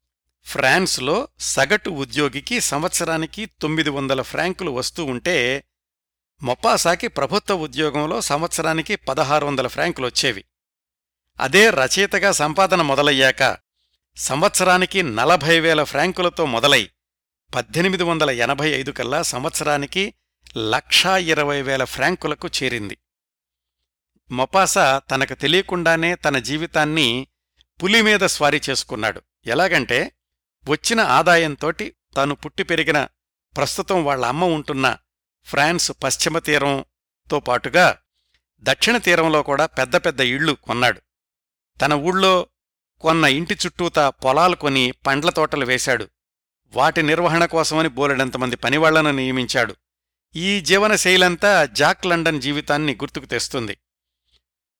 ఫ్రాన్స్లో 0.46 1.28
సగటు 1.40 1.90
ఉద్యోగికి 1.90 2.60
సంవత్సరానికి 2.60 3.46
తొమ్మిది 3.46 3.90
వందల 3.90 4.22
ఫ్రాంకులు 4.22 4.70
వస్తూ 4.70 5.04
ఉంటే 5.04 5.64
మొప్పాసాకి 6.42 7.08
ప్రభుత్వ 7.08 7.54
ఉద్యోగంలో 7.54 8.20
సంవత్సరానికి 8.20 8.96
పదహారు 8.96 9.46
వందల 9.46 9.66
ఫ్రాంకులు 9.66 10.06
వచ్చేవి. 10.06 10.44
అదే 11.40 11.70
రచయితగా 11.70 12.32
సంపాదన 12.32 12.82
మొదలయ్యాక 12.82 13.56
సంవత్సరానికి 14.16 15.02
నలభై 15.02 15.60
వేల 15.60 15.82
ఫ్రాంకులతో 15.84 16.44
మొదలై 16.46 16.90
పద్దెనిమిది 17.54 18.02
వందల 18.02 18.30
ఎనభై 18.30 18.68
ఐదు 18.70 18.90
కల్లా 18.90 19.22
సంవత్సరానికి 19.22 20.14
లక్షా 20.56 21.18
ఇరవై 21.18 21.62
వేల 21.62 21.84
ఫ్రాంకులకు 21.84 22.48
చేరింది. 22.48 22.98
మొపాసా 24.30 24.98
తనకు 24.98 25.34
తెలియకుండానే 25.34 26.14
తన 26.14 26.38
జీవితాన్ని 26.38 27.26
పులిమీద 27.82 28.20
స్వారీ 28.20 28.60
చేసుకున్నాడు. 28.70 29.22
ఎలాగంటే 29.46 30.12
వచ్చిన 30.68 31.00
ఆదాయంతోటి 31.00 31.96
తాను 32.16 32.34
పుట్టి 32.34 32.62
పెరిగిన 32.62 33.04
ప్రస్తుతం 33.56 34.04
వాళ్ళ 34.04 34.26
అమ్మ 34.26 34.44
ఉంటున్న 34.44 34.98
ఫ్రాన్స్ 35.44 35.92
పశ్చిమ 36.02 36.38
తీరంతో 36.38 37.40
పాటుగా 37.40 37.98
దక్షిణ 38.60 38.96
తీరంలో 38.96 39.42
కూడా 39.42 39.66
పెద్ద 39.66 39.96
పెద్ద 39.96 40.20
ఇళ్ళు 40.20 40.52
కొన్నాడు. 40.52 41.02
తన 41.80 41.94
ఊళ్ళో 41.94 42.46
కొన్న 43.00 43.24
ఇంటి 43.24 43.54
చుట్టూతా 43.54 44.10
పొలాలు 44.10 44.56
కొని 44.56 44.92
పండ్ల 45.06 45.30
తోటలు 45.30 45.64
వేశాడు. 45.64 46.08
వాటి 46.68 47.02
నిర్వహణ 47.02 47.44
కోసమని 47.44 47.88
బోలెడంతమంది 47.88 48.56
పనివాళ్ళను 48.56 49.10
నియమించాడు. 49.10 49.76
ఈ 50.34 50.60
జీవనశైలంతా 50.60 51.64
జాక్ 51.64 52.06
లండన్ 52.06 52.40
జీవితాన్ని 52.40 52.94
గుర్తుకు 52.94 53.26
తెస్తుంది. 53.26 53.78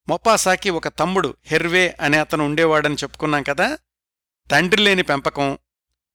మొపాసాకి 0.09 0.71
ఒక 0.71 0.89
తమ్ముడు 0.89 1.37
హెర్వే 1.47 1.97
అనే 2.01 2.19
అతను 2.19 2.45
ఉండేవాడని 2.45 2.95
చెప్పుకున్నాం 2.95 3.43
కదా? 3.43 3.79
తండ్రి 4.51 4.83
లేని 4.83 5.03
పెంపకం 5.03 5.59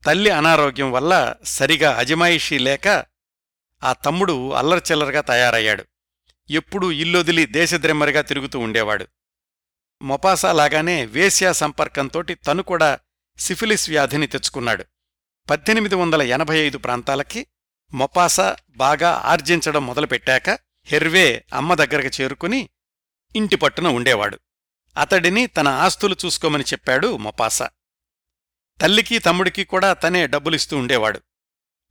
తల్లి 0.05 0.29
అనారోగ్యం 0.29 0.91
వల్ల 0.91 1.35
సరిగా 1.43 1.97
అజమాయిషీ 1.97 2.57
లేక 2.57 3.05
ఆ 3.83 3.93
తమ్ముడు 3.93 4.51
అల్లరిచిల్లరగా 4.51 5.21
తయారయ్యాడు. 5.21 5.85
ఎప్పుడూ 6.49 6.91
ఇల్లొదిలి 6.91 7.45
దేశద్రెమ్మరిగా 7.45 8.21
తిరుగుతూ 8.21 8.59
ఉండేవాడు. 8.59 9.07
మొపాసా 10.01 10.51
లాగానే 10.51 11.05
వేశ్యా 11.05 11.51
సంపర్కంతోటి 11.51 12.35
తను 12.35 12.63
కూడా 12.63 12.99
సిఫిలిస్ 13.39 13.89
వ్యాధిని 13.89 14.27
తెచ్చుకున్నాడు. 14.27 14.85
పద్దెనిమిది 15.49 15.95
వందల 15.95 16.21
ఎనభై 16.21 16.59
ఐదు 16.59 16.77
ప్రాంతాలకి 16.77 17.45
మొపాసా 17.93 18.55
బాగా 18.69 19.11
ఆర్జించడం 19.25 19.85
మొదలుపెట్టాక 19.85 20.49
హెర్వే 20.85 21.45
అమ్మ 21.53 21.73
దగ్గరకు 21.73 22.21
చేరుకుని 22.21 22.69
ఇంటి 23.35 23.55
పట్టున 23.55 23.87
ఉండేవాడు. 23.87 24.39
అతడిని 24.97 25.47
తన 25.47 25.67
ఆస్తులు 25.67 26.15
చూసుకోమని 26.25 26.63
చెప్పాడు 26.63 27.17
మొపాసా. 27.17 27.69
తల్లికి 28.81 29.19
తమ్ముడికి 29.19 29.63
కూడా 29.63 29.93
తనే 29.93 30.27
డబ్బులిస్తూ 30.27 30.77
ఉండేవాడు. 30.77 31.21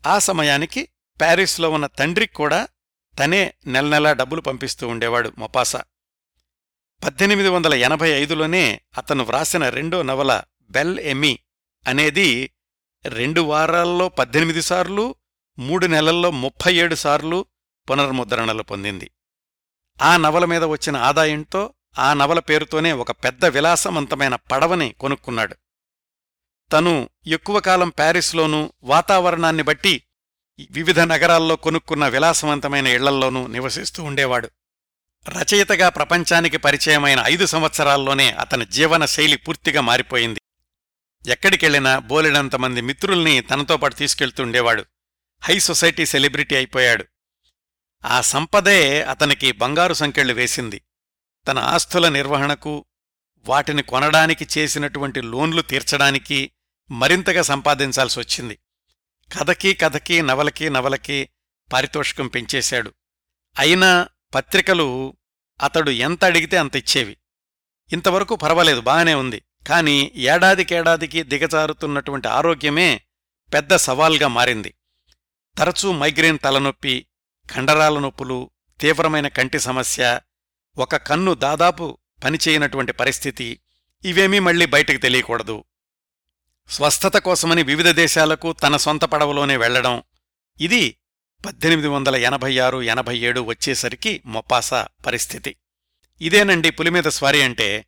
ఆ 0.06 0.18
సమయానికి 0.18 0.88
ప్యారిస్లో 1.20 1.70
ఉన్న 1.70 1.86
తండ్రికి 1.86 2.34
కూడా 2.34 2.68
తనే 3.18 3.54
నెల 3.66 3.88
నెలా 3.88 4.12
డబ్బులు 4.12 4.40
పంపిస్తూ 4.40 4.88
ఉండేవాడు 4.88 5.32
మొపాసా. 5.38 5.84
పద్దెనిమిది 7.04 7.48
వందల 7.48 7.74
ఎనభై 7.74 8.10
ఐదులోనే 8.10 8.80
అతను 8.98 9.24
వ్రాసిన 9.24 9.68
రెండో 9.68 10.02
నవల 10.02 10.42
బెల్ 10.70 10.98
ఎమి 10.98 11.38
అనేది 11.86 12.50
రెండు 13.04 13.40
వారాల్లో 13.40 14.08
పద్దెనిమిది 14.08 14.62
సార్లు 14.62 15.14
మూడు 15.60 15.86
నెలల్లో 15.86 16.30
ముప్పై 16.30 16.74
ఏడు 16.74 16.94
సార్లు 16.94 17.46
పునర్ముద్రణలు 17.90 18.62
పొందింది. 18.62 19.10
ఆ 20.02 20.16
నవల 20.16 20.44
మీద 20.44 20.64
వచ్చిన 20.64 20.96
ఆదాయంతో 20.96 21.74
ఆ 21.98 22.14
నవల 22.14 22.38
పేరుతోనే 22.38 22.92
ఒక 22.92 23.10
పెద్ద 23.10 23.44
విలాసవంతమైన 23.44 24.34
పడవని 24.34 24.94
కొనుక్కున్నాడు. 25.00 25.56
తను 26.72 27.08
ఎక్కువ 27.26 27.60
కాలం 27.60 27.88
ప్యారిస్లోనూ 27.88 28.72
వాతావరణాన్ని 28.82 29.62
బట్టి 29.62 30.02
వివిధ 30.70 31.00
నగరాల్లో 31.00 31.56
కొనుక్కున్న 31.56 32.08
విలాసవంతమైన 32.08 32.86
ఇళ్ళల్లోనూ 32.86 33.46
నివసిస్తూ 33.46 34.04
ఉండేవాడు. 34.04 34.50
రచయితగా 35.28 35.88
ప్రపంచానికి 35.88 36.56
పరిచయమైన 36.56 37.22
ఐదు 37.24 37.46
సంవత్సరాల్లోనే 37.46 38.30
అతని 38.30 38.66
జీవన 38.66 39.04
శైలి 39.04 39.36
పూర్తిగా 39.36 39.80
మారిపోయింది. 39.80 40.40
ఎక్కడికెళ్ళినా 41.26 41.98
బోలెడంతమంది 41.98 42.80
మిత్రుల్ని 42.80 43.40
తనతో 43.40 43.76
పాటు 43.76 43.94
తీసుకెళ్తుండేవాడు 43.94 44.84
హై 45.42 45.58
సొసైటీ 45.58 46.06
సెలబ్రిటీ 46.06 46.56
అయిపోయాడు. 46.56 47.04
ఆ 48.04 48.20
సంపదే 48.20 49.02
అతనికి 49.02 49.52
బంగారు 49.52 49.94
సంకెళ్ళు 49.94 50.34
వేసింది. 50.34 50.82
తన 51.48 51.58
ఆస్తుల 51.58 52.08
నిర్వహణకు 52.08 52.84
వాటిని 53.38 53.82
కొనడానికి 53.82 54.46
చేసినటువంటి 54.58 55.20
లోన్లు 55.20 55.62
తీర్చడానికి 55.62 56.52
మరింతగా 56.90 57.42
సంపాదించాల్సి 57.42 58.20
వచ్చింది. 58.20 58.58
కథకి 59.38 59.74
కథకి 59.74 60.22
నవలకి 60.22 60.70
నవలకి 60.70 61.28
పారితోషికం 61.72 62.28
పెంచేశాడు. 62.28 62.94
అయినా 63.58 64.08
పత్రికలు 64.34 65.16
అతడు 65.62 65.90
ఎంత 65.90 66.24
అడిగితే 66.24 66.56
అంత 66.56 66.76
ఇచ్చేవి. 66.76 67.16
ఇంతవరకు 67.92 68.36
పర్వాలేదు 68.36 68.80
బాగానే 68.80 69.14
ఉంది. 69.14 69.42
కాని 69.68 70.12
ఏడాదికేడాదికి 70.14 71.22
దిగజారుతున్నటువంటి 71.22 72.28
ఆరోగ్యమే 72.28 73.00
పెద్ద 73.54 73.76
సవాల్గా 73.76 74.28
మారింది. 74.28 74.74
తరచూ 75.60 75.92
మైగ్రేన్ 75.92 76.38
తలనొప్పి 76.44 77.06
కండరాల 77.54 77.98
నొప్పులు 77.98 78.50
తీవ్రమైన 78.80 79.28
కంటి 79.28 79.58
సమస్య 79.58 80.20
ఒక 80.78 80.96
కన్ను 80.96 81.34
దాదాపు 81.34 81.98
పనిచేయనటువంటి 82.24 82.92
పరిస్థితి 82.92 83.60
ఇవేమీ 84.04 84.38
మళ్ళీ 84.38 84.66
బయటకు 84.66 84.96
తెలియకూడదు. 84.96 85.64
స్వస్థత 86.68 87.16
కోసమని 87.16 87.62
వివిధ 87.62 87.88
దేశాలకు 87.88 88.52
తన 88.52 88.76
సొంత 88.76 89.04
పడవలోనే 89.04 89.56
వెళ్ళడం 89.56 90.02
ఇది 90.60 90.96
పద్దెనిమిది 91.46 91.88
వందల 91.88 92.16
ఎనభై 92.16 92.58
ఆరు 92.58 92.82
ఎనభై 92.82 93.18
ఏడు 93.18 93.40
వచ్చేసరికి 93.40 94.22
మొపాసా 94.26 94.88
పరిస్థితి. 95.06 95.56
ఇదేనండి 96.20 96.70
పులిమీద 96.70 97.04
స్వారీ 97.04 97.42
అంటే 97.42 97.86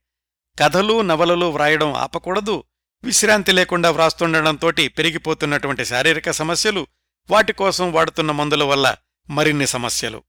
కథలు 0.59 1.01
నవలలు 1.01 1.47
వ్రాయడం 1.47 1.93
ఆపకూడదు 1.93 2.65
విశ్రాంతి 3.05 3.53
లేకుండా 3.53 3.91
వ్రాస్తుండటంతోటి 3.91 4.89
పెరిగిపోతున్నటువంటి 4.89 5.85
శారీరక 5.85 6.31
సమస్యలు 6.31 6.87
వాటి 7.31 7.53
కోసం 7.53 7.93
వాడుతున్న 7.93 8.31
మందుల 8.31 8.65
వల్ల 8.65 8.97
మరిన్ని 9.31 9.67
సమస్యలు. 9.67 10.23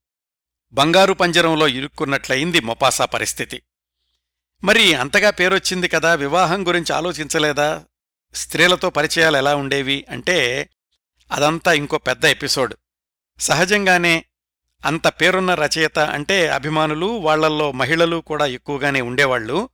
బంగారు 0.71 1.13
పంజరంలో 1.13 1.67
ఇరుక్కున్నట్లయింది 1.67 2.59
మొపాసా 2.59 3.05
పరిస్థితి. 3.05 3.61
మరి 4.63 4.93
అంతగా 4.93 5.29
పేరొచ్చింది 5.29 5.87
కదా 5.87 6.13
వివాహం 6.13 6.67
గురించి 6.67 6.95
ఆలోచించలేదా? 6.95 7.83
స్త్రీలతో 8.33 8.89
పరిచయాలు 8.89 9.37
ఎలా 9.37 9.55
ఉండేవి 9.55 10.05
అంటే 10.09 10.69
అదంతా 11.31 11.73
ఇంకో 11.73 11.97
పెద్ద 11.97 12.25
ఎపిసోడ్. 12.25 12.73
సహజంగానే 13.39 14.25
అంత 14.85 15.07
పేరున్న 15.07 15.55
రచయిత 15.55 15.99
అంటే 15.99 16.47
అభిమానులు 16.47 17.05
వాళ్ళల్లో 17.05 17.71
మహిళలు 17.71 18.17
కూడా 18.17 18.45
ఎక్కువగానే 18.45 19.01
ఉండేవాళ్ళు 19.01 19.69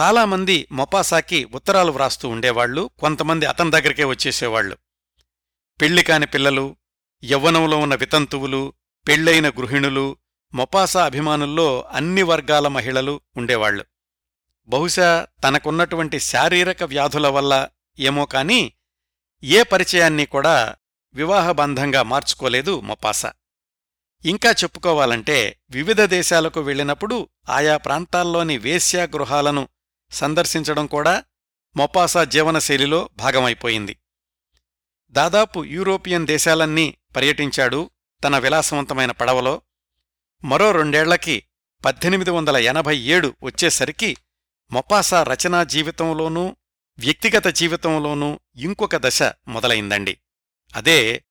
చాలామంది 0.00 0.68
మొపాసాకి 0.72 1.44
ఉత్తరాలు 1.44 1.92
వ్రాస్తూ 1.92 2.28
ఉండేవాళ్ళు 2.28 2.90
కొంతమంది 2.98 3.46
అతని 3.46 3.70
దగ్గరికే 3.70 4.04
వచ్చేసేవాళ్ళు 4.04 4.76
పెళ్ళి 5.80 6.02
కాని 6.02 6.26
పిల్లలు 6.26 6.76
యవ్వనంలో 7.24 7.78
ఉన్న 7.78 7.94
వితంతువులు 7.94 8.72
పెళ్ళైన 9.08 9.48
గృహిణులు 9.48 10.16
మొపాసా 10.54 11.04
అభిమానుల్లో 11.04 11.84
అన్ని 11.92 12.22
వర్గాల 12.22 12.68
మహిళలు 12.68 13.20
ఉండేవాళ్ళు 13.36 13.84
బహుశా 14.66 15.26
తనకున్నటువంటి 15.44 16.20
శారీరక 16.20 16.82
వ్యాధుల 16.82 17.28
వల్ల 17.28 17.68
ఏమో 17.98 18.24
కాని 18.26 18.72
ఏ 19.44 19.62
పరిచయాన్ని 19.62 20.26
కూడా 20.26 20.74
వివాహబంధంగా 21.14 22.02
మార్చుకోలేదు 22.02 22.80
మొపాసా. 22.80 23.32
ఇంకా 24.24 24.50
చెప్పుకోవాలంటే 24.50 25.58
వివిధ 25.70 26.00
దేశాలకు 26.00 26.60
వెళ్ళినప్పుడు 26.60 27.28
ఆయా 27.48 27.76
ప్రాంతాల్లోని 27.76 28.58
వేశ్యాగృహాలను 28.58 29.68
సందర్శించడం 30.10 30.86
కూడా 30.86 31.24
మొపాసా 31.76 32.24
జీవనశైలిలో 32.24 33.08
భాగమైపోయింది. 33.16 33.96
దాదాపు 35.14 35.64
యూరోపియన్ 35.64 36.26
దేశాలన్నీ 36.26 36.96
పర్యటించాడు 37.16 37.90
తన 38.24 38.38
విలాసవంతమైన 38.38 39.10
పడవలో. 39.10 39.62
మరో 40.44 40.72
రెండేళ్ళకి 40.72 41.44
పద్దెనిమిది 41.84 42.30
వందల 42.30 42.56
ఎనభై 42.56 42.96
ఏడు 42.98 43.34
వచ్చేసరికి 43.42 44.16
మొపాసా 44.70 45.22
రచనా 45.22 45.64
జీవితంలోనూ 45.64 46.56
వ్యక్తిగత 46.98 47.46
జీవితంలోనూ 47.46 48.40
ఇంకొక 48.56 48.96
దశ 48.96 49.22
మొదలైందండి. 49.22 50.18
అదే 50.74 51.24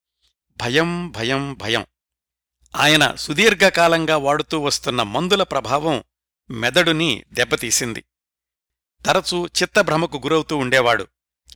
భయం 0.56 1.10
భయం 1.10 1.54
భయం. 1.54 1.86
ఆయన 2.76 3.14
సుదీర్ఘకాలంగా 3.14 4.16
వాడుతూ 4.16 4.60
వస్తున్న 4.60 5.02
మందుల 5.02 5.42
ప్రభావం 5.42 6.04
మెదడుని 6.50 7.24
దెబ్బతీసింది. 7.32 8.04
తరచూ 9.06 9.46
చిత్తభ్రమకు 9.46 10.16
గురవుతూ 10.16 10.56
ఉండేవాడు. 10.56 11.06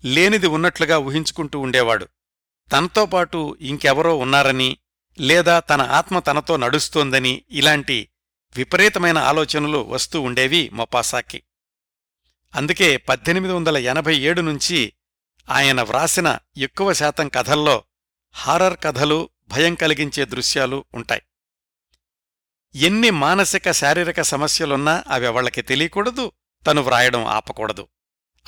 లేనిది 0.05 0.47
ఉన్నట్లుగా 0.47 0.99
ఊహించుకుంటూ 0.99 1.61
ఉండేవాడు. 1.61 2.09
తనతో 2.73 3.07
పాటు 3.07 3.57
ఇంకెవరో 3.61 4.19
ఉన్నారని 4.19 4.77
లేదా 5.21 5.61
తన 5.61 5.83
ఆత్మ 5.83 6.19
తనతో 6.19 6.57
నడుస్తోందని 6.57 7.43
ఇలాంటి 7.51 8.09
విపరీతమైన 8.57 9.19
ఆలోచనలు 9.19 9.79
వస్తూ 9.79 10.21
ఉండేవి 10.21 10.71
మొపాసాకి. 10.73 11.43
అందుకే 12.55 12.97
పద్దెనిమిది 12.97 13.55
వందల 13.55 13.77
ఎనభై 13.77 14.19
ఏడు 14.19 14.41
నుంచి 14.41 14.93
ఆయన 15.51 15.83
వ్రాసిన 15.83 16.39
ఎక్కువ 16.57 16.93
శాతం 16.93 17.29
కథల్లో 17.29 17.83
హారర్ 18.33 18.79
కథలు 18.85 19.29
భయం 19.49 19.75
కలిగించే 19.75 20.25
దృశ్యాలు 20.25 20.85
ఉంటాయి. 20.95 21.23
ఎన్ని 22.75 23.11
మానసిక 23.11 23.71
శారీరక 23.71 24.21
సమస్యలున్నా 24.21 25.05
అవి 25.09 25.51
తెలియకూడదు 25.51 26.33
తను 26.67 26.83
వ్రాయడం 26.83 27.25
ఆపకూడదు. 27.25 27.89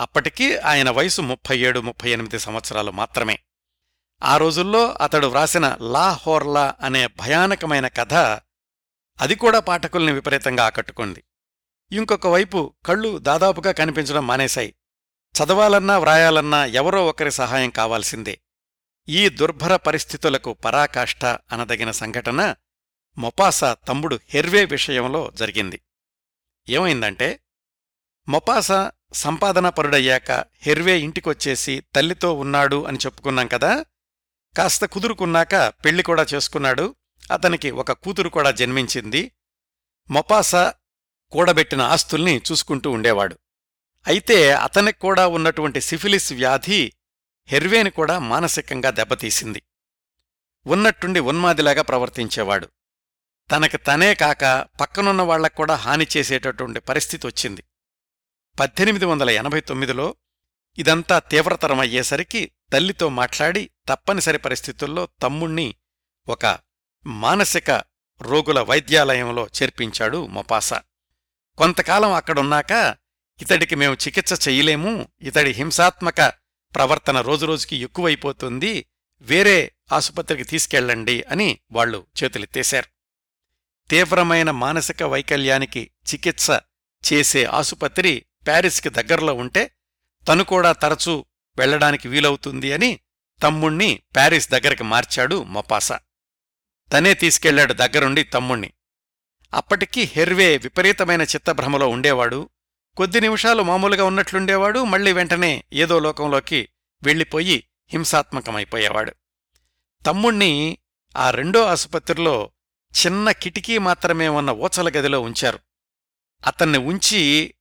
అప్పటికీ 0.01 0.57
ఆయన 0.57 0.91
వయసు 0.91 1.23
ముప్పై 1.23 1.59
ఏడు 1.59 1.81
ముప్పై 1.81 2.11
ఎనిమిది 2.11 2.39
సంవత్సరాలు 2.39 2.91
మాత్రమే. 2.91 3.39
ఆ 4.23 4.37
రోజుల్లో 4.37 4.93
అతడు 4.93 5.27
వ్రాసిన 5.27 5.77
లా 5.81 6.13
హోర్లా 6.13 6.75
అనే 6.81 7.07
భయానకమైన 7.07 7.89
కథ 7.89 8.15
అది 9.21 9.35
కూడా 9.35 9.61
పాఠకుల్ని 9.61 10.13
విపరీతంగా 10.13 10.65
ఆకట్టుకుంది. 10.65 11.25
ఇంకొక 11.93 12.27
వైపు 12.27 12.75
కళ్ళు 12.87 13.19
దాదాపుగా 13.19 13.73
కనిపించడం 13.73 14.27
మానేశాయి. 14.27 14.75
చదవాలన్నా 15.35 15.99
వ్రాయాలన్నా 15.99 16.65
ఎవరో 16.65 17.07
ఒకరి 17.07 17.33
సహాయం 17.33 17.71
కావాల్సిందే. 17.71 18.41
ఈ 19.09 19.29
దుర్భర 19.29 19.77
పరిస్థితులకు 19.77 20.53
పరాకాష్ఠ 20.53 21.25
అనదగిన 21.25 21.91
సంఘటన 21.91 22.55
మొపాసా 23.19 23.77
తమ్ముడు 23.89 24.21
హెర్వే 24.29 24.65
విషయంలో 24.65 25.33
జరిగింది. 25.35 25.81
ఏమైందంటే 26.69 27.41
మొపాసా 28.29 28.93
సంపాదనపరుడయ్యాక 29.13 30.45
హెర్వే 30.63 30.99
ఇంటికొచ్చేసి 30.99 31.83
తల్లితో 31.95 32.35
ఉన్నాడు 32.35 32.85
అని 32.85 32.99
చెప్పుకున్నాం 32.99 33.47
కదా 33.47 33.85
కాస్త 34.57 34.85
కుదురుకున్నాక 34.85 35.55
పెళ్ళి 35.55 36.03
కూడా 36.03 36.27
చేసుకున్నాడు. 36.35 36.95
అతనికి 37.33 37.71
ఒక 37.71 37.93
కూతురు 37.93 38.29
కూడా 38.29 38.51
జన్మించింది. 38.51 39.33
మొపాసా 40.11 40.75
కూడబెట్టిన 41.31 41.83
ఆస్తుల్ని 41.83 42.43
చూసుకుంటూ 42.53 42.91
ఉండేవాడు. 42.91 43.39
అయితే 44.07 44.53
అతనికి 44.53 44.99
కూడా 44.99 45.27
ఉన్నటువంటి 45.27 45.81
సిఫిలిస్ 45.81 46.33
వ్యాధి 46.33 46.93
హెర్వేని 47.49 47.91
కూడా 47.91 48.19
మానసికంగా 48.19 48.91
దెబ్బతీసింది. 48.91 49.63
ఉన్నట్టుండి 50.67 51.21
ఉన్మాదిలాగా 51.21 51.83
ప్రవర్తించేవాడు. 51.83 52.69
తనకి 53.51 53.79
తనే 53.79 54.15
కాక 54.15 54.67
పక్కనున్న 54.81 55.23
వాళ్ళకు 55.23 55.55
కూడా 55.55 55.75
హాని 55.75 56.07
చేసేటటువంటి 56.17 56.81
పరిస్థితి 56.81 57.27
వచ్చింది. 57.27 57.65
పద్దెనిమిది 58.61 59.05
వందల 59.05 59.31
ఎనభై 59.31 59.61
తొమ్మిదిలో 59.61 60.15
ఇదంతా 60.79 61.19
తీవ్రతరమయ్యేసరికి 61.19 62.51
తల్లితో 62.73 63.09
మాట్లాడి 63.09 63.71
తప్పనిసరి 63.89 64.39
పరిస్థితుల్లో 64.39 65.09
తమ్ముణ్ణి 65.23 65.75
ఒక 66.29 66.59
మానసిక 67.07 67.71
రోగుల 68.23 68.61
వైద్యాలయంలో 68.61 69.47
చేర్పించాడు 69.47 70.27
మొపాసా. 70.27 70.83
కొంతకాలం 71.59 72.13
అక్కడున్నాక 72.13 72.97
ఇతడికి 73.41 73.75
మేము 73.75 73.95
చికిత్స 73.95 74.49
చెయ్యలేము 74.49 75.09
ఇతడి 75.21 75.51
హింసాత్మక 75.51 76.33
ప్రవర్తన 76.75 77.21
రోజురోజుకి 77.21 77.77
ఎక్కువైపోతుంది 77.77 78.87
వేరే 79.21 79.73
ఆసుపత్రికి 79.93 80.45
తీసుకెళ్ళండి 80.45 81.23
అని 81.23 81.59
వాళ్ళు 81.73 82.07
చేతులెత్తేశారు. 82.23 82.87
తీవ్రమైన 83.89 84.51
మానసిక 84.51 85.03
వైకల్యానికి 85.03 85.91
చికిత్స 86.15 86.51
చేసే 87.13 87.45
ఆసుపత్రి 87.45 88.27
ప్యారిస్కి 88.47 88.89
దగ్గరలో 88.89 89.35
ఉంటే 89.35 89.71
తను 90.29 90.45
కూడా 90.45 90.73
తరచూ 90.73 91.25
వెళ్ళడానికి 91.59 92.09
వీలవుతుంది 92.09 92.73
అని 92.73 93.01
తమ్ముణ్ణి 93.43 94.03
ప్యారిస్ 94.15 94.51
దగ్గరికి 94.51 94.85
మార్చాడు 94.85 95.43
మొపాసా. 95.43 96.01
తనే 96.93 97.15
తీసుకెళ్ళాడు 97.15 97.73
దగ్గరుండి 97.73 98.23
తమ్ముణ్ణి. 98.23 98.73
అప్పటికీ 99.55 100.03
హెర్వే 100.03 100.57
విపరీతమైన 100.57 101.23
చిత్తభ్రమలో 101.23 101.89
ఉండేవాడు. 101.89 102.51
కొద్ది 102.97 103.21
నిమిషాలు 103.21 103.63
మామూలుగా 103.63 104.05
ఉన్నట్లుండేవాడు. 104.05 104.85
మళ్ళీ 104.85 105.13
వెంటనే 105.13 105.65
ఏదో 105.73 105.99
లోకంలోకి 105.99 106.69
వెళ్ళిపోయి 107.03 107.65
హింసాత్మకమైపోయేవాడు. 107.89 109.13
తమ్ముణ్ణి 110.07 110.79
ఆ 111.17 111.31
రెండో 111.31 111.65
ఆసుపత్రిలో 111.65 112.51
చిన్న 113.07 113.31
కిటికీ 113.31 113.79
మాత్రమే 113.79 114.29
ఉన్న 114.29 114.51
ఊచల 114.51 114.89
గదిలో 114.89 115.21
ఉంచారు. 115.21 115.59
అతన్ని 116.47 116.79
ఉంచి 116.79 117.55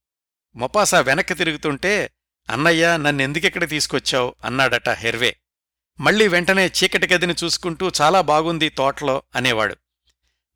మొపాసా 0.54 1.00
వెనక్కి 1.00 1.34
తిరుగుతుంటే 1.34 2.10
అన్నయ్య 2.50 2.96
నన్నెందుకెక్కడ 2.96 3.68
తీసుకొచ్చావు? 3.68 4.34
అన్నాడట 4.44 4.88
హెర్వే. 4.88 5.36
మళ్ళీ 6.00 6.28
వెంటనే 6.28 6.66
చీకటి 6.66 7.06
గదిని 7.06 7.34
చూసుకుంటూ 7.44 7.92
చాలా 8.00 8.20
బాగుంది 8.20 8.68
తోటలో 8.68 9.22
అనేవాడు. 9.36 9.76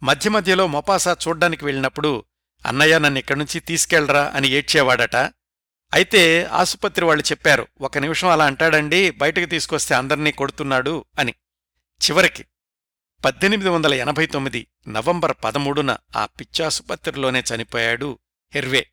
మధ్య 0.02 0.30
మధ్యలో 0.30 0.66
మొపాసా 0.66 1.16
చూడ్డానికి 1.28 1.64
వెళ్ళినప్పుడు 1.64 2.24
అన్నయ్య 2.66 2.98
నన్నిక్కడ్నుంచి 2.98 3.60
తీసుకెళ్ళరా 3.60 4.32
అని 4.34 4.48
ఏడ్చేవాడట. 4.48 5.16
అయితే 5.94 6.44
ఆసుపత్రి 6.44 7.04
వాళ్ళు 7.04 7.24
చెప్పారు 7.30 7.66
ఒక 7.80 7.98
నిమిషం 7.98 8.28
అలా 8.28 8.46
అంటాడండి 8.46 9.10
బయటకు 9.10 9.44
తీసుకొస్తే 9.44 9.94
అందర్నీ 9.94 10.32
కొడుతున్నాడు 10.32 11.04
అని. 11.18 11.34
చివరికి 12.06 12.44
పద్దెనిమిది 13.24 13.68
వందల 13.68 13.94
ఎనభై 13.94 14.26
తొమ్మిది 14.26 14.66
నవంబర్ 14.88 15.36
పదమూడున 15.44 15.96
ఆ 16.16 16.26
పిచ్చాసుపత్రిలోనే 16.26 17.44
చనిపోయాడు 17.54 18.18
హెర్వే. 18.54 18.86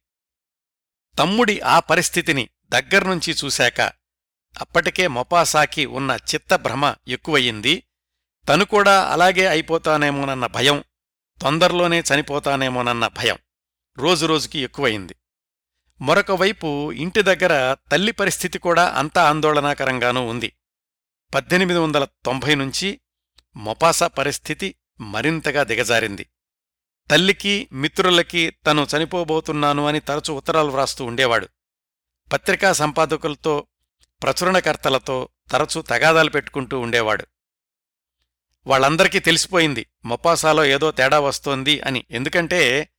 తమ్ముడి 1.20 1.60
ఆ 1.60 1.80
పరిస్థితిని 1.80 2.50
దగ్గర్నుంచి 2.74 3.36
చూశాక 3.46 3.82
అప్పటికే 4.60 5.08
మొపాసాకి 5.08 5.86
ఉన్న 5.86 6.18
చిత్తభ్రమ 6.34 6.96
ఎక్కువయింది. 7.08 7.84
తను 8.50 8.66
కూడా 8.66 9.04
అలాగే 9.04 9.48
అయిపోతానేమోనన్న 9.48 10.46
భయం 10.46 10.84
తొందరలోనే 11.42 12.00
చనిపోతానేమోనన్న 12.00 13.08
భయం 13.08 13.38
రోజురోజుకి 13.98 14.60
ఎక్కువయింది. 14.60 15.16
మరొకవైపు 16.02 16.92
ఇంటి 16.92 17.22
దగ్గర 17.22 17.78
తల్లి 17.92 18.12
పరిస్థితి 18.12 18.60
కూడా 18.60 18.86
అంత 18.90 19.20
ఆందోళనాకరంగానూ 19.20 20.26
ఉంది. 20.26 20.54
పద్దెనిమిది 21.34 21.80
వందల 21.80 22.06
తొంభై 22.06 22.56
నుంచి 22.56 23.02
మొపాసా 23.56 24.08
పరిస్థితి 24.08 24.76
మరింతగా 25.00 25.64
దిగజారింది. 25.64 26.26
తల్లికి 27.12 27.70
మిత్రులకి 27.72 28.50
తను 28.50 28.88
చనిపోబోతున్నాను 28.98 29.88
అని 29.88 30.00
తరచు 30.00 30.34
ఉత్తరాలు 30.34 30.68
వ్రాస్తూ 30.68 31.06
ఉండేవాడు. 31.06 31.50
పత్రికా 32.32 32.74
సంపాదకులతో 32.74 33.68
ప్రచురణకర్తలతో 34.24 35.30
తరచూ 35.52 35.82
తగాదాలు 35.82 36.30
పెట్టుకుంటూ 36.30 36.80
ఉండేవాడు. 36.80 37.26
వాళ్ళందరికీ 38.68 39.20
తెలిసిపోయింది 39.20 39.86
మొపాసాలో 40.06 40.66
ఏదో 40.66 40.92
తేడా 40.92 41.20
వస్తోంది 41.20 41.82
అని. 41.82 42.06
ఎందుకంటే 42.12 42.90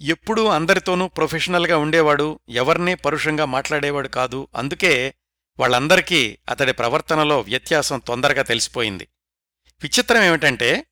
ఎప్పుడూ 0.00 0.46
అందరితోనూ 0.46 1.08
ప్రొఫెషనల్గా 1.08 1.78
ఉండేవాడు 1.78 2.40
ఎవర్నీ 2.48 2.94
పరుషంగా 2.94 3.44
మాట్లాడేవాడు 3.44 4.08
కాదు. 4.08 4.48
అందుకే 4.56 5.14
వాళ్ళందరికీ 5.58 6.38
అతడి 6.50 6.72
ప్రవర్తనలో 6.72 7.40
వ్యత్యాసం 7.40 7.98
తొందరగా 7.98 8.42
తెలిసిపోయింది. 8.42 9.08
విచిత్రం 9.82 10.22
ఏమిటంటే 10.22 10.86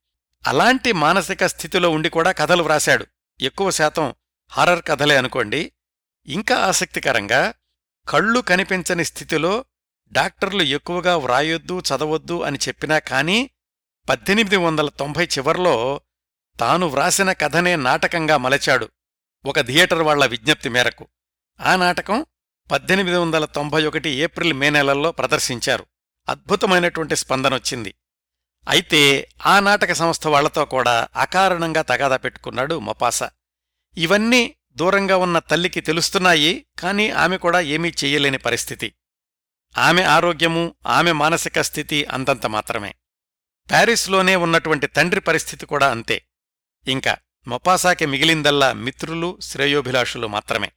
అలాంటి 0.47 0.93
మానసిక 0.93 1.47
స్థితిలో 1.47 1.91
ఉండి 1.91 2.09
కూడా 2.09 2.33
కథలు 2.33 2.63
వ్రాశాడు. 2.63 3.07
ఎక్కువ 3.41 3.71
శాతం 3.71 4.15
హారర్ 4.49 4.83
కథలే 4.89 5.17
అనుకోండి. 5.17 5.73
ఇంకా 6.27 6.57
ఆసక్తికరంగా 6.57 7.53
కళ్ళు 8.09 8.41
కనిపించని 8.41 9.05
స్థితిలో 9.05 9.65
డాక్టర్లు 10.13 10.63
ఎక్కువగా 10.63 11.17
వ్రాయొద్దు 11.17 11.81
చదవొద్దు 11.81 12.43
అని 12.43 12.59
చెప్పినా 12.69 12.99
కానీ 12.99 13.51
పద్దెనిమిది 14.09 14.57
వందల 14.57 14.89
తొంభై 14.89 15.25
చివర్లో 15.25 16.01
తాను 16.61 16.87
వ్రాసిన 16.87 17.33
కథనే 17.33 17.77
నాటకంగా 17.77 18.37
మలచాడు 18.37 18.89
ఒక 19.47 19.61
థియేటర్ 19.61 20.03
వాళ్ళ 20.03 20.27
విజ్ఞప్తి 20.27 20.69
మేరకు. 20.69 21.09
ఆ 21.61 21.77
నాటకం 21.77 22.27
పద్దెనిమిది 22.71 23.17
వందల 23.17 23.45
తొంభై 23.45 23.87
ఒకటి 23.87 24.11
ఏప్రిల్ 24.11 24.53
మే 24.53 24.71
నెలల్లో 24.71 25.13
ప్రదర్శించారు. 25.13 25.87
అద్భుతమైనటువంటి 26.29 27.17
స్పందనొచ్చింది 27.17 27.95
అయితే 28.69 29.29
ఆ 29.47 29.61
నాటక 29.61 29.93
సంస్థ 29.93 30.27
వాళ్ళతో 30.27 30.65
కూడా 30.65 31.09
అకారణంగా 31.17 31.83
తగాదా 31.83 32.17
పెట్టుకున్నాడు 32.17 32.79
మొపాస. 32.79 33.23
ఇవన్నీ 33.97 34.55
దూరంగా 34.79 35.17
ఉన్న 35.17 35.39
తల్లికి 35.39 35.81
తెలుస్తున్నాయి 35.81 36.67
కాని 36.79 37.11
ఆమె 37.11 37.37
కూడా 37.37 37.61
ఏమీ 37.61 37.89
చెయ్యలేని 37.89 38.39
పరిస్థితి. 38.39 38.95
ఆమె 39.79 40.03
ఆరోగ్యము 40.03 40.75
ఆమె 40.87 41.13
మానసిక 41.13 41.61
స్థితి 41.61 42.05
అంతంత 42.05 42.47
మాత్రమే. 42.47 42.95
ప్యారిస్లోనే 43.71 44.37
ఉన్నటువంటి 44.37 44.87
తండ్రి 44.87 45.21
పరిస్థితి 45.21 45.67
కూడా 45.67 45.91
అంతే. 45.91 46.23
ఇంకా 46.89 47.17
మొపాసాకి 47.47 48.07
మిగిలిందల్లా 48.07 48.73
మిత్రులు 48.73 49.39
శ్రేయోభిలాషులు 49.43 50.27
మాత్రమే. 50.27 50.73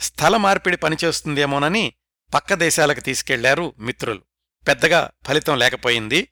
స్థల 0.00 0.36
మార్పిడి 0.36 0.76
పనిచేస్తుందేమోనని 0.76 1.92
పక్క 2.34 2.54
దేశాలకు 2.54 3.00
తీసుకెళ్ళారు 3.00 3.74
మిత్రులు. 3.78 4.22
పెద్దగా 4.68 5.10
ఫలితం 5.26 5.58
లేకపోయింది. 5.58 6.28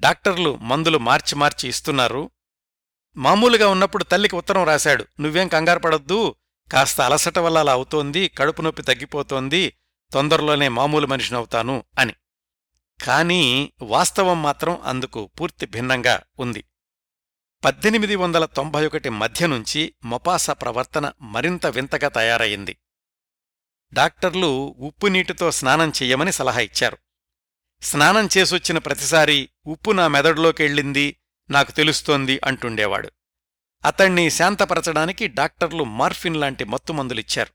డాక్టర్లు 0.00 0.56
మందులు 0.56 0.98
మార్చి 0.98 1.34
మార్చి 1.34 1.68
ఇస్తున్నారు. 1.68 2.30
మామూలుగా 3.16 3.68
ఉన్నప్పుడు 3.68 4.04
తల్లికి 4.04 4.36
ఉత్తరం 4.36 4.64
రాశాడు. 4.64 5.06
నువ్వేం 5.20 5.48
కంగారు 5.48 5.78
పడద్దు. 5.78 6.34
కాస్త 6.72 7.00
అలసట 7.00 7.38
వల్ల 7.38 7.58
అలా 7.58 7.72
అవుతోంది. 7.72 8.28
కడుపు 8.28 8.62
నొప్పి 8.62 8.82
తగ్గిపోతోంది. 8.82 9.78
తొందరలోనే 10.12 10.68
మామూలు 10.68 11.06
మనిషినవుతాను 11.06 11.84
అని. 11.98 12.14
కానీ 13.04 13.72
వాస్తవం 13.82 14.42
మాత్రం 14.42 14.80
అందుకు 14.84 15.30
పూర్తి 15.40 15.66
భిన్నంగా 15.66 16.20
ఉంది. 16.38 16.64
పద్దెనిమిది 17.64 18.16
వందల 18.16 18.44
తొంభై 18.44 18.86
ఒకటి 18.86 19.08
మధ్య 19.08 19.46
నుంచి 19.46 19.94
మొపాస 20.04 20.50
ప్రవర్తన 20.50 21.12
మరింత 21.20 21.66
వింతగా 21.66 22.08
తయారయింది 22.08 22.76
డాక్టర్లు 23.92 24.76
ఉప్పు 24.78 25.06
నీటితో 25.06 25.50
స్నానం 25.50 25.90
చెయ్యమని 25.90 26.32
సలహా 26.32 26.60
ఇచ్చారు. 26.60 26.98
స్నానం 27.82 28.28
చేసొచ్చిన 28.38 28.78
ప్రతిసారి 28.78 29.48
ఉప్పు 29.66 29.90
నా 29.90 30.08
మెదడులోకెళ్ళింది. 30.08 31.16
నాకు 31.50 31.72
తెలుస్తోంది 31.72 32.40
అంటుండేవాడు. 32.44 33.10
అతణ్ణి 33.84 34.30
శాంతపరచడానికి 34.30 35.28
డాక్టర్లు 35.28 35.84
మార్ఫిన్ 35.84 36.36
లాంటి 36.36 36.64
మత్తుమందులిచ్చారు 36.64 37.52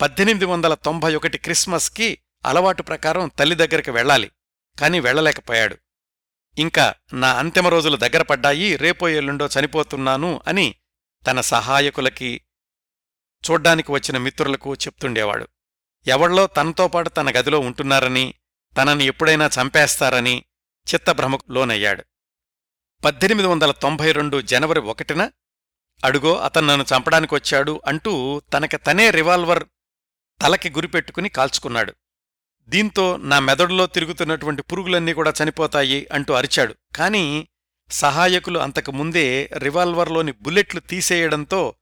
పద్దెనిమిది 0.00 0.44
వందల 0.44 0.74
తొంభై 0.74 1.14
ఒకటి 1.14 1.38
క్రిస్మస్కి 1.38 2.18
అలవాటు 2.46 2.82
ప్రకారం 2.82 3.30
తల్లి 3.38 3.54
దగ్గరికి 3.54 3.90
వెళ్ళాలి 3.90 4.30
కాని 4.80 5.00
వెళ్ళలేకపోయాడు. 5.00 5.78
ఇంకా 6.58 6.94
నా 7.12 7.32
అంతిమ 7.32 7.68
రోజులు 7.68 7.96
దగ్గర 7.96 8.22
పడ్డాయి 8.22 8.76
రేపో 8.76 9.08
ఎల్లుండో 9.08 9.48
చనిపోతున్నాను 9.60 10.42
అని 10.46 10.74
తన 11.26 11.40
సహాయకులకి 11.40 12.40
చూడ్డానికి 13.50 13.92
వచ్చిన 13.92 14.18
మిత్రులకు 14.18 14.74
చెప్తుండేవాడు. 14.74 15.48
ఎవళ్ళో 16.06 16.46
తనతో 16.46 16.88
పాటు 16.88 17.08
తన 17.08 17.30
గదిలో 17.30 17.58
ఉంటున్నారని 17.58 18.34
తనని 18.76 19.04
ఎప్పుడైనా 19.04 19.50
చంపేస్తారని 19.62 20.44
చిత్తభ్రమకు 20.94 21.52
లోనయ్యాడు. 21.52 22.04
పద్దెనిమిది 23.04 23.48
వందల 23.48 23.70
తొంభై 23.70 24.12
రెండు 24.12 24.40
జనవరి 24.40 24.80
ఒకటిన 24.80 25.30
అడుగో 26.04 26.36
అతను 26.36 26.66
నన్ను 26.66 26.96
చంపడానికొచ్చాడు 26.96 27.82
అంటూ 27.86 28.42
తనకి 28.52 28.76
తనే 28.76 29.10
రివాల్వర్ 29.10 29.64
తలకి 30.42 30.70
గురిపెట్టుకుని 30.70 31.28
కాల్చుకున్నాడు. 31.28 31.94
దీంతో 32.68 33.16
నా 33.16 33.38
మెదడులో 33.38 33.86
తిరుగుతున్నటువంటి 33.86 34.62
పురుగులన్నీ 34.62 35.12
కూడా 35.12 35.32
చనిపోతాయి 35.42 36.08
అంటూ 36.12 36.34
అరిచాడు. 36.34 36.74
కాని 36.96 37.48
సహాయకులు 37.90 38.58
అంతకు 38.58 38.92
ముందే 38.92 39.50
రివాల్వర్లోని 39.58 40.32
బుల్లెట్లు 40.32 40.80
తీసేయడంతో 40.80 41.74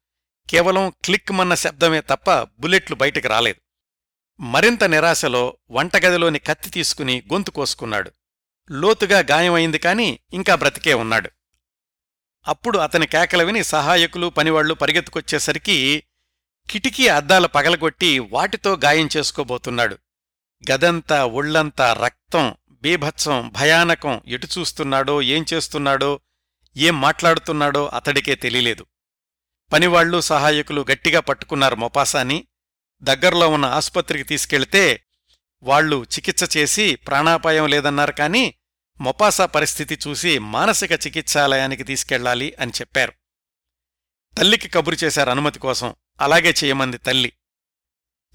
కేవలం 0.51 0.93
క్లిక్ 1.05 1.33
మన్న 1.33 1.55
శబ్దమే 1.55 2.01
తప్ప 2.01 2.43
బుల్లెట్లు 2.61 2.97
బయటికి 2.97 3.29
రాలేదు. 3.29 3.61
మరింత 4.41 4.85
నిరాశలో 4.85 5.57
వంటగదిలోని 5.71 6.39
కత్తి 6.39 6.71
తీసుకుని 6.71 7.23
గొంతు 7.33 7.51
కోసుకున్నాడు. 7.51 8.11
లోతుగా 8.71 9.19
గాయమైంది 9.19 9.79
కాని 9.79 10.19
ఇంకా 10.33 10.55
బ్రతికే 10.55 10.95
ఉన్నాడు. 10.95 11.31
అప్పుడు 12.49 12.79
అతని 12.79 13.07
కేకలు 13.07 13.45
విని 13.45 13.65
సహాయకులు 13.65 14.27
పనివాళ్ళు 14.27 14.75
పరిగెత్తుకొచ్చేసరికి 14.75 16.03
కిటికీ 16.71 17.09
అద్దాల 17.09 17.47
పగలగొట్టి 17.47 18.19
వాటితో 18.19 18.77
గాయం 18.85 19.09
చేసుకోబోతున్నాడు. 19.17 19.99
గదంతా 20.71 21.25
ఒళ్ళంతా 21.25 21.93
రక్తం 21.93 22.55
బీభత్సం 22.71 23.49
భయానకం 23.49 24.21
ఎటు 24.27 24.49
చూస్తున్నాడో 24.59 25.23
ఏం 25.23 25.45
చేస్తున్నాడో 25.55 26.21
ఏం 26.77 27.01
మాట్లాడుతున్నాడో 27.01 27.87
అతడికే 27.87 28.35
తెలియలేదు. 28.35 28.87
పనివాళ్ళు 29.73 30.21
సహాయకులు 30.21 30.87
గట్టిగా 30.93 31.21
పట్టుకున్నారు 31.21 31.77
మొపాసాని. 31.77 32.47
దగ్గరలో 33.03 33.49
ఉన్న 33.49 33.65
ఆసుపత్రికి 33.65 34.25
తీసుకెళ్తే 34.25 35.04
వాళ్ళు 35.65 36.05
చికిత్స 36.05 36.57
చేసి 36.57 36.95
ప్రాణాపాయం 36.95 37.67
లేదన్నారు 37.67 38.13
కాని 38.13 38.55
మొపాసా 39.01 39.47
పరిస్థితి 39.47 39.99
చూసి 40.09 40.39
మానసిక 40.39 40.93
చికిత్సాలయానికి 40.93 41.85
తీసుకెళ్ళాలి 41.85 42.55
అని 42.61 42.73
చెప్పారు. 42.81 43.13
తల్లికి 44.39 44.69
కబురు 44.69 44.97
చేశారు 45.05 45.31
అనుమతి 45.31 45.59
కోసం. 45.59 45.95
అలాగే 46.21 46.55
చేయమంది 46.65 46.99
తల్లి. 46.99 47.33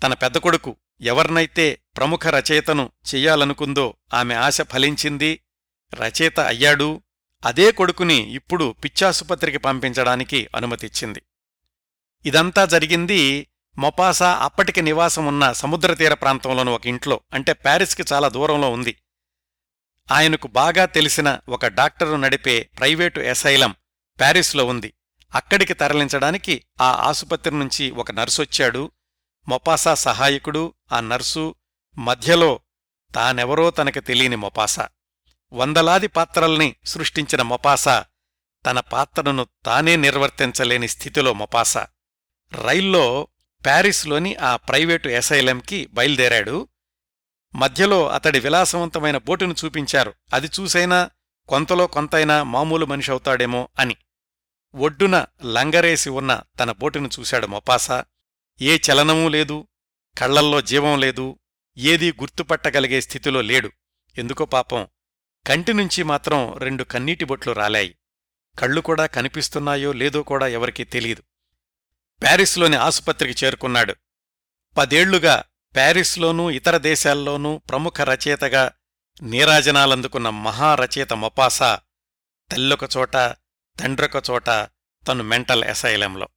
తన 0.03 0.13
పెద్ద 0.13 0.37
కొడుకు 0.37 0.75
ఎవర్నైతే 1.01 1.81
ప్రముఖ 1.97 2.27
రచయితను 2.27 2.91
చెయ్యాలనుకుందో 3.15 3.93
ఆమె 4.13 4.35
ఆశ 4.35 4.61
ఫలించింది 4.61 5.39
రచయిత 5.93 6.39
అయ్యాడు 6.39 7.01
అదే 7.45 7.71
కొడుకుని 7.71 8.33
ఇప్పుడు 8.33 8.75
పిచ్చాసుపత్రికి 8.83 9.57
పంపించడానికి 9.57 10.47
అనుమతిచ్చింది. 10.55 11.21
ఇదంతా 12.25 12.65
జరిగింది 12.65 13.47
మొపాసా 13.79 14.35
అప్పటికి 14.35 14.81
నివాసం 14.81 15.25
ఉన్న 15.25 15.51
సముద్రతీర 15.51 16.13
ప్రాంతంలోని 16.13 16.69
ఒక 16.69 16.87
ఇంట్లో 16.87 17.21
అంటే 17.33 17.53
ప్యారిస్కి 17.53 18.03
చాలా 18.13 18.29
దూరంలో 18.29 18.69
ఉంది. 18.69 19.01
ఆయనకు 20.11 20.47
బాగా 20.47 20.85
తెలిసిన 20.85 21.39
ఒక 21.49 21.65
డాక్టరు 21.65 22.15
నడిపే 22.15 22.69
ప్రైవేటు 22.79 23.19
ఎసైలం 23.19 23.75
ప్యారిస్లో 24.19 24.65
ఉంది. 24.65 24.93
అక్కడికి 25.35 25.73
తరలించడానికి 25.73 26.63
ఆ 26.81 26.91
ఆసుపత్రి 26.91 27.59
నుంచి 27.59 27.91
ఒక 27.91 28.11
నర్సొచ్చాడు 28.11 28.91
మొపాసా 29.47 29.93
సహాయకుడు 29.93 30.73
ఆ 30.91 30.99
నర్సు 30.99 31.55
మధ్యలో 31.97 32.59
తానెవరో 33.15 33.71
తనకి 33.71 33.99
తెలియని 33.99 34.35
మొపాసా. 34.35 34.89
వందలాది 35.53 36.07
పాత్రల్ని 36.07 36.75
సృష్టించిన 36.85 37.41
మొపాసా 37.41 38.05
తన 38.65 38.79
పాత్రను 38.79 39.47
తానే 39.65 39.95
నిర్వర్తించలేని 39.95 40.87
స్థితిలో 40.87 41.33
మొపాసా. 41.33 41.87
రైల్లో 42.53 43.27
ప్యారిస్లోని 43.65 44.35
ఆ 44.35 44.55
ప్రైవేటు 44.55 45.09
ఎసైలంకి 45.09 45.85
బయలుదేరాడు. 45.85 46.67
మధ్యలో 47.55 48.09
అతడి 48.09 48.39
విలాసవంతమైన 48.39 49.17
బోటును 49.17 49.55
చూపించారు. 49.65 50.13
అది 50.33 50.47
చూసైనా 50.47 51.09
కొంతలో 51.47 51.87
కొంతైనా 51.87 52.43
మామూలు 52.43 52.85
మనిషి 52.85 53.11
అవుతాడేమో 53.11 53.69
అని. 53.79 53.95
ఒడ్డున 54.75 55.25
లంగరేసి 55.45 56.09
ఉన్న 56.09 56.41
తన 56.59 56.71
బోటును 56.71 57.09
చూశాడు 57.19 57.47
మొపాసా. 57.47 58.05
ఏ 58.61 58.77
చలనమూ 58.77 59.29
లేదు 59.29 59.67
కళ్ళల్లో 60.17 60.61
జీవం 60.61 60.99
లేదు 60.99 61.39
ఏదీ 61.77 62.11
గుర్తుపట్టగలిగే 62.11 63.01
స్థితిలో 63.01 63.41
లేడు. 63.41 63.71
ఎందుకో 64.17 64.45
పాపం 64.45 64.87
కంటినుంచి 65.47 66.03
మాత్రం 66.03 66.57
రెండు 66.57 66.83
కన్నీటి 66.83 67.25
బొట్లు 67.25 67.51
రాలాయి. 67.51 67.95
కళ్ళు 68.59 68.81
కూడా 68.81 69.05
కనిపిస్తున్నాయో 69.05 69.91
లేదో 69.91 70.23
కూడా 70.23 70.47
ఎవరికీ 70.47 70.83
తెలీదు. 70.83 71.23
ప్యారిస్లోని 72.21 72.75
ఆసుపత్రికి 72.75 73.45
చేరుకున్నాడు. 73.45 73.95
పదేళ్ళుగా 74.77 75.43
ప్యారిస్లోనూ 75.75 76.51
ఇతర 76.51 76.77
దేశాల్లోనూ 76.77 77.57
ప్రముఖ 77.57 78.01
రచయితగా 78.01 78.71
నీరాజనాలందుకున్న 79.21 80.29
మహారచయిత 80.29 81.13
మొపాసా 81.13 81.79
తల్లొకచోట 82.51 83.13
తండ్రొకచోట 83.79 84.47
తను 85.07 85.23
మెంటల్ 85.23 85.63
అసైలంలో 85.63 86.29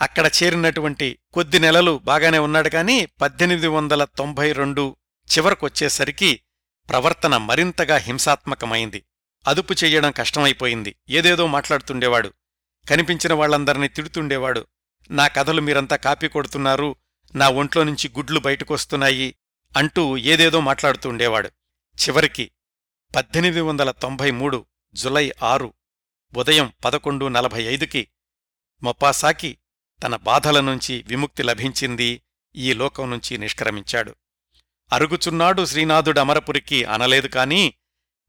అక్కడ 0.00 0.30
చేరినటువంటి 0.42 1.18
కొద్ది 1.32 1.58
నెలలు 1.58 1.98
బాగానే 2.04 2.38
ఉన్నాడు 2.38 2.68
కాని 2.68 3.06
పద్దెనిమిది 3.06 3.66
వందల 3.66 4.04
తొంభై 4.04 4.52
రెండు 4.52 4.96
చివరకొచ్చేసరికి 5.38 6.40
ప్రవర్తన 6.88 7.36
మరింతగా 7.36 7.96
హింసాత్మకమైంది. 7.96 9.04
అదుపు 9.48 9.72
చెయ్యడం 9.72 10.10
కష్టమైపోయింది. 10.10 10.96
ఏదేదో 11.10 11.46
మాట్లాడుతుండేవాడు. 11.46 12.32
కనిపించిన 12.90 13.32
వాళ్ళందరినీ 13.32 13.88
తిడుతుండేవాడు. 13.88 14.66
నా 15.10 15.26
కథలు 15.26 15.60
మీరంతా 15.60 15.96
కాపీ 15.96 16.28
కొడుతున్నారు 16.28 16.96
నా 17.34 17.48
ఒంట్లో 17.48 17.84
నుంచి 17.84 18.10
గుడ్లు 18.16 18.40
బయటకొస్తున్నాయి 18.40 19.34
అంటూ 19.76 20.16
ఏదేదో 20.16 20.60
మాట్లాడుతుండేవాడు 20.60 21.48
చివరికి 21.98 22.50
పద్దెనిమిది 23.16 23.60
వందల 23.60 23.90
తొంభై 23.90 24.30
మూడు 24.30 24.66
జులై 24.94 25.32
ఆరు 25.42 25.74
ఉదయం 26.36 26.72
పదకొండు 26.84 27.28
నలభై 27.28 27.62
ఐదుకి 27.62 28.08
మొప్పాసాకి 28.82 29.58
తన 30.02 30.16
బాధల 30.16 30.60
నుంచి 30.60 31.04
విముక్తి 31.06 31.42
లభించింది 31.42 32.22
ఈ 32.56 32.72
లోకం 32.72 33.10
నుంచి 33.10 33.38
నిష్క్రమించాడు. 33.38 34.14
అరుగుచున్నాడు 34.92 35.64
శ్రీనాథుడు 35.64 36.20
అమరపురికి 36.20 36.84
అనలేదు 36.84 37.26
కాని 37.26 37.74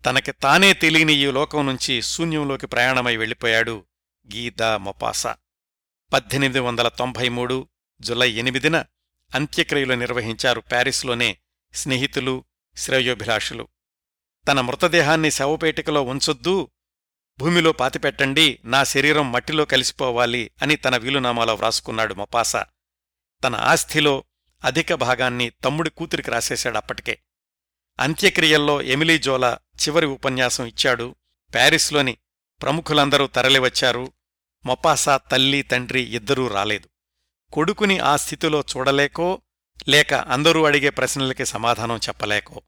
తనకి 0.05 0.31
తానే 0.31 0.73
తెలియని 0.73 1.13
ఈ 1.13 1.31
లోకం 1.31 1.65
నుంచి 1.65 2.01
శూన్యంలోకి 2.01 2.67
ప్రయాణమై 2.67 3.15
వెళ్ళిపోయాడు. 3.17 3.85
Guy de 4.35 4.77
Maupassant. 4.77 5.37
పద్దెనిమిది 6.13 6.59
వందల 6.59 6.87
తొంభై 6.87 7.29
మూడు 7.29 7.67
జులై 8.01 8.31
ఎనిమిదిన 8.31 8.85
అంత్యక్రియలు 9.35 9.93
నిర్వహించారు 9.93 10.61
ప్యారిస్లోనే 10.61 11.37
స్నేహితులు 11.73 12.43
శ్రేయోభిలాషులు. 12.77 13.67
తన 14.47 14.61
మృతదేహాన్ని 14.61 15.31
శవపేటికలో 15.31 16.01
ఉంచొద్దు 16.01 16.71
భూమిలో 17.39 17.71
పాతిపెట్టండి 17.71 18.59
నా 18.65 18.83
శరీరం 18.83 19.31
మట్టిలో 19.31 19.65
కలిసిపోవాలి 19.65 20.51
అని 20.61 20.75
తన 20.75 20.97
వీలునామాలో 20.97 21.55
వ్రాసుకున్నాడు 21.55 22.13
మొపాసా. 22.13 22.65
తన 23.43 23.55
ఆస్థిలో 23.55 24.23
అధిక 24.63 24.93
భాగాన్ని 24.93 25.49
తమ్ముడి 25.49 25.89
కూతురికి 25.89 26.31
రాసేశాడప్పటికే 26.31 27.19
అంత్యక్రియల్లో 27.99 28.81
ఎమిలీ 28.81 29.19
జోలా 29.19 29.59
చివరి 29.75 30.05
ఉపన్యాసం 30.05 30.65
ఇచ్చాడు. 30.65 31.15
ప్యారిస్లోని 31.53 32.17
ప్రముఖులందరూ 32.61 33.27
తరలివచ్చారు. 33.27 34.11
మొపాసా 34.65 35.17
తల్లి 35.17 35.61
తండ్రి 35.61 36.01
ఇద్దరూ 36.01 36.47
రాలేదు. 36.47 36.89
కొడుకుని 37.53 37.99
ఆ 37.99 38.15
స్థితిలో 38.15 38.63
చూడలేకో 38.77 39.41
లేక 39.87 40.13
అందరూ 40.13 40.65
అడిగే 40.65 40.89
ప్రశ్నలకి 40.89 41.45
సమాధానం 41.45 41.97
చెప్పలేకో. 41.97 42.61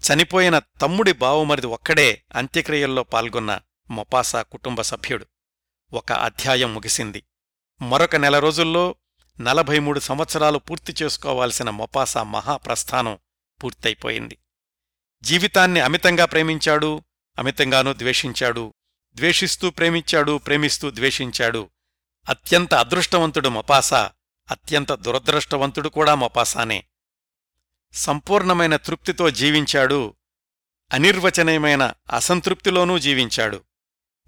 చనిపోయిన 0.00 0.58
తమ్ముడి 0.58 1.12
బావుమరిది 1.12 1.66
ఒక్కడే 1.66 2.22
అంత్యక్రియల్లో 2.34 3.02
పాల్గొన్న 3.02 3.60
మొపాసా 3.90 4.42
కుటుంబ 4.42 4.80
సభ్యుడు. 4.80 5.26
ఒక 5.92 6.12
అధ్యాయం 6.12 6.74
ముగిసింది. 6.74 7.22
మరొక 7.82 8.16
నెల 8.16 8.38
రోజుల్లో 8.38 8.94
నలభై 9.40 9.78
మూడు 9.78 10.00
సంవత్సరాలు 10.00 10.58
పూర్తి 10.58 10.94
చేసుకోవాల్సిన 11.02 11.70
మొపాసా 11.70 12.22
మహాప్రస్థానం 12.22 13.18
పూర్తయిపోయింది. 13.64 14.38
జీవితాన్ని 15.22 15.80
అమితంగా 15.80 16.24
ప్రేమించాడు 16.24 17.02
అమితంగానూ 17.38 17.92
ద్వేషించాడు 17.92 18.74
ద్వేషిస్తూ 19.14 19.70
ప్రేమించాడు 19.70 20.38
ప్రేమిస్తూ 20.38 20.90
ద్వేషించాడు. 20.90 21.70
అత్యంత 22.28 22.74
అదృష్టవంతుడు 22.74 23.48
మపాసా 23.48 24.10
అత్యంత 24.50 24.92
దురదృష్టవంతుడు 24.92 25.88
కూడా 25.88 26.14
మొపాసానే. 26.14 26.84
సంపూర్ణమైన 27.92 28.76
తృప్తితో 28.76 29.30
జీవించాడు 29.30 30.16
అనిర్వచనీయమైన 30.92 31.92
అసంతృప్తిలోనూ 32.12 32.98
జీవించాడు. 32.98 33.64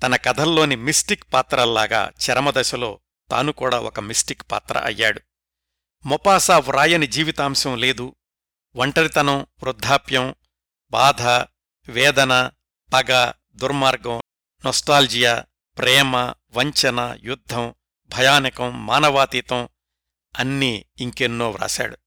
తన 0.03 0.17
కథల్లోని 0.17 0.77
మిస్టిక్ 0.77 1.25
పాత్రల్లాగా 1.33 2.11
చరమదశలో 2.31 3.01
తాను 3.31 3.53
కూడా 3.53 3.81
ఒక 3.81 4.01
మిస్టిక్ 4.01 4.43
పాత్ర 4.53 4.79
అయ్యాడు. 4.79 5.21
మొపాసా 6.07 6.59
వ్రాయని 6.59 7.07
జీవితాంశం 7.07 7.79
లేదు. 7.79 8.15
ఒంటరితనం 8.77 9.39
వృద్ధాప్యం 9.39 10.35
బాధ 10.91 11.23
వేదన 11.91 12.51
పగ 12.93 13.33
దుర్మార్గం 13.55 14.23
నొస్టాల్జియా 14.65 15.45
ప్రేమ 15.79 16.17
వంచన 16.53 17.17
యుద్ధం 17.23 17.75
భయానకం 18.07 18.87
మానవాతీతం 18.87 19.69
అన్నీ 20.39 20.85
ఇంకెన్నో 21.01 21.51
వ్రాశాడు. 21.51 21.99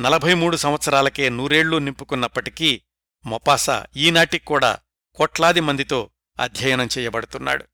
నలభై 0.00 0.34
మూడు 0.34 0.56
సంవత్సరాలకే 0.56 1.28
నూరేళ్ళు 1.28 1.76
నింపుకున్నప్పటికీ 1.76 2.82
మొపాసా 3.26 3.86
ఈనాటికి 3.96 4.44
కూడా 4.44 4.78
కోట్లాది 5.14 5.60
మందితో 5.60 6.10
అధ్యయనం 6.40 6.88
చేయబడుతున్నాడు. 6.98 7.64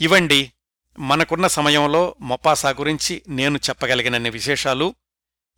ఇవండి 0.00 0.52
మనకున్న 0.98 1.46
సమయంలో 1.46 2.14
మొపాసా 2.20 2.70
గురించి 2.70 3.22
నేను 3.28 3.56
చెప్పగలిగినన్ని 3.56 4.30
విశేషాలు. 4.30 4.94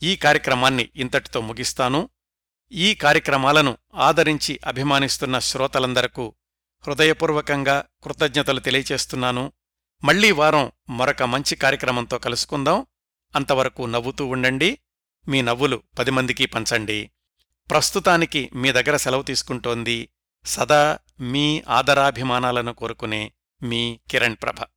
ఈ 0.02 0.16
కార్యక్రమాన్ని 0.16 0.88
ఇంతటితో 0.96 1.40
ముగిస్తాను. 1.40 2.10
ఈ 2.72 2.94
కార్యక్రమాలను 2.94 3.78
ఆదరించి 3.94 4.60
అభిమానిస్తున్న 4.66 5.38
శ్రోతలందరకు 5.38 6.34
హృదయపూర్వకంగా 6.86 7.84
కృతజ్ఞతలు 8.04 8.60
తెలియచేస్తున్నాను. 8.60 9.52
మళ్ళీ 10.04 10.32
వారం 10.32 10.72
మరొక 10.90 11.22
మంచి 11.22 11.56
కార్యక్రమంతో 11.56 12.18
కలుసుకుందాం. 12.18 12.86
అంతవరకు 13.36 13.82
నవ్వుతూ 13.82 14.26
ఉండండి. 14.26 14.78
మీ 15.28 15.42
నవ్వులు 15.42 15.82
పది 15.98 16.10
మందికి 16.10 16.46
పంచండి. 16.46 17.10
ప్రస్తుతానికి 17.70 18.50
మీ 18.54 18.72
దగ్గర 18.72 18.96
సెలవు 18.96 19.22
తీసుకుంటోంది 19.22 20.08
సదా 20.44 20.98
మీ 21.20 21.62
ఆదరాభిమానాలను 21.68 22.74
కోరుకునే 22.74 23.32
మీ 23.62 24.00
కిరణ్ 24.10 24.36
ప్రభ. 24.42 24.68